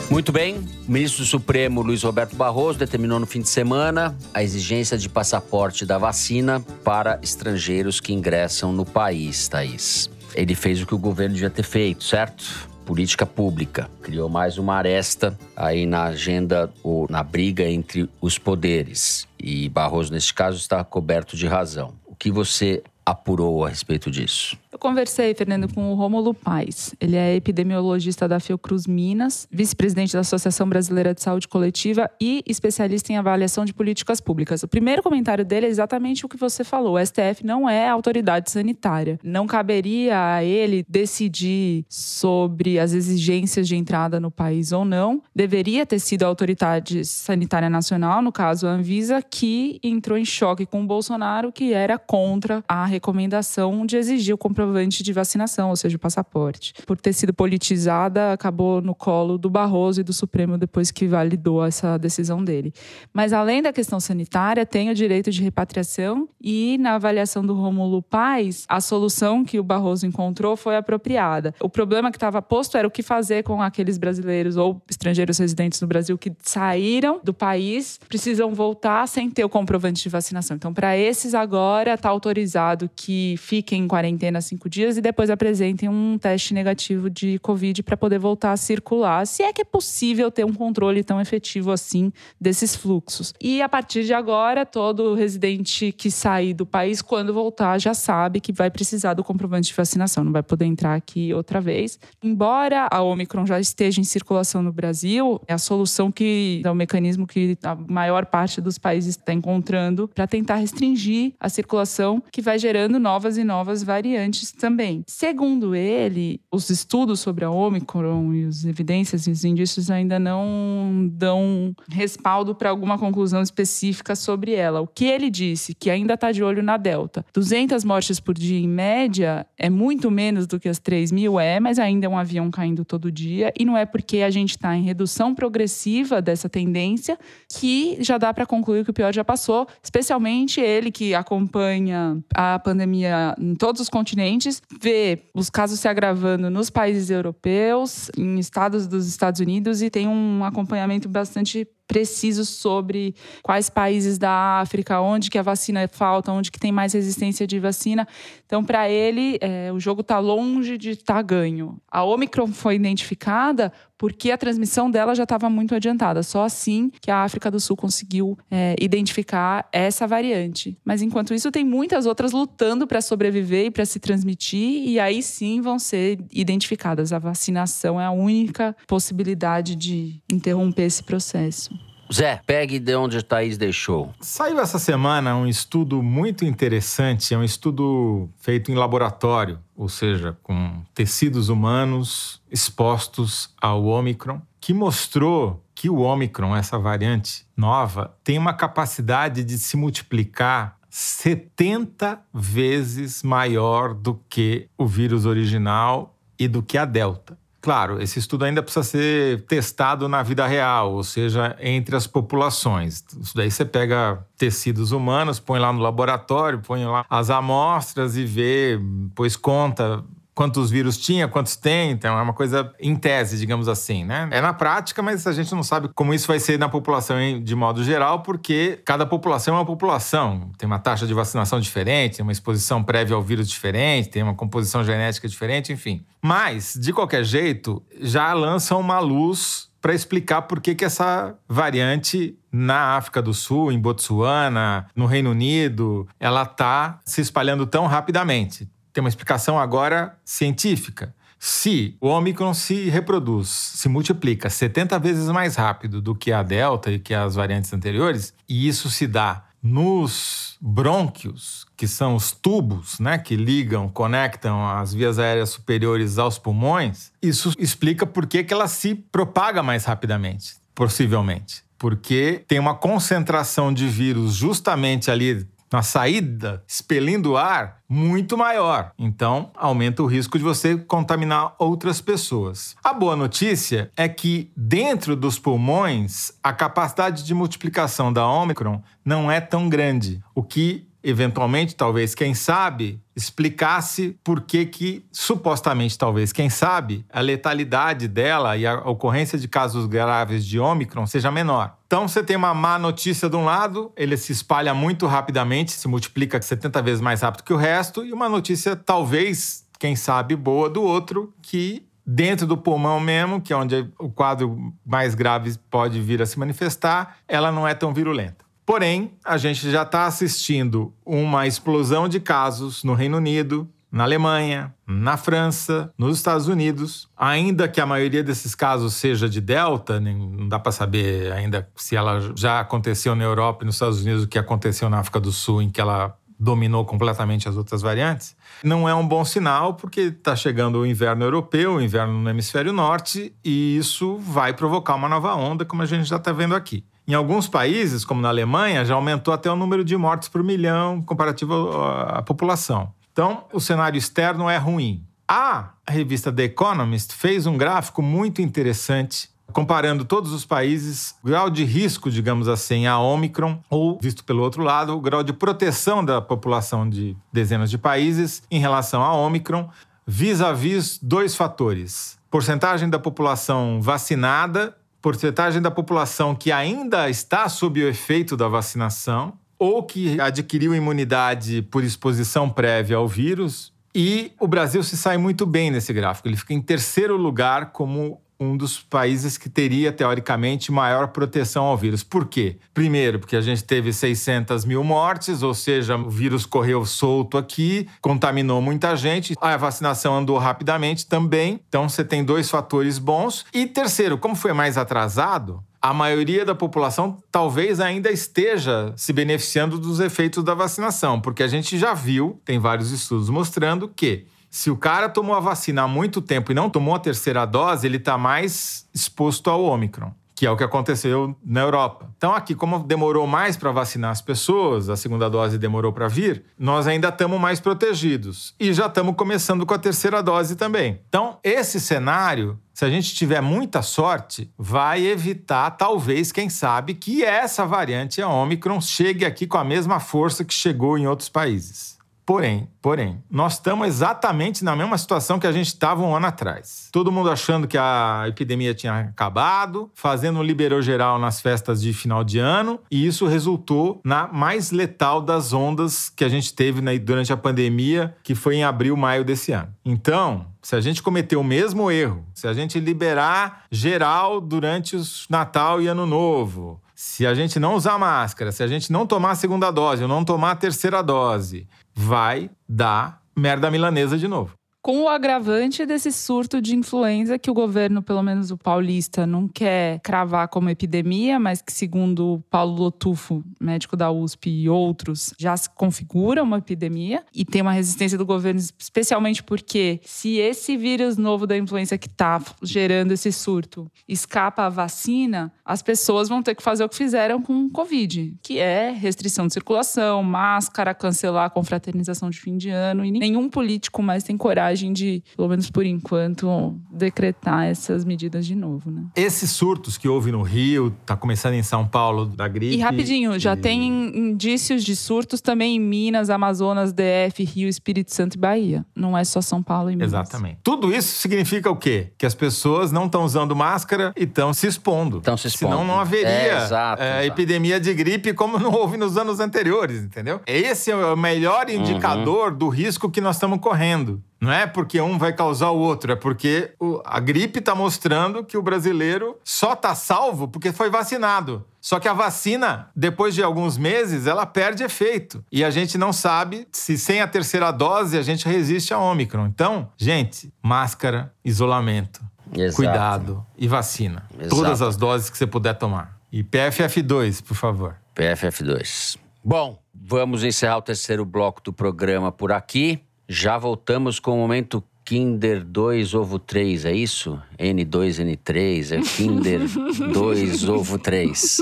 Muito 0.10 0.32
bem. 0.32 0.58
O 0.88 0.92
ministro 0.92 1.24
do 1.24 1.26
Supremo, 1.26 1.82
Luiz 1.82 2.04
Roberto 2.04 2.36
Barroso, 2.36 2.78
determinou 2.78 3.20
no 3.20 3.26
fim 3.26 3.42
de 3.42 3.50
semana 3.50 4.16
a 4.34 4.44
exigência 4.44 4.98
de 4.98 5.08
passaporte 5.08 5.86
da 5.86 5.98
vacina 5.98 6.60
para 6.84 7.20
estrangeiros 7.24 8.02
que 8.02 8.14
ingressam 8.14 8.74
no 8.74 8.86
país, 8.86 9.48
Thaís. 9.48 10.10
ele 10.36 10.56
fez 10.56 10.82
o 10.82 10.86
que 10.86 10.94
o 10.94 10.98
governo 10.98 11.36
devia 11.36 11.50
ter 11.50 11.64
feito, 11.64 12.04
certo? 12.04 12.73
Política 12.86 13.26
pública. 13.26 13.90
Criou 14.02 14.30
mais 14.30 14.58
uma 14.58 14.76
aresta 14.76 15.38
aí 15.56 15.86
na 15.86 16.04
agenda 16.04 16.72
ou 16.84 17.08
na 17.10 17.24
briga 17.24 17.64
entre 17.64 18.10
os 18.22 18.38
poderes. 18.38 19.28
E 19.40 19.70
Barroso, 19.70 20.12
nesse 20.12 20.34
caso, 20.34 20.58
está 20.58 20.84
coberto 20.84 21.36
de 21.36 21.48
razão. 21.48 21.94
O 22.06 22.16
que 22.16 22.32
você 22.32 22.84
apurou 23.06 23.66
a 23.66 23.70
respeito 23.70 24.12
disso? 24.12 24.58
Conversei, 24.84 25.34
Fernando, 25.34 25.74
com 25.74 25.94
o 25.94 25.96
Rômulo 25.96 26.34
Paes. 26.34 26.94
Ele 27.00 27.16
é 27.16 27.34
epidemiologista 27.38 28.28
da 28.28 28.38
Fiocruz 28.38 28.86
Minas, 28.86 29.48
vice-presidente 29.50 30.12
da 30.12 30.20
Associação 30.20 30.68
Brasileira 30.68 31.14
de 31.14 31.22
Saúde 31.22 31.48
Coletiva 31.48 32.12
e 32.20 32.44
especialista 32.46 33.14
em 33.14 33.16
avaliação 33.16 33.64
de 33.64 33.74
políticas 33.74 34.20
públicas. 34.20 34.62
O 34.62 34.68
primeiro 34.68 35.02
comentário 35.02 35.46
dele 35.46 35.68
é 35.68 35.70
exatamente 35.70 36.26
o 36.26 36.30
que 36.30 36.36
você 36.36 36.66
falou. 36.66 36.96
O 36.98 37.00
STF 37.00 37.46
não 37.46 37.70
é 37.70 37.88
autoridade 37.88 38.52
sanitária. 38.52 39.18
Não 39.24 39.48
caberia 39.48 40.36
a 40.36 40.44
ele 40.44 40.86
decidir 40.90 41.86
sobre 41.88 42.78
as 42.78 42.92
exigências 42.92 43.70
de 43.70 43.78
entrada 43.78 44.20
no 44.20 44.30
país 44.30 44.74
ou 44.74 44.84
não. 44.84 45.24
Deveria 45.34 45.86
ter 45.86 46.00
sido 46.00 46.24
a 46.24 46.28
autoridade 46.28 47.06
sanitária 47.06 47.70
nacional, 47.70 48.22
no 48.22 48.34
caso 48.34 48.68
a 48.68 48.72
Anvisa, 48.72 49.22
que 49.22 49.80
entrou 49.82 50.18
em 50.18 50.26
choque 50.26 50.66
com 50.66 50.84
o 50.84 50.86
Bolsonaro, 50.86 51.54
que 51.54 51.72
era 51.72 51.98
contra 51.98 52.62
a 52.68 52.86
recomendação 52.86 53.86
de 53.86 53.96
exigir 53.96 54.36
o 54.36 54.38
comprovante 54.38 54.73
de 55.04 55.14
vacinação, 55.14 55.70
ou 55.70 55.76
seja, 55.76 55.96
o 55.96 56.00
passaporte. 56.00 56.74
Por 56.86 57.00
ter 57.00 57.14
sido 57.14 57.34
politizada, 57.34 58.34
acabou 58.34 58.82
no 58.82 58.96
colo 58.96 59.38
do 59.38 59.50
Barroso 59.50 60.02
e 60.02 60.04
do 60.04 60.14
Supremo 60.14 60.58
depois 60.58 60.92
que 60.92 61.08
validou 61.08 61.64
essa 61.64 61.98
decisão 61.98 62.44
dele. 62.44 62.74
Mas 63.14 63.34
além 63.34 63.62
da 63.62 63.72
questão 63.72 64.00
sanitária, 64.00 64.66
tem 64.66 64.90
o 64.90 64.96
direito 64.96 65.32
de 65.32 65.42
repatriação 65.42 66.28
e 66.42 66.78
na 66.80 66.96
avaliação 66.96 67.46
do 67.46 67.54
Rômulo 67.54 68.02
Paes, 68.02 68.66
a 68.68 68.82
solução 68.82 69.44
que 69.44 69.60
o 69.60 69.64
Barroso 69.64 70.06
encontrou 70.06 70.56
foi 70.56 70.76
apropriada. 70.76 71.54
O 71.62 71.70
problema 71.70 72.12
que 72.12 72.18
estava 72.18 72.42
posto 72.42 72.78
era 72.78 72.88
o 72.88 72.92
que 72.92 73.04
fazer 73.04 73.44
com 73.44 73.62
aqueles 73.62 73.98
brasileiros 73.98 74.58
ou 74.58 74.82
estrangeiros 74.90 75.38
residentes 75.38 75.82
no 75.82 75.88
Brasil 75.88 76.18
que 76.18 76.32
saíram 76.42 77.20
do 77.24 77.34
país, 77.34 78.00
precisam 78.08 78.54
voltar 78.54 79.08
sem 79.08 79.30
ter 79.30 79.44
o 79.44 79.50
comprovante 79.50 80.04
de 80.04 80.10
vacinação. 80.10 80.56
Então, 80.56 80.74
para 80.74 80.98
esses 80.98 81.34
agora 81.34 81.94
está 81.94 82.10
autorizado 82.10 82.90
que 82.96 83.36
fiquem 83.38 83.84
em 83.84 83.88
quarentena 83.88 84.42
cinco 84.42 84.63
dias 84.70 84.98
e 84.98 85.02
depois 85.02 85.30
apresentem 85.30 85.90
um 85.90 86.18
teste 86.18 86.54
negativo 86.54 87.10
de 87.10 87.40
Covid 87.40 87.84
para 87.84 87.98
poder 87.98 88.20
voltar 88.20 88.52
a 88.52 88.58
circular, 88.58 89.26
se 89.26 89.44
é 89.44 89.52
que 89.52 89.62
é 89.62 89.66
possível 89.66 90.32
ter 90.32 90.46
um 90.46 90.54
controle 90.54 91.04
tão 91.04 91.20
efetivo 91.20 91.72
assim 91.72 92.12
desses 92.40 92.76
fluxos. 92.76 93.34
E 93.42 93.62
a 93.62 93.70
partir 93.70 94.04
de 94.04 94.14
agora, 94.14 94.66
todo 94.66 95.14
residente 95.14 95.92
que 95.92 96.10
sair 96.10 96.54
do 96.54 96.66
país, 96.66 97.02
quando 97.02 97.34
voltar, 97.34 97.80
já 97.80 97.94
sabe 97.94 98.40
que 98.40 98.52
vai 98.52 98.70
precisar 98.70 99.14
do 99.14 99.24
comprovante 99.24 99.70
de 99.70 99.76
vacinação, 99.76 100.24
não 100.24 100.32
vai 100.32 100.44
poder 100.44 100.66
entrar 100.66 100.96
aqui 100.96 101.34
outra 101.34 101.60
vez. 101.60 102.00
Embora 102.22 102.88
a 102.92 103.02
Omicron 103.02 103.46
já 103.46 103.60
esteja 103.60 104.00
em 104.00 104.04
circulação 104.04 104.62
no 104.62 104.72
Brasil, 104.72 105.42
é 105.48 105.54
a 105.54 105.58
solução 105.58 106.12
que 106.12 106.62
é 106.64 106.72
o 106.72 106.76
mecanismo 106.76 107.28
que 107.28 107.58
a 107.64 107.76
maior 107.76 108.26
parte 108.26 108.62
dos 108.62 108.78
países 108.78 109.18
está 109.18 109.34
encontrando 109.34 110.08
para 110.08 110.28
tentar 110.28 110.56
restringir 110.56 111.34
a 111.40 111.50
circulação 111.50 112.22
que 112.32 112.42
vai 112.42 112.58
gerando 112.58 113.00
novas 113.00 113.38
e 113.38 113.44
novas 113.44 113.84
variantes 113.84 114.43
também. 114.52 115.04
Segundo 115.08 115.76
ele, 115.76 116.40
os 116.52 116.70
estudos 116.70 117.20
sobre 117.20 117.44
a 117.44 117.52
Omicron 117.52 118.34
e 118.34 118.46
as 118.46 118.64
evidências 118.66 119.28
e 119.28 119.32
os 119.32 119.44
indícios 119.44 119.90
ainda 119.90 120.20
não 120.20 121.10
dão 121.12 121.76
respaldo 121.90 122.56
para 122.56 122.70
alguma 122.70 122.98
conclusão 122.98 123.42
específica 123.42 124.16
sobre 124.16 124.54
ela. 124.54 124.82
O 124.82 124.88
que 124.88 125.06
ele 125.06 125.30
disse, 125.30 125.74
que 125.74 125.90
ainda 125.90 126.14
está 126.14 126.32
de 126.32 126.44
olho 126.44 126.64
na 126.64 126.78
Delta. 126.78 127.26
200 127.34 127.84
mortes 127.84 128.20
por 128.20 128.34
dia 128.34 128.60
em 128.60 128.68
média 128.68 129.46
é 129.58 129.70
muito 129.70 130.10
menos 130.10 130.48
do 130.48 130.60
que 130.60 130.70
as 130.70 130.80
3 130.80 131.12
mil, 131.12 131.40
é, 131.40 131.60
mas 131.60 131.80
ainda 131.80 132.06
é 132.06 132.10
um 132.10 132.18
avião 132.18 132.50
caindo 132.50 132.86
todo 132.86 133.12
dia. 133.12 133.52
E 133.60 133.66
não 133.66 133.78
é 133.78 133.86
porque 133.86 134.20
a 134.20 134.30
gente 134.30 134.52
está 134.52 134.76
em 134.76 134.84
redução 134.84 135.36
progressiva 135.36 136.22
dessa 136.22 136.48
tendência 136.48 137.18
que 137.50 137.98
já 138.00 138.18
dá 138.18 138.34
para 138.34 138.46
concluir 138.46 138.84
que 138.84 138.92
o 138.92 138.94
pior 138.94 139.14
já 139.14 139.24
passou, 139.24 139.68
especialmente 139.82 140.62
ele 140.62 140.92
que 140.92 141.14
acompanha 141.14 142.18
a 142.34 142.54
a 142.54 142.60
pandemia 142.60 143.36
em 143.40 143.56
todos 143.56 143.82
os 143.82 143.90
continentes, 143.90 144.33
vê 144.82 145.30
os 145.34 145.50
casos 145.50 145.80
se 145.80 145.88
agravando 145.88 146.50
nos 146.50 146.70
países 146.70 147.10
europeus, 147.10 148.10
em 148.18 148.40
estados 148.40 148.88
dos 148.88 149.08
Estados 149.08 149.40
Unidos 149.40 149.82
e 149.82 149.90
tem 149.90 150.08
um 150.08 150.44
acompanhamento 150.44 151.08
bastante 151.10 151.68
precisos 151.88 152.50
sobre 152.50 153.16
quais 153.42 153.70
países 153.70 154.18
da 154.18 154.60
África, 154.60 155.00
onde 155.02 155.30
que 155.30 155.38
a 155.38 155.42
vacina 155.42 155.88
falta, 155.88 156.32
onde 156.32 156.52
que 156.52 156.60
tem 156.60 156.72
mais 156.72 156.94
resistência 156.94 157.46
de 157.46 157.60
vacina. 157.60 158.08
Então, 158.46 158.64
para 158.64 158.90
ele, 158.90 159.38
é, 159.42 159.72
o 159.72 159.80
jogo 159.80 160.02
está 160.02 160.20
longe 160.20 160.78
de 160.78 160.92
estar 160.92 161.16
tá 161.16 161.22
ganho. 161.22 161.80
A 161.92 162.04
Omicron 162.04 162.48
foi 162.48 162.76
identificada 162.76 163.72
porque 163.98 164.32
a 164.32 164.38
transmissão 164.38 164.92
dela 164.92 165.16
já 165.16 165.24
estava 165.24 165.50
muito 165.50 165.74
adiantada. 165.74 166.24
Só 166.24 166.44
assim 166.44 166.92
que 167.02 167.10
a 167.10 167.24
África 167.24 167.50
do 167.50 167.60
Sul 167.60 167.78
conseguiu 167.78 168.38
é, 168.52 168.76
identificar 168.80 169.68
essa 169.72 170.06
variante. 170.06 170.78
Mas 170.84 171.02
enquanto 171.02 171.34
isso, 171.34 171.50
tem 171.52 171.64
muitas 171.64 172.06
outras 172.06 172.34
lutando 172.34 172.86
para 172.86 173.02
sobreviver 173.02 173.68
e 173.68 173.72
para 173.72 173.86
se 173.86 174.00
transmitir, 174.00 174.90
e 174.90 175.00
aí 175.00 175.24
sim 175.24 175.62
vão 175.62 175.80
ser 175.80 176.20
identificadas. 176.32 177.14
A 177.14 177.20
vacinação 177.20 178.00
é 178.00 178.06
a 178.06 178.12
única 178.12 178.76
possibilidade 178.88 179.76
de 179.76 180.22
interromper 180.30 180.84
esse 180.84 181.04
processo. 181.04 181.74
Zé, 182.12 182.42
pegue 182.46 182.80
de 182.80 182.96
onde 182.96 183.18
a 183.18 183.22
Thaís 183.22 183.58
deixou. 183.58 184.14
Saiu 184.20 184.60
essa 184.60 184.80
semana 184.80 185.36
um 185.36 185.48
estudo 185.48 186.02
muito 186.02 186.46
interessante, 186.46 187.34
é 187.34 187.38
um 187.38 187.44
estudo 187.44 188.30
feito 188.38 188.72
em 188.72 188.76
laboratório, 188.76 189.60
ou 189.76 189.90
seja, 189.90 190.38
com 190.44 190.84
tecidos 190.94 191.50
humanos 191.50 192.42
expostos 192.52 193.54
ao 193.62 193.86
Omicron, 193.86 194.42
que 194.60 194.74
mostrou 194.74 195.64
que 195.76 195.90
o 195.90 196.00
Omicron, 196.00 196.56
essa 196.56 196.78
variante 196.78 197.46
nova, 197.58 198.16
tem 198.24 198.38
uma 198.38 198.54
capacidade 198.54 199.44
de 199.44 199.58
se 199.58 199.76
multiplicar 199.76 200.78
70 200.90 202.22
vezes 202.32 203.24
maior 203.24 203.94
do 203.94 204.20
que 204.30 204.70
o 204.78 204.86
vírus 204.86 205.26
original 205.26 206.16
e 206.38 206.48
do 206.48 206.62
que 206.62 206.78
a 206.78 206.86
Delta. 206.86 207.38
Claro, 207.64 208.02
esse 208.02 208.20
estudo 208.20 208.44
ainda 208.44 208.62
precisa 208.62 208.84
ser 208.84 209.46
testado 209.46 210.10
na 210.10 210.22
vida 210.22 210.46
real, 210.46 210.96
ou 210.96 211.02
seja, 211.02 211.56
entre 211.62 211.96
as 211.96 212.06
populações. 212.06 213.02
Isso 213.22 213.34
daí 213.34 213.50
você 213.50 213.64
pega 213.64 214.22
tecidos 214.38 214.92
humanos, 214.92 215.40
põe 215.40 215.62
lá 215.62 215.72
no 215.72 215.80
laboratório, 215.80 216.60
põe 216.60 216.84
lá 216.84 217.06
as 217.10 217.30
amostras 217.30 218.18
e 218.18 218.26
vê, 218.26 218.78
pois 219.16 219.38
conta 219.38 220.04
quantos 220.34 220.72
vírus 220.72 220.98
tinha, 220.98 221.28
quantos 221.28 221.56
tem, 221.56 221.92
então 221.92 222.18
é 222.18 222.22
uma 222.22 222.34
coisa 222.34 222.74
em 222.80 222.96
tese, 222.96 223.38
digamos 223.38 223.68
assim, 223.68 224.04
né? 224.04 224.28
É 224.32 224.42
na 224.42 224.54
prática, 224.54 225.02
mas 225.02 225.26
a 225.28 225.32
gente 225.32 225.54
não 225.54 225.64
sabe 225.64 225.90
como 225.94 226.14
isso 226.14 226.28
vai 226.28 226.40
ser 226.40 226.58
na 226.58 226.68
população 226.68 227.18
de 227.42 227.56
modo 227.56 227.84
geral, 227.84 228.22
porque 228.22 228.80
cada 228.86 229.06
população 229.06 229.56
é 229.56 229.58
uma 229.60 229.66
população, 229.66 230.52
tem 230.58 230.68
uma 230.68 230.80
taxa 230.80 231.06
de 231.06 231.14
vacinação 231.14 231.60
diferente, 231.60 232.18
tem 232.18 232.24
uma 232.24 232.32
exposição 232.32 232.84
prévia 232.84 233.16
ao 233.16 233.22
vírus 233.22 233.48
diferente, 233.48 234.10
tem 234.10 234.24
uma 234.24 234.34
composição 234.34 234.84
genética 234.84 235.28
diferente, 235.28 235.72
enfim. 235.72 236.06
Mas, 236.22 236.78
de 236.80 236.92
qualquer 236.92 237.24
jeito, 237.24 237.84
já 238.00 238.34
lançam 238.34 238.80
uma 238.80 239.00
luz 239.00 239.72
para 239.82 239.94
explicar 239.94 240.44
por 240.44 240.62
que, 240.62 240.74
que 240.74 240.86
essa 240.86 241.36
variante 241.48 242.38
na 242.50 242.96
África 242.96 243.22
do 243.22 243.34
Sul, 243.34 243.70
em 243.70 243.78
Botsuana, 243.78 244.88
no 244.96 245.06
Reino 245.06 245.32
Unido, 245.32 246.08
ela 246.18 246.44
está 246.44 247.00
se 247.04 247.20
espalhando 247.20 247.68
tão 247.68 247.86
rapidamente 247.86 248.70
tem 248.94 249.02
uma 249.02 249.10
explicação 249.10 249.60
agora 249.60 250.16
científica. 250.24 251.14
Se 251.40 251.98
o 252.00 252.08
Omicron 252.08 252.54
se 252.54 252.90
reproduz, 252.90 253.50
se 253.50 253.90
multiplica 253.90 254.50
70 254.50 254.98
vezes 255.00 255.28
mais 255.28 255.58
rápido 255.58 256.02
do 256.02 256.16
que 256.16 256.32
a 256.32 256.42
Delta 256.42 256.90
e 256.90 257.00
que 257.00 257.14
as 257.14 257.36
variantes 257.36 257.74
anteriores, 257.74 258.34
e 258.48 258.66
isso 258.66 258.90
se 258.90 259.06
dá 259.06 259.44
nos 259.62 260.58
brônquios, 260.62 261.66
que 261.76 261.88
são 261.88 262.16
os 262.16 262.32
tubos 262.32 263.00
né, 263.00 263.18
que 263.18 263.36
ligam, 263.36 263.90
conectam 263.90 264.66
as 264.66 264.94
vias 264.94 265.18
aéreas 265.18 265.50
superiores 265.50 266.18
aos 266.18 266.38
pulmões, 266.38 267.12
isso 267.22 267.54
explica 267.58 268.06
por 268.06 268.26
que, 268.26 268.44
que 268.44 268.54
ela 268.54 268.68
se 268.68 268.94
propaga 268.94 269.64
mais 269.64 269.86
rapidamente, 269.86 270.56
possivelmente. 270.76 271.64
Porque 271.78 272.44
tem 272.48 272.60
uma 272.60 272.76
concentração 272.76 273.74
de 273.74 273.88
vírus 273.88 274.36
justamente 274.36 275.12
ali 275.12 275.46
na 275.74 275.82
saída, 275.82 276.64
expelindo 276.68 277.36
ar, 277.36 277.80
muito 277.90 278.38
maior. 278.38 278.92
Então, 278.98 279.50
aumenta 279.56 280.04
o 280.04 280.06
risco 280.06 280.38
de 280.38 280.44
você 280.44 280.78
contaminar 280.78 281.56
outras 281.58 282.00
pessoas. 282.00 282.76
A 282.84 282.94
boa 282.94 283.16
notícia 283.16 283.90
é 283.98 284.08
que 284.08 284.52
dentro 284.56 285.16
dos 285.16 285.40
pulmões, 285.40 286.32
a 286.44 286.54
capacidade 286.54 287.24
de 287.24 287.34
multiplicação 287.34 288.14
da 288.14 288.28
Omicron 288.28 288.84
não 289.04 289.32
é 289.32 289.42
tão 289.42 289.68
grande, 289.68 290.24
o 290.36 290.44
que 290.44 290.88
eventualmente, 291.04 291.76
talvez, 291.76 292.16
quem 292.16 292.34
sabe, 292.34 293.02
explicasse 293.16 294.18
por 294.24 294.42
que 294.42 294.66
que, 294.66 295.06
supostamente, 295.12 295.98
talvez, 295.98 296.32
quem 296.32 296.50
sabe, 296.50 297.06
a 297.12 297.20
letalidade 297.20 298.08
dela 298.08 298.56
e 298.56 298.66
a 298.66 298.76
ocorrência 298.76 299.38
de 299.38 299.48
casos 299.48 299.86
graves 299.86 300.46
de 300.46 300.60
Ômicron 300.60 301.06
seja 301.06 301.30
menor. 301.30 301.76
Então, 301.86 302.08
você 302.08 302.24
tem 302.24 302.38
uma 302.38 302.54
má 302.54 302.80
notícia 302.80 303.30
de 303.30 303.36
um 303.36 303.44
lado, 303.44 303.92
ele 303.98 304.16
se 304.16 304.32
espalha 304.32 304.74
muito 304.74 305.06
rapidamente, 305.06 305.72
se 305.72 305.88
multiplica 305.88 306.42
70 306.42 306.82
vezes 306.82 307.02
mais 307.02 307.22
rápido 307.22 307.44
que 307.44 307.54
o 307.54 307.58
resto, 307.58 308.06
e 308.06 308.14
uma 308.14 308.30
notícia, 308.30 308.76
talvez, 308.76 309.66
quem 309.78 309.96
sabe, 309.96 310.36
boa 310.36 310.70
do 310.70 310.82
outro, 310.82 311.34
que 311.42 311.86
dentro 312.06 312.46
do 312.46 312.58
pulmão 312.58 313.00
mesmo, 313.00 313.42
que 313.42 313.54
é 313.54 313.56
onde 313.56 313.90
o 314.00 314.10
quadro 314.10 314.74
mais 314.86 315.16
grave 315.16 315.58
pode 315.70 316.00
vir 316.02 316.22
a 316.22 316.26
se 316.26 316.38
manifestar, 316.38 317.18
ela 317.28 317.52
não 317.52 317.68
é 317.68 317.74
tão 317.74 317.94
virulenta. 317.94 318.44
Porém, 318.66 319.12
a 319.24 319.38
gente 319.38 319.70
já 319.70 319.84
está 319.84 320.06
assistindo 320.06 320.94
uma 321.06 321.46
explosão 321.46 322.08
de 322.08 322.20
casos 322.20 322.84
no 322.84 322.94
Reino 322.94 323.18
Unido, 323.18 323.70
na 323.92 324.06
Alemanha, 324.06 324.74
na 324.88 325.18
França, 325.18 325.94
nos 325.96 326.18
Estados 326.18 326.48
Unidos. 326.48 327.08
Ainda 327.16 327.68
que 327.68 327.80
a 327.80 327.86
maioria 327.86 328.24
desses 328.24 328.56
casos 328.56 328.96
seja 328.96 329.30
de 329.30 329.40
Delta, 329.40 330.00
não 330.00 330.48
dá 330.50 330.58
para 330.58 330.72
saber 330.72 331.32
ainda 331.32 331.70
se 331.76 331.96
ela 331.96 332.20
já 332.36 332.60
aconteceu 332.60 333.14
na 333.16 333.24
Europa 333.24 333.64
e 333.64 333.66
nos 333.68 333.76
Estados 333.76 334.02
Unidos 334.02 334.24
o 334.24 334.28
que 334.28 334.40
aconteceu 334.40 334.90
na 334.90 334.98
África 334.98 335.20
do 335.20 335.32
Sul, 335.32 335.62
em 335.62 335.70
que 335.70 335.80
ela 335.80 336.18
dominou 336.40 336.84
completamente 336.86 337.48
as 337.48 337.56
outras 337.56 337.82
variantes, 337.82 338.36
não 338.64 338.90
é 338.90 338.94
um 338.94 339.08
bom 339.08 339.24
sinal, 339.24 339.76
porque 339.76 340.02
está 340.02 340.36
chegando 340.36 340.80
o 340.80 340.86
inverno 340.86 341.24
europeu, 341.24 341.76
o 341.76 341.82
inverno 341.82 342.14
no 342.20 342.30
hemisfério 342.30 342.74
norte, 342.74 343.34
e 343.44 343.78
isso 343.78 344.18
vai 344.18 344.54
provocar 344.54 344.96
uma 344.96 345.08
nova 345.08 345.36
onda, 345.36 345.64
como 345.64 345.82
a 345.82 345.86
gente 345.86 346.04
já 346.06 346.18
está 346.18 346.32
vendo 346.34 346.56
aqui. 346.56 346.84
Em 347.08 347.14
alguns 347.14 347.48
países, 347.48 348.06
como 348.06 348.22
na 348.22 348.30
Alemanha, 348.30 348.86
já 348.86 348.96
aumentou 348.96 349.34
até 349.34 349.52
o 349.52 349.56
número 349.56 349.84
de 349.84 349.96
mortes 349.98 350.30
por 350.30 350.44
milhão 350.44 351.02
comparativo 351.02 351.72
à 352.08 352.22
população. 352.22 352.94
Então, 353.12 353.46
o 353.52 353.60
cenário 353.60 353.98
externo 353.98 354.50
é 354.50 354.58
ruim. 354.58 355.04
A 355.28 355.74
revista 355.88 356.32
The 356.32 356.44
Economist 356.44 357.14
fez 357.14 357.46
um 357.46 357.58
gráfico 357.58 358.02
muito 358.02 358.42
interessante 358.42 359.34
comparando 359.52 360.04
todos 360.04 360.34
os 360.34 360.46
países, 360.46 361.16
o 361.24 361.28
grau 361.28 361.50
de 361.50 361.64
risco, 361.64 362.10
digamos 362.10 362.48
assim, 362.48 362.88
a 362.88 362.98
Omicron, 362.98 363.62
ou, 363.70 364.00
visto 364.02 364.24
pelo 364.24 364.42
outro 364.42 364.64
lado, 364.64 364.96
o 364.96 365.00
grau 365.00 365.24
de 365.24 365.32
proteção 365.32 366.04
da 366.04 366.20
população 366.22 366.90
de 366.90 367.16
dezenas 367.32 367.70
de 367.70 367.78
países 367.78 368.42
em 368.50 368.60
relação 368.60 369.04
à 369.04 369.14
Omicron, 369.14 369.70
vis-à-vis 370.08 370.98
dois 371.02 371.36
fatores: 371.36 372.18
porcentagem 372.32 372.90
da 372.90 372.98
população 372.98 373.80
vacinada, 373.82 374.76
porcentagem 375.04 375.62
da 375.62 375.70
população 375.70 376.34
que 376.34 376.50
ainda 376.50 377.10
está 377.10 377.50
sob 377.50 377.84
o 377.84 377.90
efeito 377.90 378.38
da 378.38 378.48
vacinação, 378.48 379.34
ou 379.60 379.84
que 379.84 380.20
adquiriu 380.20 380.74
imunidade 380.74 381.62
por 381.62 381.84
exposição 381.84 382.50
prévia 382.50 382.96
ao 382.96 383.08
vírus. 383.08 383.74
E 383.94 384.32
o 384.40 384.48
Brasil 384.48 384.82
se 384.82 384.96
sai 384.96 385.18
muito 385.18 385.46
bem 385.46 385.70
nesse 385.70 385.92
gráfico. 385.92 386.28
Ele 386.28 386.38
fica 386.38 386.54
em 386.54 386.62
terceiro 386.62 387.18
lugar 387.18 387.72
como 387.72 388.22
um 388.40 388.58
dos 388.58 388.80
países 388.80 389.38
que 389.38 389.50
teria, 389.50 389.92
teoricamente, 389.92 390.72
maior 390.72 391.08
proteção 391.08 391.66
ao 391.66 391.78
vírus. 391.78 392.04
Por 392.04 392.26
quê? 392.28 392.58
Primeiro, 392.74 393.20
porque 393.20 393.36
a 393.36 393.42
gente 393.42 393.64
teve 393.64 393.94
600 393.94 394.66
mil 394.66 394.84
mortes, 394.84 395.44
ou 395.44 395.54
seja, 395.54 395.96
o 395.96 396.10
vírus 396.10 396.46
correu 396.46 396.86
solto 396.86 397.38
aqui, 397.38 397.88
contaminou 398.02 398.62
muita 398.62 398.96
gente, 398.96 399.36
a 399.40 399.58
vacinação 399.58 400.18
andou 400.18 400.38
rapidamente 400.38 401.06
também, 401.06 401.60
então 401.68 401.88
você 401.88 402.04
tem 402.04 402.24
dois 402.24 402.50
fatores 402.50 402.98
bons. 402.98 403.46
E 403.54 403.66
terceiro, 403.66 404.18
como 404.18 404.36
foi 404.36 404.54
mais 404.54 404.78
atrasado, 404.78 405.64
a 405.82 405.94
maioria 405.94 406.46
da 406.46 406.56
população 406.56 407.18
talvez 407.30 407.82
ainda 407.82 408.10
esteja 408.10 408.94
se 408.96 409.12
beneficiando 409.12 409.78
dos 409.78 410.00
efeitos 410.00 410.42
da 410.42 410.54
vacinação, 410.54 411.20
porque 411.20 411.44
a 411.44 411.48
gente 411.48 411.78
já 411.78 411.94
viu, 411.94 412.40
tem 412.46 412.58
vários 412.58 412.92
estudos 412.92 413.30
mostrando 413.30 413.90
que 413.90 414.26
se 414.54 414.70
o 414.70 414.78
cara 414.78 415.10
tomou 415.10 415.36
a 415.36 415.40
vacina 415.40 415.82
há 415.82 415.88
muito 415.88 416.22
tempo 416.22 416.52
e 416.52 416.56
não 416.56 416.70
tomou 416.70 416.94
a 416.94 417.00
terceira 417.00 417.44
dose, 417.44 417.88
ele 417.88 417.98
está 417.98 418.20
mais 418.20 418.88
exposto 418.94 419.50
ao 419.50 419.64
Ômicron 419.64 420.14
que 420.36 420.48
é 420.48 420.52
o 420.52 420.58
que 420.58 420.64
aconteceu 420.64 421.36
na 421.46 421.62
Europa. 421.62 422.10
Então, 422.18 422.34
aqui, 422.34 422.56
como 422.56 422.80
demorou 422.80 423.26
mais 423.28 423.56
para 423.56 423.72
vacinar 423.72 424.12
as 424.12 424.22
pessoas, 424.22 424.90
a 424.90 424.98
segunda 424.98 425.30
dose 425.30 425.58
demorou 425.58 425.94
para 425.94 426.08
vir, 426.08 426.44
nós 426.58 426.88
ainda 426.88 427.10
estamos 427.10 427.40
mais 427.40 427.60
protegidos. 427.60 428.54
E 428.60 428.74
já 428.74 428.88
estamos 428.88 429.16
começando 429.16 429.66
com 429.66 429.74
a 429.74 429.80
terceira 429.80 430.22
dose 430.22 430.56
também. 430.56 431.00
Então, 431.08 431.38
esse 431.44 431.80
cenário, 431.80 432.60
se 432.74 432.84
a 432.84 432.90
gente 432.90 433.14
tiver 433.14 433.42
muita 433.42 433.82
sorte, 433.82 434.52
vai 434.58 435.06
evitar, 435.06 435.70
talvez, 435.72 436.32
quem 436.32 436.50
sabe, 436.50 436.96
que 436.96 437.24
essa 437.24 437.66
variante, 437.66 438.22
a 438.22 438.28
Omicron, 438.28 438.82
chegue 438.82 439.24
aqui 439.24 439.46
com 439.46 439.58
a 439.58 439.64
mesma 439.64 440.00
força 440.00 440.44
que 440.44 440.54
chegou 440.54 440.98
em 440.98 441.08
outros 441.08 441.30
países. 441.30 441.93
Porém, 442.26 442.70
porém, 442.82 443.22
nós 443.30 443.54
estamos 443.54 443.88
exatamente 443.88 444.64
na 444.64 444.76
mesma 444.76 444.98
situação 444.98 445.38
que 445.38 445.48
a 445.48 445.52
gente 445.52 445.68
estava 445.68 446.02
um 446.02 446.16
ano 446.16 446.28
atrás. 446.28 446.88
Todo 446.92 447.12
mundo 447.12 447.30
achando 447.30 447.68
que 447.68 447.78
a 447.78 448.24
epidemia 448.28 448.74
tinha 448.74 449.00
acabado, 449.00 449.92
fazendo 449.94 450.40
um 450.40 450.44
liberou 450.44 450.82
geral 450.82 451.20
nas 451.20 451.42
festas 451.42 451.82
de 451.82 451.92
final 451.92 452.24
de 452.24 452.40
ano, 452.40 452.80
e 452.90 453.06
isso 453.06 453.28
resultou 453.28 454.00
na 454.06 454.28
mais 454.28 454.72
letal 454.72 455.22
das 455.22 455.52
ondas 455.52 456.10
que 456.10 456.24
a 456.24 456.30
gente 456.30 456.54
teve 456.54 456.82
durante 457.00 457.34
a 457.34 457.38
pandemia, 457.38 458.16
que 458.24 458.34
foi 458.36 458.56
em 458.56 458.64
abril, 458.64 458.96
maio 458.96 459.26
desse 459.26 459.52
ano. 459.52 459.74
Então, 459.84 460.48
se 460.62 460.76
a 460.76 460.82
gente 460.82 461.04
cometer 461.04 461.36
o 461.36 461.44
mesmo 461.44 461.92
erro, 461.92 462.26
se 462.34 462.48
a 462.48 462.54
gente 462.54 462.80
liberar 462.80 463.66
geral 463.70 464.40
durante 464.40 464.96
o 464.96 465.04
Natal 465.30 465.82
e 465.82 465.88
Ano 465.88 466.06
Novo, 466.06 466.82
se 466.96 467.26
a 467.28 467.34
gente 467.34 467.60
não 467.60 467.76
usar 467.76 467.98
máscara, 467.98 468.52
se 468.52 468.64
a 468.64 468.68
gente 468.68 468.92
não 468.92 469.06
tomar 469.06 469.32
a 469.32 469.36
segunda 469.36 469.70
dose 469.70 470.04
ou 470.04 470.08
não 470.08 470.24
tomar 470.24 470.52
a 470.52 470.56
terceira 470.56 471.02
dose, 471.02 471.68
vai 471.94 472.50
dar 472.68 473.22
merda 473.36 473.70
milanesa 473.72 474.18
de 474.18 474.28
novo 474.28 474.54
com 474.84 475.04
o 475.04 475.08
agravante 475.08 475.86
desse 475.86 476.12
surto 476.12 476.62
de 476.62 476.76
influenza 476.76 477.40
que 477.40 477.50
o 477.50 477.54
governo, 477.54 478.04
pelo 478.04 478.22
menos 478.22 478.52
o 478.52 478.58
paulista, 478.58 479.26
não 479.26 479.48
quer 479.48 480.02
cravar 480.02 480.50
como 480.50 480.70
epidemia, 480.70 481.40
mas 481.40 481.62
que, 481.62 481.72
segundo 481.72 482.44
Paulo 482.50 482.76
Lotufo, 482.76 483.42
médico 483.58 483.96
da 483.96 484.12
USP 484.12 484.50
e 484.50 484.68
outros, 484.68 485.34
já 485.40 485.56
se 485.56 485.70
configura 485.70 486.44
uma 486.44 486.58
epidemia 486.58 487.24
e 487.34 487.46
tem 487.46 487.62
uma 487.62 487.72
resistência 487.72 488.18
do 488.18 488.26
governo, 488.26 488.60
especialmente 488.60 489.42
porque 489.42 490.02
se 490.04 490.36
esse 490.36 490.76
vírus 490.76 491.16
novo 491.16 491.48
da 491.48 491.58
influenza 491.58 491.98
que 491.98 492.08
está 492.08 492.42
gerando 492.62 493.14
esse 493.14 493.32
surto 493.32 493.90
escapa 494.06 494.64
à 494.64 494.70
vacina, 494.70 495.54
as 495.64 495.82
pessoas 495.82 496.28
vão 496.28 496.44
ter 496.44 496.56
que 496.56 496.62
fazer 496.62 496.84
o 496.84 496.90
que 496.90 496.98
fizeram 496.98 497.42
com 497.42 497.68
o 497.68 497.70
Covid, 497.70 498.36
que 498.44 498.60
é 498.60 498.92
restrição 498.92 499.48
de 499.48 499.54
circulação, 499.54 500.22
máscara, 500.22 500.94
cancelar 500.94 501.46
a 501.46 501.50
confraternização 501.50 502.30
de 502.30 502.38
fim 502.38 502.58
de 502.58 502.70
ano 502.70 503.06
e 503.06 503.12
nenhum 503.12 503.48
político 503.48 504.04
mais 504.04 504.26
tem 504.26 504.36
coragem 504.36 504.73
coragem 504.74 504.92
de, 504.92 505.24
pelo 505.36 505.48
menos 505.48 505.70
por 505.70 505.86
enquanto, 505.86 506.76
decretar 506.92 507.66
essas 507.66 508.04
medidas 508.04 508.46
de 508.46 508.56
novo, 508.56 508.90
né? 508.92 509.04
Esses 509.16 509.52
surtos 509.52 509.98
que 509.98 510.08
houve 510.08 510.32
no 510.32 510.42
Rio, 510.42 510.96
tá 511.06 511.16
começando 511.16 511.54
em 511.54 511.64
São 511.64 511.88
Paulo 511.88 512.26
da 512.26 512.48
gripe. 512.48 512.76
E 512.76 512.80
rapidinho, 512.80 513.38
já 513.40 513.54
e... 513.54 513.58
tem 513.58 513.88
indícios 514.18 514.84
de 514.84 514.96
surtos 514.96 515.40
também 515.42 515.76
em 515.76 515.80
Minas, 515.80 516.30
Amazonas, 516.30 516.92
DF, 516.92 517.44
Rio, 517.44 517.70
Espírito 517.70 518.14
Santo 518.14 518.36
e 518.36 518.38
Bahia. 518.38 518.86
Não 518.96 519.18
é 519.18 519.24
só 519.24 519.42
São 519.42 519.62
Paulo 519.62 519.90
e 519.92 519.96
Minas. 519.96 520.12
Exatamente. 520.12 520.58
Tudo 520.64 520.94
isso 520.94 521.20
significa 521.20 521.70
o 521.70 521.76
quê? 521.76 522.12
Que 522.18 522.26
as 522.26 522.34
pessoas 522.34 522.92
não 522.92 523.06
estão 523.06 523.24
usando 523.24 523.56
máscara 523.56 524.14
e 524.18 524.24
estão 524.24 524.54
se 524.54 524.68
expondo. 524.68 525.20
Estão 525.20 525.38
se 525.38 525.48
expondo. 525.48 525.74
Senão 525.74 525.86
não 525.86 526.00
haveria 526.00 526.28
é, 526.28 526.64
exato, 526.64 527.02
é, 527.02 527.26
exato. 527.26 527.26
epidemia 527.28 527.80
de 527.80 527.94
gripe 527.94 528.34
como 528.34 528.58
não 528.58 528.72
houve 528.72 528.98
nos 528.98 529.18
anos 529.18 529.40
anteriores, 529.40 530.04
entendeu? 530.04 530.42
Esse 530.48 530.92
é 530.92 530.96
o 530.96 531.16
melhor 531.16 531.68
uhum. 531.68 531.76
indicador 531.76 532.52
uhum. 532.52 532.58
do 532.58 532.70
risco 532.70 533.10
que 533.10 533.22
nós 533.22 533.36
estamos 533.36 533.60
correndo. 533.60 534.22
Não 534.44 534.52
é 534.52 534.68
porque 534.68 535.00
um 535.00 535.18
vai 535.18 535.32
causar 535.32 535.70
o 535.70 535.80
outro, 535.80 536.12
é 536.12 536.18
porque 536.18 536.74
o, 536.78 537.02
a 537.06 537.18
gripe 537.18 537.60
está 537.60 537.74
mostrando 537.74 538.44
que 538.44 538.58
o 538.58 538.62
brasileiro 538.62 539.38
só 539.42 539.72
está 539.72 539.96
salvo 539.96 540.50
porque 540.50 540.74
foi 540.74 540.90
vacinado. 540.90 541.66
Só 541.80 541.98
que 541.98 542.10
a 542.10 542.14
vacina, 542.14 542.90
depois 542.94 543.34
de 543.34 543.42
alguns 543.42 543.78
meses, 543.78 544.28
ela 544.28 544.46
perde 544.46 544.84
efeito. 544.84 545.42
E 545.50 545.64
a 545.64 545.70
gente 545.70 545.98
não 545.98 546.12
sabe 546.12 546.68
se 546.74 546.98
sem 546.98 547.22
a 547.22 547.28
terceira 547.28 547.72
dose 547.72 548.18
a 548.18 548.22
gente 548.22 548.46
resiste 548.46 548.94
a 548.94 549.00
Ômicron. 549.00 549.46
Então, 549.46 549.90
gente, 549.98 550.54
máscara, 550.62 551.34
isolamento, 551.46 552.22
Exato. 552.54 552.76
cuidado 552.76 553.46
e 553.58 553.66
vacina. 553.66 554.26
Exato. 554.38 554.56
Todas 554.58 554.82
as 554.82 554.98
doses 554.98 555.30
que 555.30 555.38
você 555.38 555.48
puder 555.48 555.76
tomar. 555.76 556.18
E 556.30 556.44
PFF2, 556.44 557.42
por 557.42 557.56
favor. 557.56 557.96
PFF2. 558.14 559.18
Bom, 559.42 559.80
vamos 559.94 560.44
encerrar 560.44 560.80
o 560.80 560.82
terceiro 560.82 561.24
bloco 561.24 561.62
do 561.64 561.72
programa 561.72 562.30
por 562.30 562.52
aqui. 562.52 563.02
Já 563.34 563.58
voltamos 563.58 564.20
com 564.20 564.36
o 564.36 564.38
momento 564.38 564.84
Kinder 565.04 565.66
2 565.66 566.14
ovo 566.14 566.38
3, 566.38 566.86
é 566.86 566.92
isso? 566.92 567.42
N2, 567.58 568.24
N3, 568.24 568.92
é 568.92 569.02
Kinder 569.02 569.62
2 570.14 570.70
ovo 570.70 571.00
3. 571.00 571.58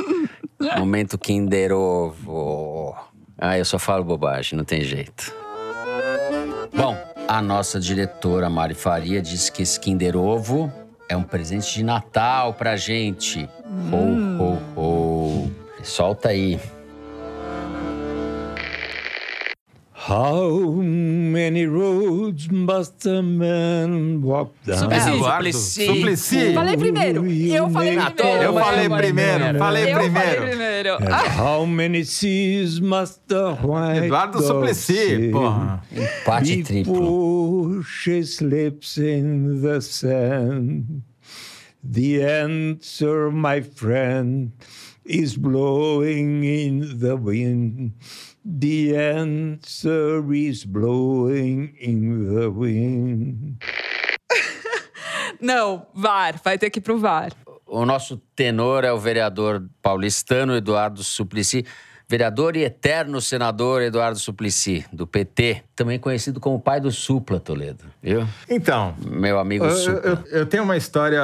Momento 0.78 1.17
Kinder 1.17 1.72
ovo. 1.72 2.93
Ah, 3.38 3.57
eu 3.57 3.63
só 3.63 3.80
falo 3.80 4.03
bobagem, 4.03 4.57
não 4.57 4.65
tem 4.65 4.82
jeito. 4.82 5.34
Bom, 6.76 6.97
a 7.26 7.41
nossa 7.41 7.80
diretora 7.80 8.49
Mari 8.49 8.74
Faria 8.74 9.22
diz 9.22 9.49
que 9.49 9.63
esse 9.63 9.80
Kinder 9.80 10.17
Ovo 10.17 10.69
é 11.07 11.15
um 11.15 11.24
presente 11.24 11.74
de 11.74 11.86
Natal 11.86 12.53
pra 12.53 12.76
gente. 12.76 13.47
Hum. 13.65 14.38
Ho, 14.38 14.43
ho, 14.43 15.45
ho. 15.45 15.51
Solta 15.84 16.30
aí. 16.30 16.59
How 20.04 20.49
many 20.49 21.68
roads 21.68 22.49
must 22.49 23.06
a 23.06 23.22
man 23.22 24.20
walk 24.24 24.52
down? 24.66 24.89
Suplicy. 24.89 25.10
É, 25.12 25.16
Eduardo, 25.16 25.54
Suplicy. 25.54 25.86
Suplicy. 25.86 26.54
Falei 26.56 26.76
primeiro. 26.78 27.28
Eu 27.28 27.70
falei 27.70 27.97
Ah, 27.99 28.10
primeiro. 28.10 28.43
Eu 28.43 28.54
falei 28.54 28.89
primeiro, 28.89 29.60
falei 29.60 29.84
Eu 29.84 29.93
falei 29.93 30.36
primeiro. 30.49 30.95
And 30.95 31.39
how 31.39 31.66
many 31.68 32.04
seas 32.04 32.80
must 32.80 33.20
the 33.28 33.52
white 33.62 34.06
Eduardo 34.06 34.39
dove 34.39 34.47
Suplicy, 34.47 35.30
porra. 35.32 35.84
Empate 35.95 36.64
triplo. 36.64 37.84
She 37.84 38.24
slips 38.24 38.97
in 38.97 39.62
the 39.62 39.82
sand, 39.82 41.04
the 41.84 42.24
answer, 42.24 43.30
my 43.32 43.62
friend, 43.62 44.52
is 45.06 45.38
blowing 45.38 46.43
in 46.43 46.97
the 46.99 47.16
wind. 47.16 47.91
The 48.44 48.96
answer 48.98 50.24
is 50.34 50.66
blowing 50.66 51.76
in 51.80 52.26
the 52.34 52.48
wind. 52.50 53.58
Não, 55.39 55.86
VAR. 55.94 56.39
Vai 56.44 56.58
ter 56.58 56.70
que 56.70 56.80
ir 56.80 56.82
pro 56.82 56.98
VAR. 56.98 57.32
O 57.66 57.86
nosso 57.86 58.18
tenor 58.36 58.84
é 58.84 58.92
o 58.92 59.00
vereador 59.00 59.64
paulistano 59.82 60.56
Eduardo 60.56 61.04
Suplicy. 61.04 61.66
Vereador 62.10 62.58
e 62.58 62.64
eterno 62.64 63.22
senador 63.22 63.82
Eduardo 63.82 64.20
Suplicy, 64.20 64.86
do 64.92 65.08
PT, 65.08 65.64
também 65.74 65.98
conhecido 65.98 66.42
como 66.42 66.60
pai 66.60 66.82
do 66.82 66.92
Supla, 66.92 67.39
Toledo. 67.39 67.86
Viu? 68.04 68.28
Então, 68.50 68.94
Meu 69.08 69.39
amigo 69.39 69.64
eu, 69.64 69.70
Supla. 69.72 70.02
eu- 70.30 70.39
eu 70.39 70.46
tenho 70.46 70.64
uma 70.64 70.76
história 70.76 71.22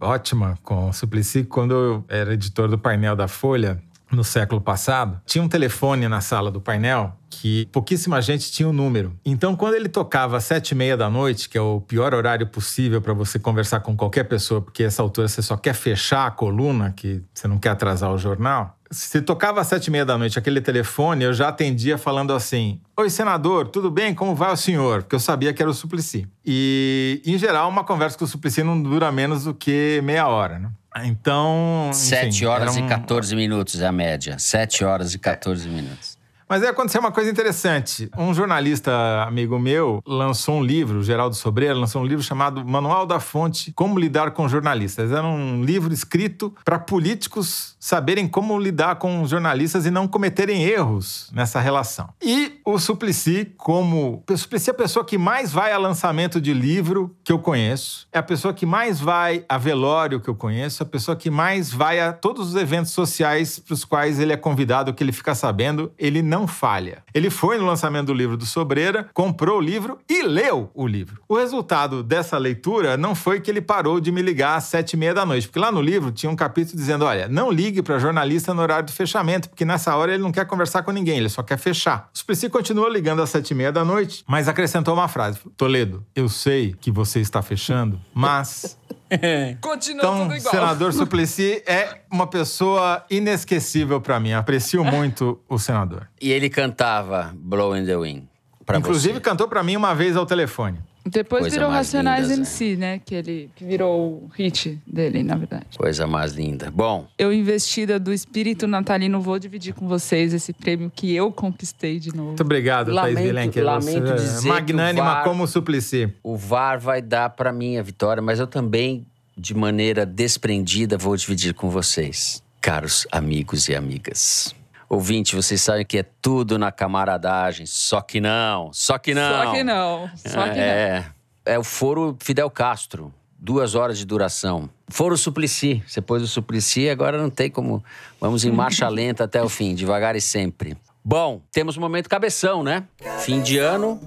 ótima 0.00 0.58
com 0.62 0.88
o 0.88 0.92
Suplicy. 0.94 1.44
Quando 1.44 1.74
eu 1.74 2.04
era 2.08 2.32
editor 2.32 2.66
do 2.68 2.78
painel 2.78 3.14
da 3.14 3.28
Folha, 3.28 3.78
no 4.12 4.22
século 4.22 4.60
passado, 4.60 5.20
tinha 5.24 5.42
um 5.42 5.48
telefone 5.48 6.06
na 6.06 6.20
sala 6.20 6.50
do 6.50 6.60
painel 6.60 7.16
que 7.34 7.66
pouquíssima 7.72 8.20
gente 8.20 8.52
tinha 8.52 8.68
o 8.68 8.72
número. 8.72 9.16
Então, 9.24 9.56
quando 9.56 9.74
ele 9.74 9.88
tocava 9.88 10.36
às 10.36 10.44
sete 10.44 10.72
e 10.72 10.74
meia 10.74 10.96
da 10.96 11.08
noite, 11.08 11.48
que 11.48 11.56
é 11.56 11.60
o 11.60 11.80
pior 11.80 12.12
horário 12.14 12.46
possível 12.46 13.00
para 13.00 13.14
você 13.14 13.38
conversar 13.38 13.80
com 13.80 13.96
qualquer 13.96 14.24
pessoa, 14.24 14.60
porque 14.60 14.82
essa 14.82 15.00
altura 15.02 15.26
você 15.28 15.40
só 15.40 15.56
quer 15.56 15.74
fechar 15.74 16.26
a 16.26 16.30
coluna, 16.30 16.92
que 16.94 17.22
você 17.32 17.48
não 17.48 17.58
quer 17.58 17.70
atrasar 17.70 18.12
o 18.12 18.18
jornal. 18.18 18.76
Se 18.90 19.22
tocava 19.22 19.62
às 19.62 19.68
sete 19.68 19.86
e 19.86 19.90
meia 19.90 20.04
da 20.04 20.18
noite 20.18 20.38
aquele 20.38 20.60
telefone, 20.60 21.24
eu 21.24 21.32
já 21.32 21.48
atendia 21.48 21.96
falando 21.96 22.34
assim: 22.34 22.78
Oi, 22.94 23.08
senador, 23.08 23.68
tudo 23.68 23.90
bem? 23.90 24.14
Como 24.14 24.34
vai 24.34 24.52
o 24.52 24.56
senhor? 24.56 25.02
Porque 25.02 25.14
eu 25.14 25.20
sabia 25.20 25.54
que 25.54 25.62
era 25.62 25.70
o 25.70 25.74
Suplicy. 25.74 26.28
E, 26.44 27.22
em 27.24 27.38
geral, 27.38 27.70
uma 27.70 27.84
conversa 27.84 28.18
com 28.18 28.26
o 28.26 28.28
Suplicy 28.28 28.62
não 28.62 28.80
dura 28.82 29.10
menos 29.10 29.44
do 29.44 29.54
que 29.54 30.00
meia 30.04 30.28
hora, 30.28 30.58
né? 30.58 30.70
Então. 31.04 31.86
enfim, 31.88 31.98
7 31.98 32.44
horas 32.44 32.72
era 32.76 32.80
e 32.80 32.84
um- 32.84 32.88
14 32.88 33.34
minutos 33.34 33.80
é 33.80 33.86
a 33.86 33.92
média. 33.92 34.38
7 34.38 34.84
horas 34.84 35.14
e 35.14 35.18
14 35.18 35.66
minutos. 35.70 36.11
Mas 36.52 36.62
aí 36.62 36.68
aconteceu 36.68 37.00
uma 37.00 37.10
coisa 37.10 37.30
interessante. 37.30 38.10
Um 38.14 38.34
jornalista 38.34 38.92
amigo 39.22 39.58
meu 39.58 40.02
lançou 40.06 40.56
um 40.56 40.62
livro, 40.62 41.02
Geraldo 41.02 41.34
Sobreira, 41.34 41.74
lançou 41.74 42.02
um 42.02 42.04
livro 42.04 42.22
chamado 42.22 42.62
Manual 42.62 43.06
da 43.06 43.18
Fonte: 43.18 43.72
Como 43.72 43.98
Lidar 43.98 44.32
com 44.32 44.46
Jornalistas. 44.46 45.12
Era 45.12 45.26
um 45.26 45.64
livro 45.64 45.94
escrito 45.94 46.54
para 46.62 46.78
políticos 46.78 47.74
saberem 47.80 48.28
como 48.28 48.56
lidar 48.60 48.96
com 48.96 49.26
jornalistas 49.26 49.86
e 49.86 49.90
não 49.90 50.06
cometerem 50.06 50.62
erros 50.62 51.28
nessa 51.32 51.58
relação. 51.58 52.10
E 52.22 52.60
o 52.64 52.78
Suplicy, 52.78 53.54
como. 53.56 54.22
O 54.30 54.36
Suplicy 54.36 54.70
é 54.70 54.72
a 54.72 54.76
pessoa 54.76 55.04
que 55.04 55.18
mais 55.18 55.52
vai 55.52 55.72
a 55.72 55.78
lançamento 55.78 56.40
de 56.40 56.54
livro 56.54 57.16
que 57.24 57.32
eu 57.32 57.40
conheço, 57.40 58.06
é 58.12 58.18
a 58.18 58.22
pessoa 58.22 58.54
que 58.54 58.64
mais 58.64 59.00
vai 59.00 59.44
a 59.48 59.58
velório 59.58 60.20
que 60.20 60.28
eu 60.30 60.34
conheço, 60.34 60.82
a 60.82 60.86
pessoa 60.86 61.16
que 61.16 61.28
mais 61.28 61.72
vai 61.72 61.98
a 61.98 62.12
todos 62.12 62.50
os 62.50 62.54
eventos 62.54 62.92
sociais 62.92 63.58
para 63.58 63.74
os 63.74 63.84
quais 63.84 64.20
ele 64.20 64.32
é 64.32 64.36
convidado, 64.36 64.94
que 64.94 65.02
ele 65.02 65.10
fica 65.10 65.34
sabendo, 65.34 65.90
ele 65.98 66.22
não 66.22 66.41
falha. 66.46 67.02
Ele 67.14 67.30
foi 67.30 67.58
no 67.58 67.66
lançamento 67.66 68.06
do 68.06 68.14
livro 68.14 68.36
do 68.36 68.46
Sobreira, 68.46 69.08
comprou 69.12 69.58
o 69.58 69.60
livro 69.60 69.98
e 70.08 70.22
leu 70.22 70.70
o 70.74 70.86
livro. 70.86 71.20
O 71.28 71.36
resultado 71.36 72.02
dessa 72.02 72.38
leitura 72.38 72.96
não 72.96 73.14
foi 73.14 73.40
que 73.40 73.50
ele 73.50 73.60
parou 73.60 74.00
de 74.00 74.10
me 74.12 74.22
ligar 74.22 74.56
às 74.56 74.64
sete 74.64 74.94
e 74.94 74.96
meia 74.96 75.14
da 75.14 75.24
noite, 75.24 75.48
porque 75.48 75.58
lá 75.58 75.70
no 75.70 75.80
livro 75.80 76.10
tinha 76.10 76.30
um 76.30 76.36
capítulo 76.36 76.76
dizendo: 76.76 77.04
olha, 77.04 77.28
não 77.28 77.50
ligue 77.50 77.82
para 77.82 77.98
jornalista 77.98 78.52
no 78.54 78.62
horário 78.62 78.86
do 78.86 78.92
fechamento, 78.92 79.48
porque 79.48 79.64
nessa 79.64 79.94
hora 79.96 80.14
ele 80.14 80.22
não 80.22 80.32
quer 80.32 80.46
conversar 80.46 80.82
com 80.82 80.90
ninguém, 80.90 81.18
ele 81.18 81.28
só 81.28 81.42
quer 81.42 81.56
fechar. 81.56 82.08
O 82.14 82.18
Suplicy 82.18 82.48
continuou 82.48 82.88
ligando 82.88 83.22
às 83.22 83.30
sete 83.30 83.50
e 83.50 83.54
meia 83.54 83.72
da 83.72 83.84
noite, 83.84 84.24
mas 84.26 84.48
acrescentou 84.48 84.94
uma 84.94 85.08
frase: 85.08 85.38
Toledo, 85.56 86.04
eu 86.14 86.28
sei 86.28 86.74
que 86.80 86.90
você 86.90 87.20
está 87.20 87.42
fechando, 87.42 88.00
mas 88.14 88.78
Continua 89.60 89.98
então, 89.98 90.22
tudo 90.22 90.36
igual. 90.36 90.54
senador 90.54 90.92
Suplicy 90.94 91.62
é 91.66 92.00
uma 92.10 92.26
pessoa 92.26 93.04
inesquecível 93.10 94.00
para 94.00 94.18
mim. 94.20 94.32
Aprecio 94.32 94.84
muito 94.84 95.40
o 95.48 95.58
senador. 95.58 96.08
E 96.20 96.30
ele 96.32 96.48
cantava 96.48 97.32
Blow 97.34 97.76
in 97.76 97.84
the 97.84 97.96
Wind. 97.96 98.24
Pra 98.64 98.78
Inclusive, 98.78 99.14
você. 99.14 99.20
cantou 99.20 99.48
para 99.48 99.62
mim 99.62 99.76
uma 99.76 99.94
vez 99.94 100.16
ao 100.16 100.24
telefone. 100.24 100.78
Depois 101.04 101.42
Coisa 101.42 101.56
virou 101.56 101.70
Racionais 101.70 102.22
linda, 102.28 102.34
MC, 102.36 102.76
né? 102.76 102.98
Que 103.04 103.14
ele 103.16 103.50
que 103.56 103.64
virou 103.64 104.24
o 104.24 104.30
hit 104.34 104.80
dele, 104.86 105.22
na 105.22 105.34
verdade. 105.36 105.66
Coisa 105.76 106.06
mais 106.06 106.32
linda. 106.32 106.70
Bom, 106.70 107.08
Eu, 107.18 107.32
investida 107.32 107.98
do 107.98 108.12
espírito 108.12 108.66
natalino, 108.66 109.20
vou 109.20 109.38
dividir 109.38 109.74
com 109.74 109.88
vocês 109.88 110.32
esse 110.32 110.52
prêmio 110.52 110.92
que 110.94 111.12
eu 111.14 111.32
conquistei 111.32 111.98
de 111.98 112.10
novo. 112.14 112.28
Muito 112.28 112.42
obrigado, 112.42 112.86
Thaís 112.86 112.96
Lamento- 112.96 113.22
Vilenque. 113.26 113.60
lamento 113.60 114.06
Você 114.06 114.12
é 114.12 114.14
dizer 114.14 114.42
que 114.42 114.48
magnânima 114.48 115.02
o 115.02 115.14
VAR- 115.14 115.24
como 115.24 115.42
o 115.42 115.46
Suplicy. 115.48 116.12
o 116.22 116.36
VAR 116.36 116.78
vai 116.78 117.02
dar 117.02 117.30
pra 117.30 117.52
mim 117.52 117.76
a 117.78 117.82
vitória, 117.82 118.22
mas 118.22 118.38
eu 118.38 118.46
também, 118.46 119.04
de 119.36 119.54
maneira 119.54 120.06
desprendida, 120.06 120.96
vou 120.96 121.16
dividir 121.16 121.52
com 121.54 121.68
vocês, 121.68 122.42
caros 122.60 123.06
amigos 123.10 123.68
e 123.68 123.74
amigas. 123.74 124.54
Ouvinte, 124.92 125.34
vocês 125.34 125.58
sabem 125.62 125.86
que 125.86 125.96
é 125.96 126.02
tudo 126.02 126.58
na 126.58 126.70
camaradagem, 126.70 127.64
só 127.64 128.02
que 128.02 128.20
não, 128.20 128.70
só 128.74 128.98
que 128.98 129.14
não. 129.14 129.44
Só 129.44 129.50
que 129.50 129.64
não. 129.64 130.10
Só 130.16 130.42
que 130.42 130.58
não. 130.58 130.62
é, 130.62 131.06
é 131.46 131.58
o 131.58 131.64
foro 131.64 132.14
Fidel 132.20 132.50
Castro, 132.50 133.10
duas 133.38 133.74
horas 133.74 133.96
de 133.96 134.04
duração. 134.04 134.68
Foro 134.90 135.16
Suplicy, 135.16 135.82
você 135.88 136.02
pôs 136.02 136.22
o 136.22 136.26
Suplicy, 136.26 136.90
agora 136.90 137.16
não 137.16 137.30
tem 137.30 137.50
como. 137.50 137.82
Vamos 138.20 138.44
em 138.44 138.50
marcha 138.50 138.86
lenta 138.92 139.24
até 139.24 139.42
o 139.42 139.48
fim, 139.48 139.74
devagar 139.74 140.14
e 140.14 140.20
sempre. 140.20 140.76
Bom, 141.02 141.40
temos 141.50 141.78
o 141.78 141.80
momento 141.80 142.06
cabeção, 142.06 142.62
né? 142.62 142.84
Fim 143.20 143.40
de 143.40 143.56
ano, 143.56 143.98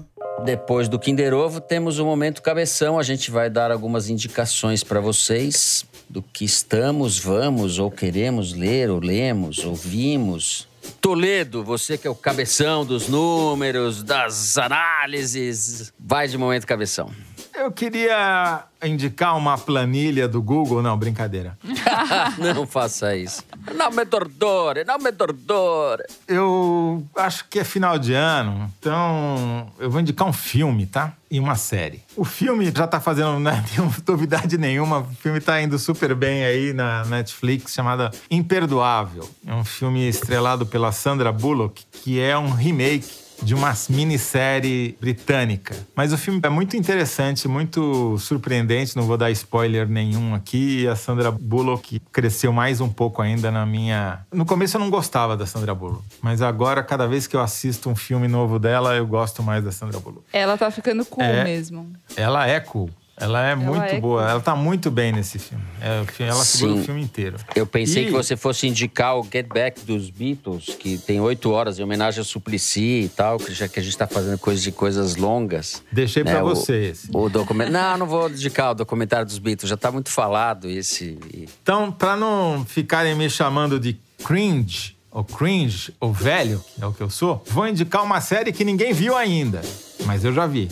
depois 0.44 0.88
do 0.88 1.00
Kinder 1.00 1.34
Ovo, 1.34 1.60
temos 1.60 1.98
o 1.98 2.04
momento 2.04 2.40
cabeção. 2.40 2.96
A 2.96 3.02
gente 3.02 3.28
vai 3.28 3.50
dar 3.50 3.72
algumas 3.72 4.08
indicações 4.08 4.84
para 4.84 5.00
vocês 5.00 5.84
do 6.08 6.22
que 6.22 6.44
estamos, 6.44 7.18
vamos 7.18 7.80
ou 7.80 7.90
queremos 7.90 8.52
ler, 8.52 8.88
ou 8.88 9.00
lemos, 9.00 9.64
ouvimos. 9.64 10.68
Toledo, 11.00 11.62
você 11.62 11.96
que 11.96 12.06
é 12.06 12.10
o 12.10 12.14
cabeção 12.14 12.84
dos 12.84 13.08
números, 13.08 14.02
das 14.02 14.56
análises, 14.58 15.92
vai 15.98 16.28
de 16.28 16.36
momento 16.36 16.66
cabeção. 16.66 17.10
Eu 17.54 17.72
queria 17.72 18.64
indicar 18.84 19.34
uma 19.36 19.56
planilha 19.56 20.28
do 20.28 20.42
Google. 20.42 20.82
Não, 20.82 20.96
brincadeira. 20.96 21.58
não 22.38 22.66
faça 22.66 23.16
isso. 23.16 23.42
Não 23.74 23.90
me 23.90 24.06
torture, 24.06 24.84
não 24.84 24.98
me 24.98 25.12
torture. 25.12 26.04
Eu 26.26 27.04
acho 27.16 27.46
que 27.48 27.58
é 27.58 27.64
final 27.64 27.98
de 27.98 28.14
ano, 28.14 28.72
então 28.78 29.70
eu 29.78 29.90
vou 29.90 30.00
indicar 30.00 30.26
um 30.26 30.32
filme, 30.32 30.86
tá? 30.86 31.12
E 31.30 31.40
uma 31.40 31.56
série. 31.56 32.02
O 32.16 32.24
filme 32.24 32.72
já 32.74 32.86
tá 32.86 33.00
fazendo, 33.00 33.40
né? 33.40 33.64
Novidade 34.06 34.56
nenhuma. 34.56 35.00
O 35.00 35.14
filme 35.16 35.40
tá 35.40 35.60
indo 35.60 35.78
super 35.78 36.14
bem 36.14 36.44
aí 36.44 36.72
na 36.72 37.04
Netflix, 37.04 37.72
chamada 37.74 38.10
Imperdoável. 38.30 39.28
É 39.46 39.52
um 39.52 39.64
filme 39.64 40.08
estrelado 40.08 40.64
pela 40.64 40.92
Sandra 40.92 41.32
Bullock, 41.32 41.84
que 41.90 42.20
é 42.20 42.38
um 42.38 42.50
remake 42.50 43.25
de 43.42 43.54
uma 43.54 43.72
minissérie 43.88 44.96
britânica. 45.00 45.74
Mas 45.94 46.12
o 46.12 46.18
filme 46.18 46.40
é 46.42 46.48
muito 46.48 46.76
interessante, 46.76 47.46
muito 47.48 48.16
surpreendente, 48.18 48.96
não 48.96 49.04
vou 49.04 49.16
dar 49.16 49.30
spoiler 49.30 49.88
nenhum 49.88 50.34
aqui. 50.34 50.82
E 50.82 50.88
a 50.88 50.96
Sandra 50.96 51.30
Bullock 51.30 52.00
cresceu 52.12 52.52
mais 52.52 52.80
um 52.80 52.88
pouco 52.88 53.20
ainda 53.22 53.50
na 53.50 53.64
minha. 53.66 54.20
No 54.32 54.44
começo 54.46 54.76
eu 54.76 54.80
não 54.80 54.90
gostava 54.90 55.36
da 55.36 55.46
Sandra 55.46 55.74
Bullock, 55.74 56.02
mas 56.22 56.40
agora, 56.42 56.82
cada 56.82 57.06
vez 57.06 57.26
que 57.26 57.36
eu 57.36 57.40
assisto 57.40 57.88
um 57.88 57.96
filme 57.96 58.28
novo 58.28 58.58
dela, 58.58 58.94
eu 58.96 59.06
gosto 59.06 59.42
mais 59.42 59.64
da 59.64 59.72
Sandra 59.72 59.98
Bullock. 60.00 60.24
Ela 60.32 60.56
tá 60.56 60.70
ficando 60.70 61.04
cool 61.04 61.24
É. 61.24 61.44
mesmo. 61.44 61.92
Ela 62.16 62.46
é 62.46 62.60
cool. 62.60 62.90
Ela 63.18 63.46
é 63.48 63.54
muito 63.54 63.82
é 63.82 63.98
boa. 64.00 64.28
Ela 64.30 64.40
tá 64.40 64.54
muito 64.54 64.90
bem 64.90 65.10
nesse 65.10 65.38
filme. 65.38 65.64
É, 65.80 66.02
o 66.02 66.22
ela 66.22 66.44
segura 66.44 66.74
Sim. 66.76 66.80
o 66.80 66.84
filme 66.84 67.02
inteiro. 67.02 67.36
Eu 67.54 67.66
pensei 67.66 68.02
E- 68.02 68.06
que 68.06 68.12
você 68.12 68.36
fosse 68.36 68.66
indicar 68.66 69.16
o 69.18 69.22
Get 69.24 69.46
Back 69.48 69.80
dos 69.86 70.10
Beatles, 70.10 70.66
que 70.78 70.98
tem 70.98 71.18
oito 71.20 71.50
horas, 71.50 71.78
em 71.78 71.82
homenagem 71.82 72.18
ao 72.18 72.24
Suplicy 72.26 73.04
e 73.04 73.08
tal, 73.08 73.38
que 73.38 73.54
já 73.54 73.66
que 73.68 73.80
a 73.80 73.82
gente 73.82 73.96
tá 73.96 74.06
fazendo 74.06 74.38
coisas 74.38 74.62
de 74.62 74.70
coisas 74.70 75.16
longas. 75.16 75.82
Deixei 75.90 76.22
né, 76.24 76.32
pra 76.34 76.44
o- 76.44 76.48
você 76.50 76.90
esse. 76.90 77.08
O 77.14 77.28
documento. 77.30 77.70
Não, 77.76 77.96
não 77.98 78.06
vou 78.06 78.28
indicar 78.28 78.72
o 78.72 78.74
documentário 78.74 79.24
dos 79.26 79.38
Beatles, 79.38 79.68
já 79.70 79.76
tá 79.76 79.90
muito 79.90 80.10
falado 80.10 80.68
esse. 80.68 81.18
Então, 81.62 81.90
pra 81.90 82.16
não 82.16 82.64
ficarem 82.66 83.14
me 83.14 83.28
chamando 83.30 83.80
de 83.80 83.98
cringe, 84.24 84.94
ou 85.10 85.24
cringe, 85.24 85.94
ou 85.98 86.12
velho, 86.12 86.62
que 86.74 86.82
é 86.82 86.86
o 86.86 86.92
que 86.92 87.00
eu 87.02 87.08
sou, 87.08 87.42
vou 87.46 87.66
indicar 87.66 88.02
uma 88.04 88.20
série 88.20 88.52
que 88.52 88.62
ninguém 88.64 88.92
viu 88.92 89.16
ainda, 89.16 89.62
mas 90.04 90.22
eu 90.24 90.32
já 90.34 90.46
vi. 90.46 90.68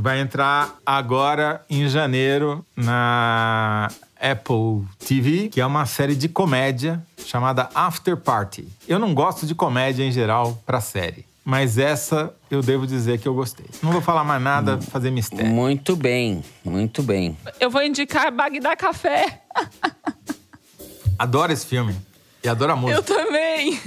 Vai 0.00 0.20
entrar 0.20 0.78
agora 0.86 1.64
em 1.68 1.88
janeiro 1.88 2.64
na 2.76 3.90
Apple 4.20 4.86
TV, 5.04 5.48
que 5.48 5.60
é 5.60 5.66
uma 5.66 5.86
série 5.86 6.14
de 6.14 6.28
comédia 6.28 7.02
chamada 7.26 7.68
After 7.74 8.16
Party. 8.16 8.68
Eu 8.86 9.00
não 9.00 9.12
gosto 9.12 9.44
de 9.44 9.56
comédia 9.56 10.04
em 10.04 10.12
geral 10.12 10.56
pra 10.64 10.80
série. 10.80 11.26
mas 11.44 11.78
essa 11.78 12.32
eu 12.48 12.62
devo 12.62 12.86
dizer 12.86 13.18
que 13.18 13.26
eu 13.26 13.34
gostei. 13.34 13.66
Não 13.82 13.90
vou 13.90 14.00
falar 14.00 14.22
mais 14.22 14.40
nada, 14.40 14.80
fazer 14.82 15.10
mistério. 15.10 15.50
Muito 15.50 15.96
bem, 15.96 16.44
muito 16.64 17.02
bem. 17.02 17.36
Eu 17.58 17.68
vou 17.68 17.82
indicar 17.82 18.30
Bagdá 18.30 18.76
Café. 18.76 19.42
Adoro 21.18 21.52
esse 21.52 21.66
filme. 21.66 21.96
E 22.44 22.48
adoro 22.48 22.72
a 22.72 22.76
música. 22.76 23.00
Eu 23.00 23.02
também. 23.02 23.80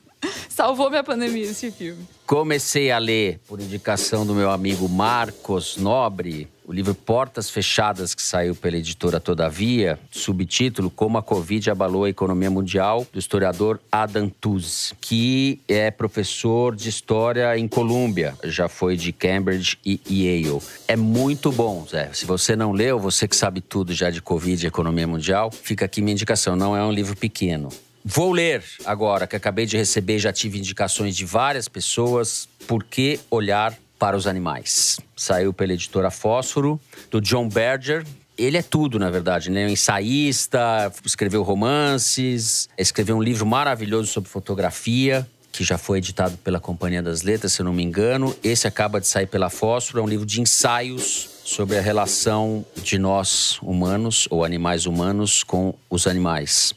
Salvou 0.48 0.88
minha 0.88 1.04
pandemia 1.04 1.44
esse 1.44 1.70
filme. 1.70 2.08
Comecei 2.28 2.90
a 2.90 2.98
ler, 2.98 3.40
por 3.48 3.58
indicação 3.58 4.26
do 4.26 4.34
meu 4.34 4.50
amigo 4.50 4.86
Marcos 4.86 5.78
Nobre, 5.78 6.46
o 6.66 6.70
livro 6.70 6.94
Portas 6.94 7.48
Fechadas, 7.48 8.14
que 8.14 8.20
saiu 8.20 8.54
pela 8.54 8.76
editora 8.76 9.18
Todavia, 9.18 9.98
subtítulo 10.10 10.90
Como 10.90 11.16
a 11.16 11.22
Covid 11.22 11.70
abalou 11.70 12.04
a 12.04 12.10
economia 12.10 12.50
mundial, 12.50 13.06
do 13.10 13.18
historiador 13.18 13.80
Adam 13.90 14.28
Tooze, 14.28 14.92
que 15.00 15.58
é 15.66 15.90
professor 15.90 16.76
de 16.76 16.90
história 16.90 17.58
em 17.58 17.66
Colômbia, 17.66 18.34
já 18.44 18.68
foi 18.68 18.94
de 18.94 19.10
Cambridge 19.10 19.78
e 19.82 19.98
Yale. 20.06 20.60
É 20.86 20.96
muito 20.96 21.50
bom, 21.50 21.86
Zé. 21.88 22.10
Se 22.12 22.26
você 22.26 22.54
não 22.54 22.72
leu, 22.72 22.98
você 22.98 23.26
que 23.26 23.36
sabe 23.36 23.62
tudo 23.62 23.94
já 23.94 24.10
de 24.10 24.20
Covid 24.20 24.62
e 24.62 24.68
economia 24.68 25.06
mundial, 25.06 25.50
fica 25.50 25.86
aqui 25.86 26.02
minha 26.02 26.12
indicação. 26.12 26.54
Não 26.54 26.76
é 26.76 26.84
um 26.84 26.92
livro 26.92 27.16
pequeno. 27.16 27.70
Vou 28.04 28.32
ler 28.32 28.64
agora, 28.84 29.26
que 29.26 29.36
acabei 29.36 29.66
de 29.66 29.76
receber, 29.76 30.18
já 30.18 30.32
tive 30.32 30.58
indicações 30.58 31.16
de 31.16 31.24
várias 31.24 31.68
pessoas. 31.68 32.48
Por 32.66 32.84
que 32.84 33.20
olhar 33.30 33.76
para 33.98 34.16
os 34.16 34.26
animais? 34.26 35.00
Saiu 35.16 35.52
pela 35.52 35.72
editora 35.72 36.10
Fósforo, 36.10 36.80
do 37.10 37.20
John 37.20 37.48
Berger. 37.48 38.04
Ele 38.36 38.56
é 38.56 38.62
tudo, 38.62 38.98
na 38.98 39.10
verdade, 39.10 39.50
né? 39.50 39.66
Um 39.66 39.70
ensaísta, 39.70 40.92
escreveu 41.04 41.42
romances, 41.42 42.68
escreveu 42.78 43.16
um 43.16 43.22
livro 43.22 43.44
maravilhoso 43.44 44.12
sobre 44.12 44.30
fotografia, 44.30 45.28
que 45.50 45.64
já 45.64 45.76
foi 45.76 45.98
editado 45.98 46.36
pela 46.38 46.60
Companhia 46.60 47.02
das 47.02 47.22
Letras, 47.22 47.52
se 47.52 47.60
eu 47.60 47.64
não 47.64 47.72
me 47.72 47.82
engano. 47.82 48.34
Esse 48.44 48.68
acaba 48.68 49.00
de 49.00 49.08
sair 49.08 49.26
pela 49.26 49.50
Fósforo, 49.50 49.98
é 49.98 50.02
um 50.02 50.08
livro 50.08 50.24
de 50.24 50.40
ensaios 50.40 51.28
sobre 51.44 51.76
a 51.78 51.80
relação 51.80 52.64
de 52.76 52.96
nós 52.96 53.58
humanos 53.60 54.28
ou 54.30 54.44
animais 54.44 54.86
humanos 54.86 55.42
com 55.42 55.74
os 55.90 56.06
animais. 56.06 56.72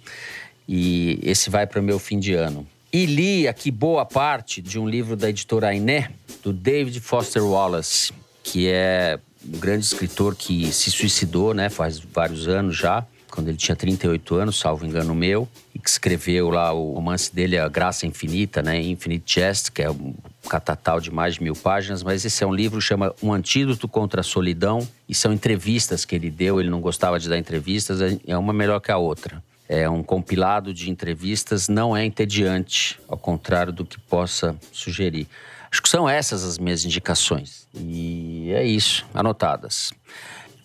E 0.68 1.20
esse 1.24 1.50
vai 1.50 1.66
para 1.68 1.80
o 1.80 1.84
meu 1.84 2.00
fim 2.00 2.20
de 2.20 2.34
ano. 2.34 2.66
E 2.94 3.06
li 3.06 3.48
aqui 3.48 3.72
boa 3.72 4.06
parte 4.06 4.62
de 4.62 4.78
um 4.78 4.88
livro 4.88 5.16
da 5.16 5.30
editora 5.30 5.68
Ainé, 5.68 6.12
do 6.44 6.52
David 6.52 7.00
Foster 7.00 7.42
Wallace, 7.42 8.12
que 8.44 8.68
é 8.68 9.18
um 9.48 9.58
grande 9.58 9.86
escritor 9.86 10.36
que 10.36 10.72
se 10.74 10.92
suicidou, 10.92 11.54
né, 11.54 11.70
faz 11.70 12.00
vários 12.00 12.50
anos 12.50 12.76
já, 12.76 13.06
quando 13.30 13.48
ele 13.48 13.58
tinha 13.58 13.78
38 13.78 14.36
anos, 14.36 14.60
salvo 14.60 14.86
engano 14.86 15.16
meu, 15.16 15.48
e 15.74 15.80
que 15.80 15.90
escreveu 15.90 16.50
lá 16.50 16.74
o 16.74 16.94
romance 16.94 17.34
dele, 17.34 17.58
A 17.58 17.70
Graça 17.70 18.06
Infinita, 18.06 18.62
né, 18.62 18.82
Infinite 18.82 19.36
Jest, 19.36 19.72
que 19.72 19.82
é 19.82 19.90
um 19.90 20.14
catatal 20.50 21.00
de 21.00 21.10
mais 21.10 21.36
de 21.36 21.44
mil 21.44 21.56
páginas, 21.56 22.04
mas 22.04 22.26
esse 22.26 22.44
é 22.44 22.48
um 22.48 22.54
livro 22.54 22.80
que 22.80 22.86
chama 22.86 23.16
Um 23.24 23.32
Antídoto 23.32 23.88
contra 23.88 24.20
a 24.20 24.24
Solidão, 24.24 24.86
e 25.08 25.16
são 25.16 25.32
entrevistas 25.32 26.04
que 26.04 26.14
ele 26.14 26.30
deu, 26.30 26.60
ele 26.60 26.70
não 26.70 26.82
gostava 26.82 27.18
de 27.18 27.30
dar 27.30 27.38
entrevistas, 27.38 28.00
é 28.28 28.38
uma 28.38 28.52
melhor 28.52 28.82
que 28.82 28.92
a 28.92 28.98
outra 28.98 29.42
é 29.72 29.90
um 29.90 30.04
compilado 30.04 30.74
de 30.74 30.90
entrevistas, 30.92 31.70
não 31.70 31.96
é 31.96 32.04
entediante, 32.04 33.00
ao 33.08 33.18
contrário 33.18 33.72
do 33.72 33.86
que 33.86 33.98
possa 33.98 34.54
sugerir. 34.70 35.30
Acho 35.72 35.82
que 35.82 35.88
são 35.88 36.10
essas 36.10 36.44
as 36.44 36.58
minhas 36.58 36.84
indicações. 36.84 37.66
E 37.74 38.52
é 38.54 38.66
isso, 38.66 39.06
anotadas. 39.14 39.94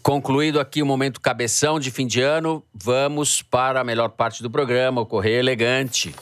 Concluído 0.02 0.58
aqui 0.58 0.82
o 0.82 0.86
momento 0.86 1.20
cabeção 1.20 1.78
de 1.78 1.92
fim 1.92 2.04
de 2.04 2.20
ano, 2.20 2.64
vamos 2.74 3.42
para 3.42 3.80
a 3.80 3.84
melhor 3.84 4.08
parte 4.08 4.42
do 4.42 4.50
programa, 4.50 5.02
o 5.02 5.06
Correio 5.06 5.38
Elegante, 5.38 6.12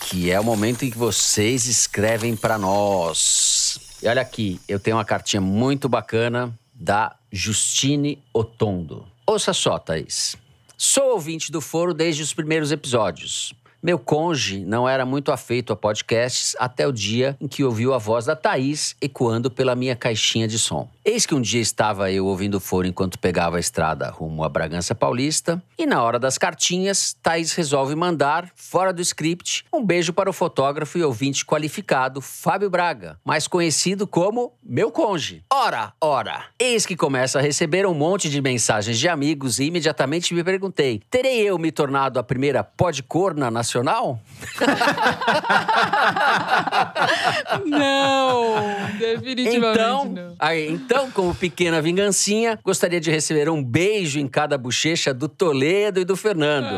que 0.00 0.28
é 0.28 0.40
o 0.40 0.44
momento 0.44 0.84
em 0.84 0.90
que 0.90 0.98
vocês 0.98 1.66
escrevem 1.66 2.34
para 2.34 2.58
nós. 2.58 3.78
E 4.02 4.08
olha 4.08 4.20
aqui, 4.20 4.60
eu 4.66 4.80
tenho 4.80 4.96
uma 4.96 5.04
cartinha 5.04 5.40
muito 5.40 5.88
bacana 5.88 6.52
da 6.74 7.14
Justine 7.30 8.20
Otondo. 8.34 9.06
Ouça 9.24 9.52
só, 9.52 9.78
Thaís. 9.78 10.36
Sou 10.84 11.12
ouvinte 11.12 11.52
do 11.52 11.60
Foro 11.60 11.94
desde 11.94 12.24
os 12.24 12.34
primeiros 12.34 12.72
episódios. 12.72 13.54
Meu 13.80 14.00
conge 14.00 14.64
não 14.64 14.88
era 14.88 15.06
muito 15.06 15.30
afeito 15.30 15.72
a 15.72 15.76
podcasts 15.76 16.56
até 16.58 16.84
o 16.84 16.90
dia 16.90 17.36
em 17.40 17.46
que 17.46 17.62
ouviu 17.62 17.94
a 17.94 17.98
voz 17.98 18.24
da 18.24 18.34
Thaís 18.34 18.96
ecoando 19.00 19.48
pela 19.48 19.76
minha 19.76 19.94
caixinha 19.94 20.48
de 20.48 20.58
som. 20.58 20.90
Eis 21.04 21.26
que 21.26 21.34
um 21.34 21.40
dia 21.40 21.60
estava 21.60 22.12
eu 22.12 22.26
ouvindo 22.26 22.54
o 22.54 22.60
foro 22.60 22.86
enquanto 22.86 23.18
pegava 23.18 23.56
a 23.56 23.60
estrada 23.60 24.08
rumo 24.08 24.44
a 24.44 24.48
Bragança 24.48 24.94
Paulista, 24.94 25.60
e 25.76 25.84
na 25.84 26.00
hora 26.00 26.16
das 26.16 26.38
cartinhas, 26.38 27.16
Thaís 27.20 27.54
resolve 27.54 27.96
mandar, 27.96 28.48
fora 28.54 28.92
do 28.92 29.02
script, 29.02 29.64
um 29.72 29.84
beijo 29.84 30.12
para 30.12 30.30
o 30.30 30.32
fotógrafo 30.32 30.96
e 30.96 31.02
ouvinte 31.02 31.44
qualificado 31.44 32.20
Fábio 32.20 32.70
Braga, 32.70 33.18
mais 33.24 33.48
conhecido 33.48 34.06
como 34.06 34.52
meu 34.62 34.92
conge. 34.92 35.42
Ora, 35.52 35.92
ora, 36.00 36.44
eis 36.56 36.86
que 36.86 36.94
começa 36.94 37.40
a 37.40 37.42
receber 37.42 37.84
um 37.84 37.94
monte 37.94 38.30
de 38.30 38.40
mensagens 38.40 38.96
de 38.96 39.08
amigos 39.08 39.58
e 39.58 39.64
imediatamente 39.64 40.32
me 40.32 40.44
perguntei: 40.44 41.02
terei 41.10 41.40
eu 41.40 41.58
me 41.58 41.72
tornado 41.72 42.20
a 42.20 42.22
primeira 42.22 42.62
podcorna 42.62 43.50
nacional? 43.50 44.20
não, 47.66 48.54
definitivamente 49.00 49.80
então, 49.80 50.04
não. 50.04 50.36
Aí, 50.38 50.70
então, 50.70 50.91
como 51.12 51.34
pequena 51.34 51.80
vingancinha, 51.80 52.58
gostaria 52.62 53.00
de 53.00 53.10
receber 53.10 53.48
um 53.48 53.62
beijo 53.62 54.18
em 54.18 54.28
cada 54.28 54.58
bochecha 54.58 55.14
do 55.14 55.28
Toledo 55.28 56.00
e 56.00 56.04
do 56.04 56.16
Fernando. 56.16 56.72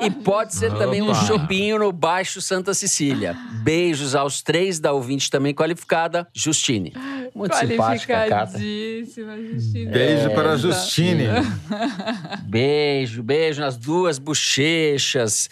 E 0.00 0.10
pode 0.10 0.54
ser 0.54 0.72
também 0.74 1.02
um 1.02 1.14
chopinho 1.14 1.78
no 1.78 1.92
Baixo 1.92 2.40
Santa 2.40 2.74
Cecília. 2.74 3.36
Beijos 3.62 4.14
aos 4.14 4.42
três 4.42 4.80
da 4.80 4.92
ouvinte 4.92 5.30
também 5.30 5.54
qualificada, 5.54 6.26
Justine. 6.34 6.92
Muito 7.34 7.54
simpática 7.56 8.24
a 8.24 8.28
carta. 8.28 8.58
Justine. 8.58 9.86
Beijo 9.86 10.30
para 10.30 10.52
a. 10.52 10.56
Justine. 10.56 11.24
Beijo, 12.44 13.22
beijo 13.22 13.60
nas 13.60 13.76
duas 13.76 14.18
bochechas. 14.18 15.48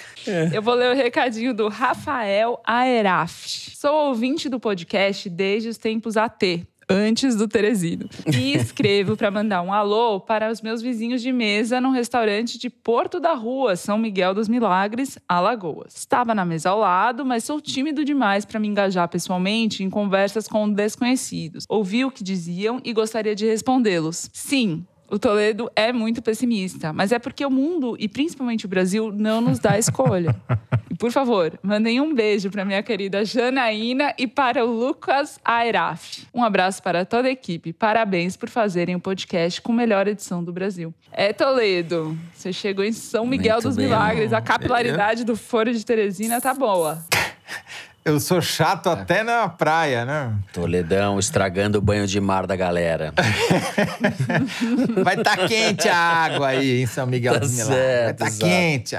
Eu 0.52 0.62
vou 0.62 0.74
ler 0.74 0.92
o 0.92 0.94
recadinho 0.94 1.54
do 1.54 1.68
Rafael 1.68 2.60
Aeraf. 2.64 3.76
Sou 3.76 4.08
ouvinte 4.08 4.48
do 4.48 4.60
podcast 4.60 5.28
desde 5.28 5.68
os 5.68 5.78
tempos 5.78 6.16
AT. 6.16 6.66
Antes 6.88 7.36
do 7.36 7.48
Teresino. 7.48 8.08
E 8.26 8.52
escrevo 8.56 9.16
para 9.16 9.30
mandar 9.30 9.62
um 9.62 9.72
alô 9.72 10.20
para 10.20 10.50
os 10.50 10.60
meus 10.60 10.82
vizinhos 10.82 11.22
de 11.22 11.32
mesa 11.32 11.80
num 11.80 11.90
restaurante 11.90 12.58
de 12.58 12.68
Porto 12.68 13.20
da 13.20 13.34
Rua, 13.34 13.76
São 13.76 13.98
Miguel 13.98 14.34
dos 14.34 14.48
Milagres, 14.48 15.18
Alagoas. 15.28 15.96
Estava 15.96 16.34
na 16.34 16.44
mesa 16.44 16.70
ao 16.70 16.78
lado, 16.78 17.24
mas 17.24 17.44
sou 17.44 17.60
tímido 17.60 18.04
demais 18.04 18.44
para 18.44 18.60
me 18.60 18.68
engajar 18.68 19.08
pessoalmente 19.08 19.82
em 19.82 19.90
conversas 19.90 20.46
com 20.48 20.70
desconhecidos. 20.70 21.64
Ouvi 21.68 22.04
o 22.04 22.10
que 22.10 22.22
diziam 22.22 22.80
e 22.84 22.92
gostaria 22.92 23.34
de 23.34 23.46
respondê-los. 23.46 24.30
Sim, 24.32 24.84
o 25.12 25.18
Toledo 25.18 25.70
é 25.76 25.92
muito 25.92 26.22
pessimista, 26.22 26.90
mas 26.90 27.12
é 27.12 27.18
porque 27.18 27.44
o 27.44 27.50
mundo 27.50 27.94
e 28.00 28.08
principalmente 28.08 28.64
o 28.64 28.68
Brasil 28.68 29.12
não 29.12 29.42
nos 29.42 29.58
dá 29.58 29.78
escolha. 29.78 30.34
E 30.90 30.94
por 30.94 31.10
favor, 31.10 31.58
mandem 31.62 32.02
um 32.02 32.14
beijo 32.14 32.50
para 32.50 32.66
minha 32.66 32.82
querida 32.82 33.24
Janaína 33.24 34.12
e 34.18 34.26
para 34.26 34.62
o 34.62 34.70
Lucas 34.70 35.40
Airaf. 35.42 36.26
Um 36.34 36.44
abraço 36.44 36.82
para 36.82 37.06
toda 37.06 37.28
a 37.28 37.30
equipe. 37.30 37.72
Parabéns 37.72 38.36
por 38.36 38.50
fazerem 38.50 38.94
o 38.94 39.00
podcast 39.00 39.62
com 39.62 39.72
a 39.72 39.76
melhor 39.76 40.06
edição 40.06 40.44
do 40.44 40.52
Brasil. 40.52 40.92
É 41.10 41.32
Toledo, 41.32 42.14
você 42.34 42.52
chegou 42.52 42.84
em 42.84 42.92
São 42.92 43.26
Miguel 43.26 43.54
Muito 43.54 43.68
dos 43.68 43.76
bem. 43.76 43.86
Milagres. 43.86 44.34
A 44.34 44.42
capilaridade 44.42 45.24
do 45.24 45.34
Foro 45.34 45.72
de 45.72 45.82
Teresina 45.82 46.42
tá 46.42 46.52
boa. 46.52 47.02
Eu 48.04 48.18
sou 48.18 48.40
chato 48.40 48.88
até 48.88 49.22
na 49.22 49.48
praia, 49.48 50.04
né? 50.04 50.36
Toledão 50.52 51.20
estragando 51.20 51.78
o 51.78 51.80
banho 51.80 52.04
de 52.04 52.20
mar 52.20 52.48
da 52.48 52.56
galera. 52.56 53.14
Vai 55.04 55.14
estar 55.14 55.36
tá 55.36 55.46
quente 55.46 55.88
a 55.88 55.96
água 55.96 56.48
aí 56.48 56.82
em 56.82 56.86
São 56.86 57.06
Miguel 57.06 57.34
Tá. 57.34 57.40
Vai 57.40 57.48
certo, 57.48 58.24
estar 58.24 58.24
tá 58.24 58.26
exato. 58.26 58.44
quente. 58.44 58.96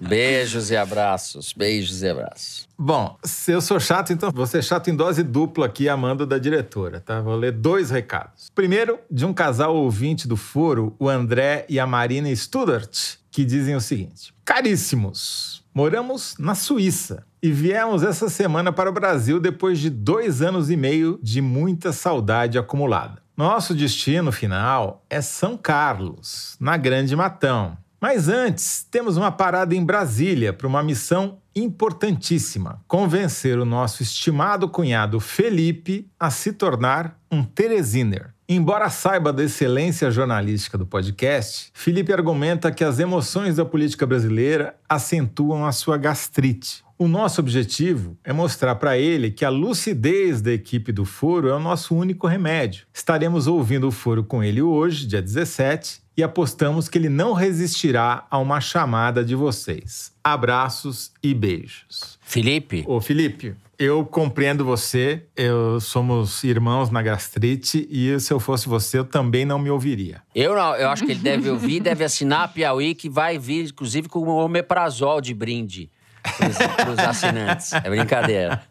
Beijos 0.00 0.70
e 0.70 0.76
abraços. 0.76 1.52
Beijos 1.52 2.02
e 2.02 2.08
abraços. 2.08 2.68
Bom, 2.78 3.16
se 3.24 3.50
eu 3.50 3.60
sou 3.60 3.80
chato, 3.80 4.12
então 4.12 4.30
vou 4.30 4.46
ser 4.46 4.62
chato 4.62 4.88
em 4.88 4.94
dose 4.94 5.22
dupla 5.22 5.66
aqui, 5.66 5.88
amando 5.88 6.24
da 6.24 6.38
diretora, 6.38 7.00
tá? 7.00 7.20
Vou 7.20 7.34
ler 7.34 7.52
dois 7.52 7.90
recados. 7.90 8.50
Primeiro, 8.54 8.98
de 9.10 9.24
um 9.24 9.32
casal 9.32 9.74
ouvinte 9.74 10.28
do 10.28 10.36
foro, 10.36 10.94
o 10.98 11.08
André 11.08 11.66
e 11.68 11.78
a 11.78 11.86
Marina 11.86 12.34
Studart, 12.34 13.16
que 13.30 13.44
dizem 13.44 13.74
o 13.74 13.80
seguinte: 13.80 14.32
Caríssimos, 14.44 15.61
moramos 15.74 16.34
na 16.38 16.54
Suíça 16.54 17.24
e 17.42 17.50
viemos 17.50 18.02
essa 18.02 18.28
semana 18.28 18.72
para 18.72 18.90
o 18.90 18.92
Brasil 18.92 19.40
depois 19.40 19.78
de 19.78 19.90
dois 19.90 20.42
anos 20.42 20.70
e 20.70 20.76
meio 20.76 21.18
de 21.22 21.40
muita 21.40 21.92
saudade 21.92 22.58
acumulada. 22.58 23.22
Nosso 23.36 23.74
destino 23.74 24.30
final 24.30 25.04
é 25.08 25.20
São 25.20 25.56
Carlos, 25.56 26.56
na 26.60 26.76
Grande 26.76 27.16
Matão. 27.16 27.76
Mas 28.00 28.28
antes, 28.28 28.86
temos 28.90 29.16
uma 29.16 29.30
parada 29.30 29.74
em 29.74 29.84
Brasília 29.84 30.52
para 30.52 30.66
uma 30.66 30.82
missão 30.82 31.38
importantíssima: 31.54 32.82
convencer 32.86 33.58
o 33.58 33.64
nosso 33.64 34.02
estimado 34.02 34.68
cunhado 34.68 35.20
Felipe 35.20 36.10
a 36.18 36.30
se 36.30 36.52
tornar 36.52 37.16
um 37.30 37.42
Teresiner. 37.42 38.31
Embora 38.54 38.90
saiba 38.90 39.32
da 39.32 39.42
excelência 39.42 40.10
jornalística 40.10 40.76
do 40.76 40.84
podcast, 40.84 41.70
Felipe 41.72 42.12
argumenta 42.12 42.70
que 42.70 42.84
as 42.84 42.98
emoções 42.98 43.56
da 43.56 43.64
política 43.64 44.06
brasileira 44.06 44.76
acentuam 44.86 45.64
a 45.64 45.72
sua 45.72 45.96
gastrite. 45.96 46.84
O 46.98 47.08
nosso 47.08 47.40
objetivo 47.40 48.14
é 48.22 48.30
mostrar 48.30 48.74
para 48.74 48.98
ele 48.98 49.30
que 49.30 49.46
a 49.46 49.48
lucidez 49.48 50.42
da 50.42 50.52
equipe 50.52 50.92
do 50.92 51.06
Foro 51.06 51.48
é 51.48 51.54
o 51.54 51.58
nosso 51.58 51.94
único 51.96 52.26
remédio. 52.26 52.84
Estaremos 52.92 53.46
ouvindo 53.46 53.88
o 53.88 53.90
Foro 53.90 54.22
com 54.22 54.44
ele 54.44 54.60
hoje, 54.60 55.06
dia 55.06 55.22
17, 55.22 56.02
e 56.14 56.22
apostamos 56.22 56.90
que 56.90 56.98
ele 56.98 57.08
não 57.08 57.32
resistirá 57.32 58.26
a 58.30 58.36
uma 58.36 58.60
chamada 58.60 59.24
de 59.24 59.34
vocês. 59.34 60.12
Abraços 60.22 61.10
e 61.22 61.32
beijos. 61.32 62.18
Felipe? 62.20 62.84
Ô, 62.86 63.00
Felipe, 63.00 63.54
eu 63.78 64.04
compreendo 64.04 64.64
você, 64.64 65.26
eu 65.36 65.80
somos 65.80 66.44
irmãos 66.44 66.90
na 66.90 67.02
gastrite 67.02 67.86
e 67.90 68.18
se 68.20 68.32
eu 68.32 68.38
fosse 68.38 68.68
você, 68.68 68.98
eu 68.98 69.04
também 69.04 69.44
não 69.44 69.58
me 69.58 69.70
ouviria. 69.70 70.22
Eu 70.34 70.54
não, 70.54 70.74
eu 70.76 70.88
acho 70.88 71.04
que 71.04 71.12
ele 71.12 71.20
deve 71.20 71.50
ouvir, 71.50 71.80
deve 71.80 72.04
assinar 72.04 72.44
a 72.44 72.48
Piauí, 72.48 72.94
que 72.94 73.08
vai 73.08 73.38
vir, 73.38 73.66
inclusive, 73.66 74.08
com 74.08 74.20
o 74.20 74.44
omeprazol 74.44 75.20
de 75.20 75.34
brinde 75.34 75.90
para 76.22 76.90
os 76.90 76.98
assinantes. 76.98 77.72
É 77.72 77.90
brincadeira. 77.90 78.62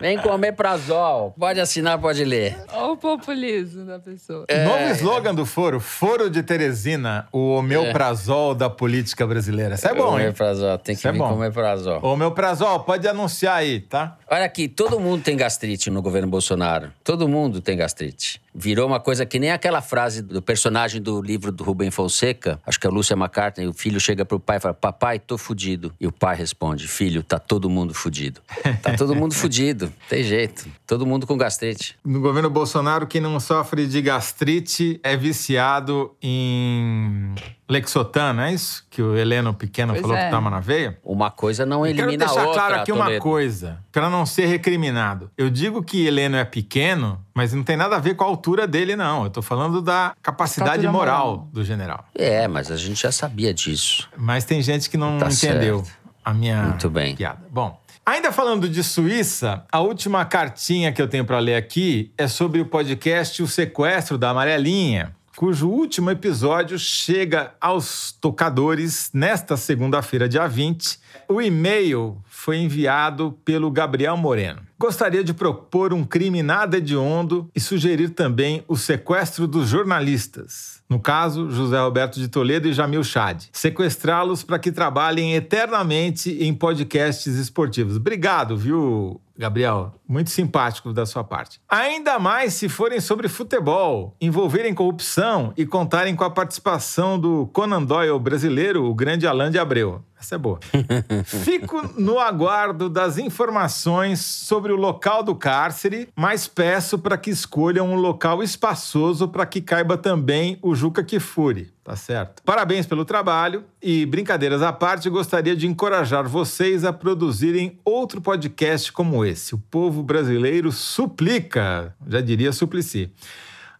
Vem 0.00 0.18
comer 0.18 0.52
prazol. 0.52 1.34
Pode 1.38 1.60
assinar, 1.60 1.98
pode 1.98 2.24
ler. 2.24 2.56
Olha 2.72 2.92
o 2.92 2.96
populismo 2.96 3.84
da 3.84 3.98
pessoa. 3.98 4.44
É... 4.48 4.64
Novo 4.64 4.84
slogan 4.94 5.34
do 5.34 5.44
Foro, 5.44 5.80
Foro 5.80 6.30
de 6.30 6.42
Teresina, 6.42 7.28
o 7.32 7.56
omeprazol 7.56 8.52
é. 8.52 8.54
da 8.54 8.70
política 8.70 9.26
brasileira. 9.26 9.74
Isso 9.74 9.86
é 9.86 9.94
bom, 9.94 10.18
hein? 10.18 10.26
Omeprazol, 10.26 10.78
tem 10.78 10.94
que 10.94 11.00
Isso 11.00 11.08
é 11.08 11.12
vir 11.12 11.16
é 11.16 11.18
bom. 11.18 11.34
omeprazol. 11.34 12.04
Omeprazol, 12.04 12.80
pode 12.80 13.06
anunciar 13.06 13.56
aí, 13.56 13.80
tá? 13.80 14.16
Olha 14.28 14.44
aqui, 14.44 14.68
todo 14.68 14.98
mundo 14.98 15.22
tem 15.22 15.36
gastrite 15.36 15.90
no 15.90 16.00
governo 16.00 16.28
Bolsonaro. 16.28 16.90
Todo 17.04 17.28
mundo 17.28 17.60
tem 17.60 17.76
gastrite. 17.76 18.40
Virou 18.54 18.86
uma 18.86 19.00
coisa 19.00 19.24
que 19.24 19.38
nem 19.38 19.50
aquela 19.50 19.80
frase 19.80 20.20
do 20.22 20.42
personagem 20.42 21.00
do 21.00 21.22
livro 21.22 21.50
do 21.50 21.64
Rubem 21.64 21.90
Fonseca, 21.90 22.60
acho 22.66 22.78
que 22.78 22.86
é 22.86 22.90
o 22.90 22.92
Lúcia 22.92 23.14
McCartney, 23.14 23.66
o 23.66 23.72
filho 23.72 23.98
chega 23.98 24.24
pro 24.24 24.38
pai 24.38 24.58
e 24.58 24.60
fala, 24.60 24.74
papai, 24.74 25.18
tô 25.18 25.38
fudido. 25.38 25.92
E 25.98 26.06
o 26.06 26.12
pai 26.12 26.36
responde, 26.36 26.86
filho, 26.86 27.22
tá 27.22 27.38
todo 27.38 27.70
mundo 27.70 27.94
fudido. 27.94 28.40
Tá 28.82 28.94
todo 28.96 29.14
mundo 29.14 29.34
fudido, 29.34 29.92
tem 30.08 30.22
jeito. 30.22 30.66
Todo 30.86 31.06
mundo 31.06 31.26
com 31.26 31.36
gastrite. 31.36 31.96
No 32.04 32.20
governo 32.20 32.50
Bolsonaro, 32.50 33.06
quem 33.06 33.20
não 33.20 33.40
sofre 33.40 33.86
de 33.86 34.02
gastrite 34.02 35.00
é 35.02 35.16
viciado 35.16 36.14
em 36.22 37.34
Lexotan, 37.72 38.34
não 38.34 38.42
é 38.42 38.52
isso? 38.52 38.84
Que 38.90 39.00
o 39.02 39.16
Heleno 39.16 39.54
Pequeno 39.54 39.92
pois 39.94 40.02
falou 40.02 40.16
é. 40.16 40.26
que 40.26 40.30
toma 40.30 40.50
na 40.50 40.60
veia? 40.60 40.98
Uma 41.02 41.30
coisa 41.30 41.64
não 41.64 41.86
elimina 41.86 42.26
a 42.26 42.28
outra. 42.28 42.42
Quero 42.42 42.52
deixar 42.52 42.52
claro 42.52 42.82
aqui 42.82 42.92
uma 42.92 43.18
coisa, 43.18 43.78
para 43.90 44.10
não 44.10 44.26
ser 44.26 44.46
recriminado. 44.46 45.30
Eu 45.36 45.48
digo 45.48 45.82
que 45.82 46.06
Heleno 46.06 46.36
é 46.36 46.44
pequeno, 46.44 47.24
mas 47.34 47.52
não 47.52 47.62
tem 47.62 47.76
nada 47.76 47.96
a 47.96 47.98
ver 47.98 48.14
com 48.14 48.24
a 48.24 48.26
altura 48.26 48.66
dele, 48.66 48.94
não. 48.94 49.24
Eu 49.24 49.30
tô 49.30 49.40
falando 49.40 49.80
da 49.80 50.14
capacidade 50.22 50.86
moral, 50.86 51.26
moral, 51.26 51.48
do 51.50 51.64
general. 51.64 52.04
É, 52.14 52.46
mas 52.46 52.70
a 52.70 52.76
gente 52.76 53.00
já 53.00 53.10
sabia 53.10 53.54
disso. 53.54 54.08
Mas 54.16 54.44
tem 54.44 54.60
gente 54.60 54.90
que 54.90 54.98
não 54.98 55.18
tá 55.18 55.28
entendeu 55.28 55.82
certo. 55.82 55.98
a 56.24 56.34
minha 56.34 56.62
Muito 56.64 56.90
bem. 56.90 57.16
piada. 57.16 57.40
Bom, 57.50 57.80
Ainda 58.04 58.32
falando 58.32 58.68
de 58.68 58.82
Suíça, 58.82 59.64
a 59.70 59.78
última 59.78 60.24
cartinha 60.24 60.90
que 60.90 61.00
eu 61.00 61.06
tenho 61.06 61.24
para 61.24 61.38
ler 61.38 61.54
aqui 61.54 62.12
é 62.18 62.26
sobre 62.26 62.60
o 62.60 62.66
podcast 62.66 63.40
O 63.40 63.46
Sequestro 63.46 64.18
da 64.18 64.30
Amarelinha, 64.30 65.14
cujo 65.36 65.68
último 65.68 66.10
episódio 66.10 66.78
chega 66.78 67.54
aos 67.60 68.12
tocadores 68.12 69.10
nesta 69.12 69.56
segunda-feira, 69.56 70.28
dia 70.28 70.46
20. 70.46 70.98
O 71.28 71.40
e-mail 71.40 72.18
foi 72.26 72.58
enviado 72.58 73.38
pelo 73.44 73.70
Gabriel 73.70 74.16
Moreno. 74.16 74.60
Gostaria 74.78 75.22
de 75.24 75.32
propor 75.32 75.92
um 75.92 76.04
crime 76.04 76.42
nada 76.42 76.76
hediondo 76.76 77.48
e 77.54 77.60
sugerir 77.60 78.10
também 78.10 78.64
o 78.66 78.76
sequestro 78.76 79.46
dos 79.46 79.68
jornalistas. 79.68 80.81
No 80.92 81.00
caso, 81.00 81.50
José 81.50 81.80
Roberto 81.80 82.20
de 82.20 82.28
Toledo 82.28 82.68
e 82.68 82.72
Jamil 82.74 83.02
Chad. 83.02 83.44
Sequestrá-los 83.50 84.44
para 84.44 84.58
que 84.58 84.70
trabalhem 84.70 85.34
eternamente 85.34 86.36
em 86.38 86.52
podcasts 86.52 87.34
esportivos. 87.34 87.96
Obrigado, 87.96 88.58
viu, 88.58 89.18
Gabriel, 89.34 89.94
muito 90.06 90.28
simpático 90.28 90.92
da 90.92 91.06
sua 91.06 91.24
parte. 91.24 91.58
Ainda 91.66 92.18
mais 92.18 92.52
se 92.52 92.68
forem 92.68 93.00
sobre 93.00 93.26
futebol, 93.26 94.14
envolverem 94.20 94.74
corrupção 94.74 95.54
e 95.56 95.64
contarem 95.64 96.14
com 96.14 96.24
a 96.24 96.30
participação 96.30 97.18
do 97.18 97.48
Conan 97.54 97.82
Doyle 97.82 98.18
brasileiro, 98.18 98.84
o 98.84 98.94
grande 98.94 99.26
Alain 99.26 99.50
de 99.50 99.58
Abreu. 99.58 100.02
Essa 100.22 100.36
é 100.36 100.38
boa. 100.38 100.60
Fico 101.26 101.82
no 102.00 102.20
aguardo 102.20 102.88
das 102.88 103.18
informações 103.18 104.20
sobre 104.20 104.72
o 104.72 104.76
local 104.76 105.24
do 105.24 105.34
cárcere, 105.34 106.08
mas 106.14 106.46
peço 106.46 106.96
para 106.96 107.18
que 107.18 107.28
escolham 107.28 107.90
um 107.90 107.96
local 107.96 108.40
espaçoso 108.40 109.26
para 109.26 109.44
que 109.44 109.60
caiba 109.60 109.98
também 109.98 110.60
o 110.62 110.76
Juca 110.82 111.04
Kifuri. 111.04 111.72
Tá 111.84 111.94
certo. 111.94 112.42
Parabéns 112.42 112.86
pelo 112.86 113.04
trabalho 113.04 113.62
e, 113.80 114.04
brincadeiras 114.04 114.62
à 114.62 114.72
parte, 114.72 115.08
gostaria 115.08 115.54
de 115.54 115.68
encorajar 115.68 116.28
vocês 116.28 116.84
a 116.84 116.92
produzirem 116.92 117.78
outro 117.84 118.20
podcast 118.20 118.90
como 118.90 119.24
esse. 119.24 119.54
O 119.54 119.58
povo 119.58 120.02
brasileiro 120.02 120.72
suplica, 120.72 121.94
já 122.04 122.20
diria 122.20 122.50
Suplicy. 122.50 123.12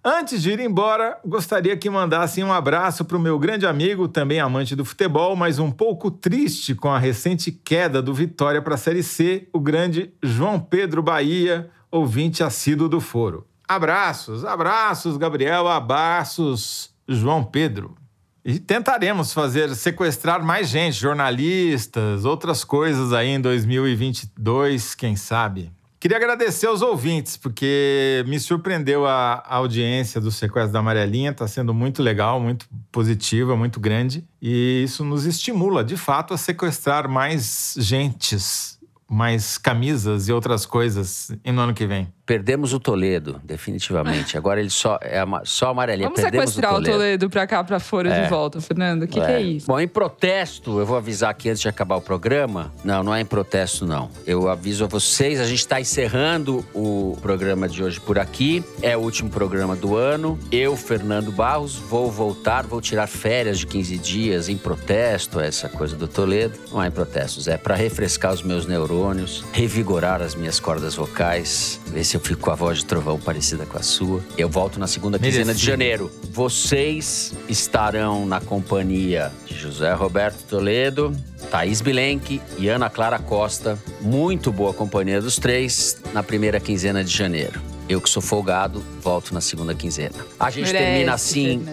Antes 0.04 0.40
de 0.40 0.52
ir 0.52 0.60
embora, 0.60 1.18
gostaria 1.26 1.76
que 1.76 1.90
mandassem 1.90 2.44
um 2.44 2.52
abraço 2.52 3.04
para 3.04 3.16
o 3.16 3.20
meu 3.20 3.36
grande 3.36 3.66
amigo, 3.66 4.06
também 4.06 4.38
amante 4.38 4.76
do 4.76 4.84
futebol, 4.84 5.34
mas 5.34 5.58
um 5.58 5.72
pouco 5.72 6.08
triste 6.08 6.72
com 6.72 6.88
a 6.88 7.00
recente 7.00 7.50
queda 7.50 8.00
do 8.00 8.14
Vitória 8.14 8.62
para 8.62 8.74
a 8.74 8.78
Série 8.78 9.02
C, 9.02 9.48
o 9.52 9.58
grande 9.58 10.12
João 10.22 10.60
Pedro 10.60 11.02
Bahia, 11.02 11.68
ouvinte 11.90 12.44
assíduo 12.44 12.88
do 12.88 13.00
Foro. 13.00 13.44
Abraços, 13.66 14.44
abraços, 14.44 15.16
Gabriel, 15.16 15.66
abraços, 15.66 16.91
João 17.14 17.44
Pedro. 17.44 17.96
E 18.44 18.58
tentaremos 18.58 19.32
fazer 19.32 19.74
sequestrar 19.76 20.44
mais 20.44 20.68
gente, 20.68 20.98
jornalistas, 20.98 22.24
outras 22.24 22.64
coisas 22.64 23.12
aí 23.12 23.28
em 23.28 23.40
2022, 23.40 24.94
quem 24.94 25.14
sabe. 25.14 25.70
Queria 26.02 26.16
agradecer 26.16 26.66
aos 26.66 26.82
ouvintes, 26.82 27.36
porque 27.36 28.24
me 28.26 28.40
surpreendeu 28.40 29.06
a, 29.06 29.40
audiência 29.46 30.20
do 30.20 30.32
Sequestro 30.32 30.72
da 30.72 30.80
Amarelinha. 30.80 31.30
Está 31.30 31.46
sendo 31.46 31.72
muito 31.72 32.02
legal, 32.02 32.40
muito 32.40 32.66
positiva, 32.90 33.56
muito 33.56 33.78
grande. 33.78 34.24
E 34.42 34.82
isso 34.82 35.04
nos 35.04 35.26
estimula, 35.26 35.84
de 35.84 35.96
fato, 35.96 36.34
a 36.34 36.36
sequestrar 36.36 37.08
mais 37.08 37.76
gentes, 37.78 38.80
mais 39.08 39.56
camisas 39.56 40.26
e 40.26 40.32
outras 40.32 40.66
coisas 40.66 41.30
no 41.44 41.60
ano 41.60 41.72
que 41.72 41.86
vem. 41.86 42.12
Perdemos 42.24 42.72
o 42.72 42.78
Toledo, 42.78 43.40
definitivamente. 43.42 44.38
Agora 44.38 44.60
ele 44.60 44.70
só 44.70 44.98
é 45.02 45.22
só 45.44 45.70
amarelinha. 45.70 46.08
Vamos 46.08 46.22
Perdemos 46.22 46.50
sequestrar 46.50 46.72
o 46.72 46.76
Toledo. 46.76 46.92
Toledo 46.92 47.30
pra 47.30 47.46
cá, 47.46 47.64
pra 47.64 47.80
fora 47.80 48.08
é. 48.08 48.22
de 48.22 48.30
volta, 48.30 48.60
Fernando. 48.60 49.02
O 49.02 49.08
que, 49.08 49.18
é. 49.18 49.26
que, 49.26 49.32
é 49.32 49.40
isso? 49.40 49.66
Bom, 49.66 49.80
em 49.80 49.88
protesto, 49.88 50.78
eu 50.78 50.86
vou 50.86 50.96
avisar 50.96 51.30
aqui 51.30 51.50
antes 51.50 51.60
de 51.60 51.68
acabar 51.68 51.96
o 51.96 52.00
programa. 52.00 52.72
Não, 52.84 53.02
não 53.02 53.14
é 53.14 53.20
em 53.20 53.24
protesto, 53.24 53.84
não. 53.84 54.08
Eu 54.24 54.48
aviso 54.48 54.84
a 54.84 54.86
vocês, 54.86 55.40
a 55.40 55.44
gente 55.44 55.58
está 55.58 55.80
encerrando 55.80 56.64
o 56.72 57.18
programa 57.20 57.68
de 57.68 57.82
hoje 57.82 58.00
por 58.00 58.18
aqui. 58.18 58.64
É 58.80 58.96
o 58.96 59.00
último 59.00 59.28
programa 59.28 59.74
do 59.74 59.96
ano. 59.96 60.38
Eu, 60.50 60.76
Fernando 60.76 61.32
Barros, 61.32 61.74
vou 61.74 62.10
voltar, 62.10 62.64
vou 62.66 62.80
tirar 62.80 63.08
férias 63.08 63.58
de 63.58 63.66
15 63.66 63.98
dias 63.98 64.48
em 64.48 64.56
protesto, 64.56 65.40
essa 65.40 65.68
coisa 65.68 65.96
do 65.96 66.06
Toledo. 66.06 66.56
Não 66.70 66.82
é 66.82 66.86
em 66.86 66.90
protestos, 66.90 67.48
é 67.48 67.56
para 67.56 67.74
refrescar 67.74 68.32
os 68.32 68.42
meus 68.42 68.64
neurônios, 68.64 69.44
revigorar 69.52 70.22
as 70.22 70.36
minhas 70.36 70.60
cordas 70.60 70.94
vocais, 70.94 71.80
ver 71.86 72.04
se 72.04 72.11
se 72.12 72.16
eu 72.18 72.20
fico 72.20 72.42
com 72.42 72.50
a 72.50 72.54
voz 72.54 72.78
de 72.78 72.84
trovão 72.84 73.18
parecida 73.18 73.64
com 73.64 73.78
a 73.78 73.82
sua. 73.82 74.22
Eu 74.36 74.46
volto 74.46 74.78
na 74.78 74.86
segunda 74.86 75.18
quinzena 75.18 75.54
de 75.54 75.64
janeiro. 75.64 76.10
Vocês 76.30 77.32
estarão 77.48 78.26
na 78.26 78.38
companhia 78.38 79.32
de 79.46 79.56
José 79.56 79.94
Roberto 79.94 80.44
Toledo, 80.44 81.16
Thaís 81.50 81.80
Bilenque 81.80 82.42
e 82.58 82.68
Ana 82.68 82.90
Clara 82.90 83.18
Costa. 83.18 83.78
Muito 83.98 84.52
boa 84.52 84.74
companhia 84.74 85.22
dos 85.22 85.36
três 85.36 85.96
na 86.12 86.22
primeira 86.22 86.60
quinzena 86.60 87.02
de 87.02 87.16
janeiro. 87.16 87.71
Eu 87.88 88.00
que 88.00 88.08
sou 88.08 88.22
folgado, 88.22 88.82
volto 89.00 89.34
na 89.34 89.40
segunda 89.40 89.74
quinzena. 89.74 90.14
A 90.38 90.50
gente 90.50 90.66
merece, 90.66 90.84
termina 90.84 91.14
assim. 91.14 91.64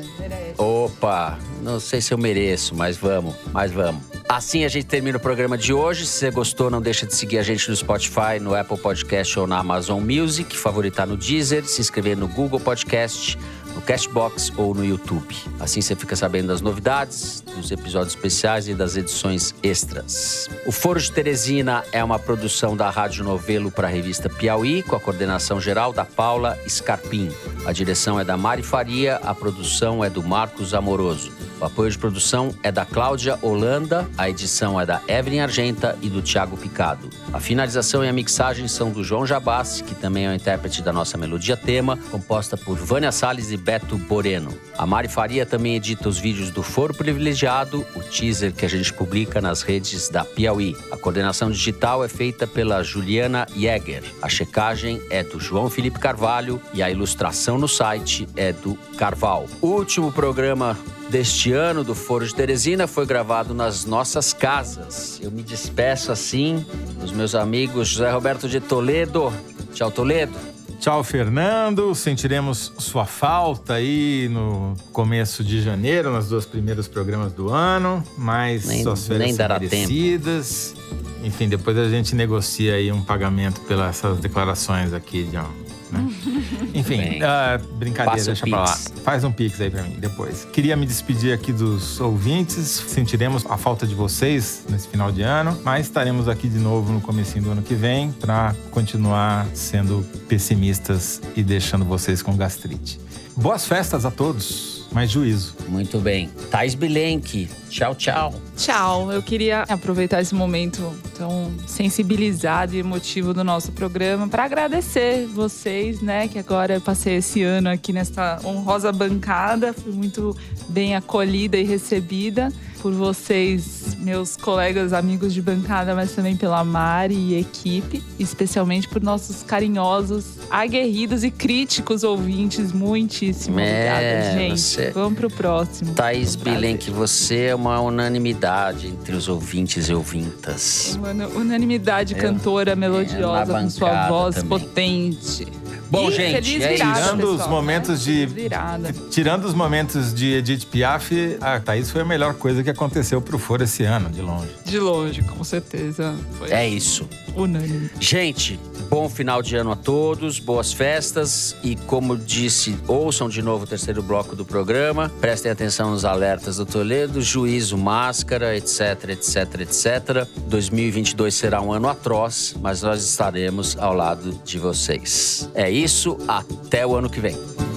Opa, 0.58 1.38
não 1.62 1.80
sei 1.80 2.02
se 2.02 2.14
eu 2.14 2.18
mereço, 2.18 2.76
mas 2.76 2.98
vamos, 2.98 3.36
mas 3.54 3.72
vamos. 3.72 4.04
Assim 4.28 4.64
a 4.64 4.68
gente 4.68 4.86
termina 4.86 5.18
o 5.18 5.20
programa 5.20 5.58
de 5.58 5.74
hoje. 5.74 6.06
Se 6.06 6.20
você 6.20 6.32
gostou, 6.32 6.70
não 6.70 6.82
deixa 6.82 7.06
de 7.06 7.16
seguir 7.16 7.40
a 7.40 7.44
gente 7.44 7.70
no 7.70 7.76
Spotify, 7.76 8.40
no 8.40 8.54
Apple 8.54 8.78
Podcast 8.78 9.40
ou 9.40 9.48
na 9.48 9.58
Amazon 9.58 10.02
Music, 10.02 10.56
favoritar 10.58 11.08
no 11.08 11.18
Deezer, 11.18 11.66
se 11.66 11.82
inscrever 11.82 12.16
no 12.16 12.28
Google 12.28 12.60
Podcast 12.60 13.38
no 13.80 13.82
Cashbox 13.82 14.52
ou 14.58 14.76
no 14.76 14.84
YouTube. 14.84 15.36
Assim 15.60 15.82
você 15.82 15.96
fica 15.96 16.16
sabendo 16.16 16.48
das 16.48 16.60
novidades, 16.60 17.42
dos 17.56 17.72
episódios 17.72 18.14
especiais 18.14 18.68
e 18.68 18.74
das 18.74 18.98
edições 18.98 19.56
extras. 19.64 20.50
O 20.66 20.72
Foro 20.72 21.00
de 21.00 21.10
Teresina 21.10 21.84
é 21.94 22.04
uma 22.04 22.20
produção 22.20 22.76
da 22.76 22.90
Rádio 22.90 23.24
Novelo 23.24 23.72
para 23.72 23.88
a 23.88 23.92
revista 23.92 24.30
Piauí, 24.30 24.84
com 24.84 24.96
a 24.96 25.00
coordenação 25.00 25.62
geral 25.62 25.94
da 25.94 26.04
Paula 26.04 26.58
Scarpim. 26.68 27.32
A 27.66 27.72
direção 27.72 28.20
é 28.20 28.26
da 28.26 28.36
Mari 28.36 28.64
Faria, 28.64 29.16
a 29.18 29.34
produção 29.34 30.04
é 30.04 30.10
do 30.10 30.22
Marcos 30.22 30.74
Amoroso. 30.74 31.32
O 31.60 31.66
apoio 31.66 31.92
de 31.92 31.98
produção 31.98 32.56
é 32.64 32.72
da 32.72 32.86
Cláudia 32.86 33.38
Holanda, 33.42 34.10
a 34.18 34.30
edição 34.30 34.80
é 34.80 34.86
da 34.86 35.02
Evelyn 35.10 35.42
Argenta 35.42 35.98
e 36.02 36.10
do 36.10 36.22
Thiago 36.22 36.56
Picado. 36.56 37.10
A 37.34 37.40
finalização 37.42 38.04
e 38.04 38.08
a 38.08 38.14
mixagem 38.14 38.66
são 38.70 38.92
do 38.92 39.04
João 39.04 39.26
Jabassi, 39.26 39.84
que 39.84 39.94
também 39.94 40.26
é 40.26 40.30
o 40.30 40.34
intérprete 40.34 40.82
da 40.82 40.94
nossa 40.94 41.18
melodia 41.18 41.58
tema, 41.58 41.98
composta 42.10 42.56
por 42.56 42.78
Vânia 42.78 43.12
Salles 43.12 43.52
e 43.52 43.58
Beto 43.70 44.00
Boreno. 44.00 44.52
A 44.76 44.84
Mari 44.84 45.08
Faria 45.08 45.46
também 45.46 45.76
edita 45.76 46.10
os 46.10 46.18
vídeos 46.18 46.50
do 46.50 46.64
Foro 46.64 46.92
Privilegiado, 46.92 47.86
o 47.96 48.00
teaser 48.00 48.52
que 48.52 48.66
a 48.66 48.68
gente 48.68 48.92
publica 48.92 49.40
nas 49.40 49.62
redes 49.62 50.10
da 50.10 50.26
Piauí. 50.26 50.76
A 50.90 50.98
coordenação 50.98 51.52
digital 51.52 52.04
é 52.04 52.08
feita 52.08 52.48
pela 52.48 52.82
Juliana 52.82 53.46
Jäger. 53.56 54.02
A 54.24 54.28
checagem 54.28 55.00
é 55.12 55.22
do 55.22 55.40
João 55.40 55.70
Felipe 55.70 56.00
Carvalho 56.00 56.60
e 56.74 56.82
a 56.82 56.90
ilustração 56.90 57.60
no 57.60 57.68
site 57.68 58.28
é 58.36 58.52
do 58.52 58.74
Carval. 58.98 59.46
O 59.62 59.68
último 59.68 60.12
programa 60.12 60.76
deste 61.08 61.54
ano 61.54 61.84
do 61.84 61.94
Foro 61.94 62.26
de 62.26 62.34
Teresina 62.34 62.88
foi 62.88 63.06
gravado 63.06 63.54
nas 63.54 63.86
nossas 63.86 64.34
casas. 64.34 65.20
Eu 65.22 65.30
me 65.30 65.44
despeço 65.44 66.12
assim 66.12 66.66
dos 67.00 67.12
meus 67.12 67.36
amigos 67.36 67.90
José 67.90 68.10
Roberto 68.10 68.50
de 68.50 68.60
Toledo. 68.60 69.32
Tchau, 69.76 69.92
Toledo. 69.92 70.49
Tchau, 70.80 71.04
Fernando. 71.04 71.94
Sentiremos 71.94 72.72
sua 72.78 73.06
falta 73.06 73.74
aí 73.74 74.30
no 74.32 74.76
começo 74.94 75.44
de 75.44 75.62
janeiro, 75.62 76.12
nos 76.12 76.30
dois 76.30 76.46
primeiros 76.46 76.88
programas 76.88 77.34
do 77.34 77.50
ano, 77.54 78.04
mas 78.18 78.66
Nem- 78.66 78.84
suas 78.84 79.06
férias 79.06 79.28
nem 79.28 79.36
dará 79.36 79.60
merecidas. 79.60 80.74
Enfim, 81.22 81.50
depois 81.50 81.78
a 81.78 81.90
gente 81.90 82.16
negocia 82.16 82.76
aí 82.76 82.92
um 82.94 83.02
pagamento 83.04 83.60
pelas 83.62 83.98
essas 83.98 84.20
declarações 84.20 84.94
aqui, 84.94 85.24
John. 85.26 85.50
Né? 85.92 86.08
Enfim, 86.74 87.22
ah, 87.22 87.60
brincadeira, 87.74 88.18
Passa 88.18 88.26
deixa 88.26 88.48
pra 88.48 88.60
lá. 88.62 88.78
Faz 89.04 89.24
um 89.24 89.32
pix 89.32 89.60
aí 89.62 89.70
pra 89.70 89.84
mim 89.84 89.98
depois. 90.00 90.46
Queria 90.52 90.76
me 90.76 90.86
despedir 90.86 91.34
aqui 91.34 91.52
dos 91.52 92.00
ouvintes. 92.00 92.68
Sentiremos 92.68 93.46
a 93.46 93.58
falta 93.58 93.86
de 93.86 93.96
vocês 93.96 94.64
nesse 94.70 94.88
final 94.88 95.12
de 95.12 95.22
ano, 95.22 95.58
mas 95.64 95.86
estaremos 95.86 96.28
aqui 96.28 96.48
de 96.48 96.60
novo 96.60 96.92
no 96.92 97.02
comecinho 97.02 97.44
do 97.44 97.52
ano 97.52 97.62
que 97.62 97.76
vem 97.76 98.12
para 98.12 98.56
continuar 98.72 99.48
sendo 99.54 100.06
pessimistas 100.28 101.22
e 101.36 101.44
deixando 101.44 101.86
vocês 101.86 102.22
com 102.22 102.36
gastrite. 102.36 103.00
Boas 103.36 103.66
festas 103.66 104.06
a 104.06 104.12
todos, 104.12 104.79
mais 104.92 105.10
juízo. 105.10 105.56
Muito 105.68 106.00
bem. 106.00 106.30
Thais 106.50 106.76
Bilenque. 106.76 107.50
Tchau, 107.70 107.94
tchau. 107.96 108.34
Tchau. 108.58 109.12
Eu 109.12 109.22
queria 109.22 109.64
aproveitar 109.64 110.22
esse 110.22 110.34
momento 110.34 110.94
tão 111.18 111.52
sensibilizado 111.68 112.76
e 112.76 112.80
emotivo 112.80 113.34
do 113.34 113.44
nosso 113.44 113.72
programa 113.72 114.28
para 114.28 114.44
agradecer 114.44 115.28
vocês, 115.28 116.02
né? 116.02 116.28
Que 116.28 116.40
agora 116.40 116.76
eu 116.76 116.82
passei 116.82 117.18
esse 117.18 117.44
ano 117.44 117.70
aqui 117.70 117.94
nesta 117.94 118.40
honrosa 118.44 118.92
bancada. 118.92 119.74
Fui 119.74 119.92
muito 119.92 120.36
bem 120.68 120.96
acolhida 120.96 121.58
e 121.58 121.64
recebida 121.64 122.52
por 122.82 122.92
vocês, 122.94 123.96
meus 124.00 124.36
colegas, 124.38 124.94
amigos 124.94 125.34
de 125.34 125.42
bancada, 125.42 125.94
mas 125.94 126.12
também 126.12 126.36
pela 126.36 126.64
Mari 126.64 127.14
e 127.16 127.40
equipe, 127.40 128.04
especialmente 128.18 128.88
por 128.88 129.02
nossos 129.02 129.44
carinhosos, 129.44 130.26
aguerridos 130.50 131.24
e 131.24 131.32
críticos 131.32 132.04
ouvintes. 132.04 132.72
Muitíssimo 132.72 133.60
É, 133.60 133.92
obrigada, 133.94 134.38
gente. 134.40 134.60
você- 134.62 134.92
Vamos 134.92 135.18
pro 135.20 135.30
próximo. 135.30 135.94
Thaís 135.94 136.36
Prazer. 136.36 136.60
Bilenque, 136.62 136.90
você 136.92 137.46
é 137.46 137.56
uma 137.56 137.80
unanimidade 137.82 138.88
entre 138.88 139.16
os 139.16 139.28
ouvintes 139.28 139.90
e 139.90 139.94
ouvintas. 139.94 140.98
Uma 140.98 141.28
unanimidade 141.28 142.14
Eu- 142.14 142.20
cantora 142.22 142.72
é, 142.72 142.76
melodiosa 142.76 143.54
na 143.54 143.62
com 143.64 143.70
sua 143.70 144.08
voz 144.08 144.36
também. 144.36 144.50
potente. 144.60 145.48
Bom, 145.90 146.10
E 146.10 146.12
gente, 146.12 146.34
feliz 146.36 146.64
é 146.64 146.74
isso. 146.76 146.84
virada, 146.84 147.02
Tirando 147.02 147.24
os 147.24 147.32
pessoal, 147.32 147.50
momentos 147.50 148.08
né? 148.08 148.26
de-. 148.26 149.10
Tirando 149.10 149.46
os 149.46 149.54
momentos 149.54 150.14
de 150.14 150.34
Edith 150.36 150.66
Piaf, 150.68 151.38
a 151.42 151.60
Thaís 151.60 151.90
foi 151.90 152.02
a 152.02 152.06
melhor 152.06 152.34
coisa 152.36 152.64
que 152.64 152.70
aconteceu 152.70 153.22
pro 153.22 153.40
Foro 153.40 153.64
esse 153.64 153.84
ano, 153.84 154.10
de 154.10 154.22
longe. 154.22 154.50
De 154.66 154.80
longe, 154.80 155.22
com 155.24 155.44
certeza. 155.44 156.16
Foi 156.38 156.52
É 156.52 156.68
isso. 156.68 157.08
unânime. 157.36 157.90
Gente, 158.00 158.60
bom 158.90 159.10
final 159.10 159.42
de 159.42 159.56
ano 159.56 159.72
a 159.72 159.76
todos, 159.76 160.40
boas 160.40 160.72
festas 160.74 161.56
e 161.64 161.76
como 161.76 162.16
disse, 162.18 162.76
ouçam 162.88 163.30
de 163.30 163.42
novo 163.42 163.64
o 163.64 163.68
terceiro 163.68 164.02
bloco 164.04 164.36
do 164.36 164.44
programa, 164.46 165.12
prestem 165.22 165.52
atenção 165.52 165.92
nos 165.92 166.06
alertas 166.06 166.58
do 166.58 166.66
Toledo, 166.66 167.22
juízo, 167.22 167.78
máscara, 167.78 168.56
etc, 168.56 169.10
etc, 169.10 169.62
etc. 169.62 170.28
2022 170.48 171.34
será 171.34 171.62
um 171.62 171.72
ano 171.72 171.88
atroz, 171.88 172.56
mas 172.62 172.82
nós 172.82 173.04
estaremos 173.04 173.78
ao 173.80 173.94
lado 173.94 174.40
de 174.44 174.60
vocês. 174.60 175.50
É 175.54 175.70
isso, 175.84 176.18
até 176.28 176.86
o 176.86 176.96
ano 176.96 177.10
que 177.10 177.20
vem. 177.20 177.69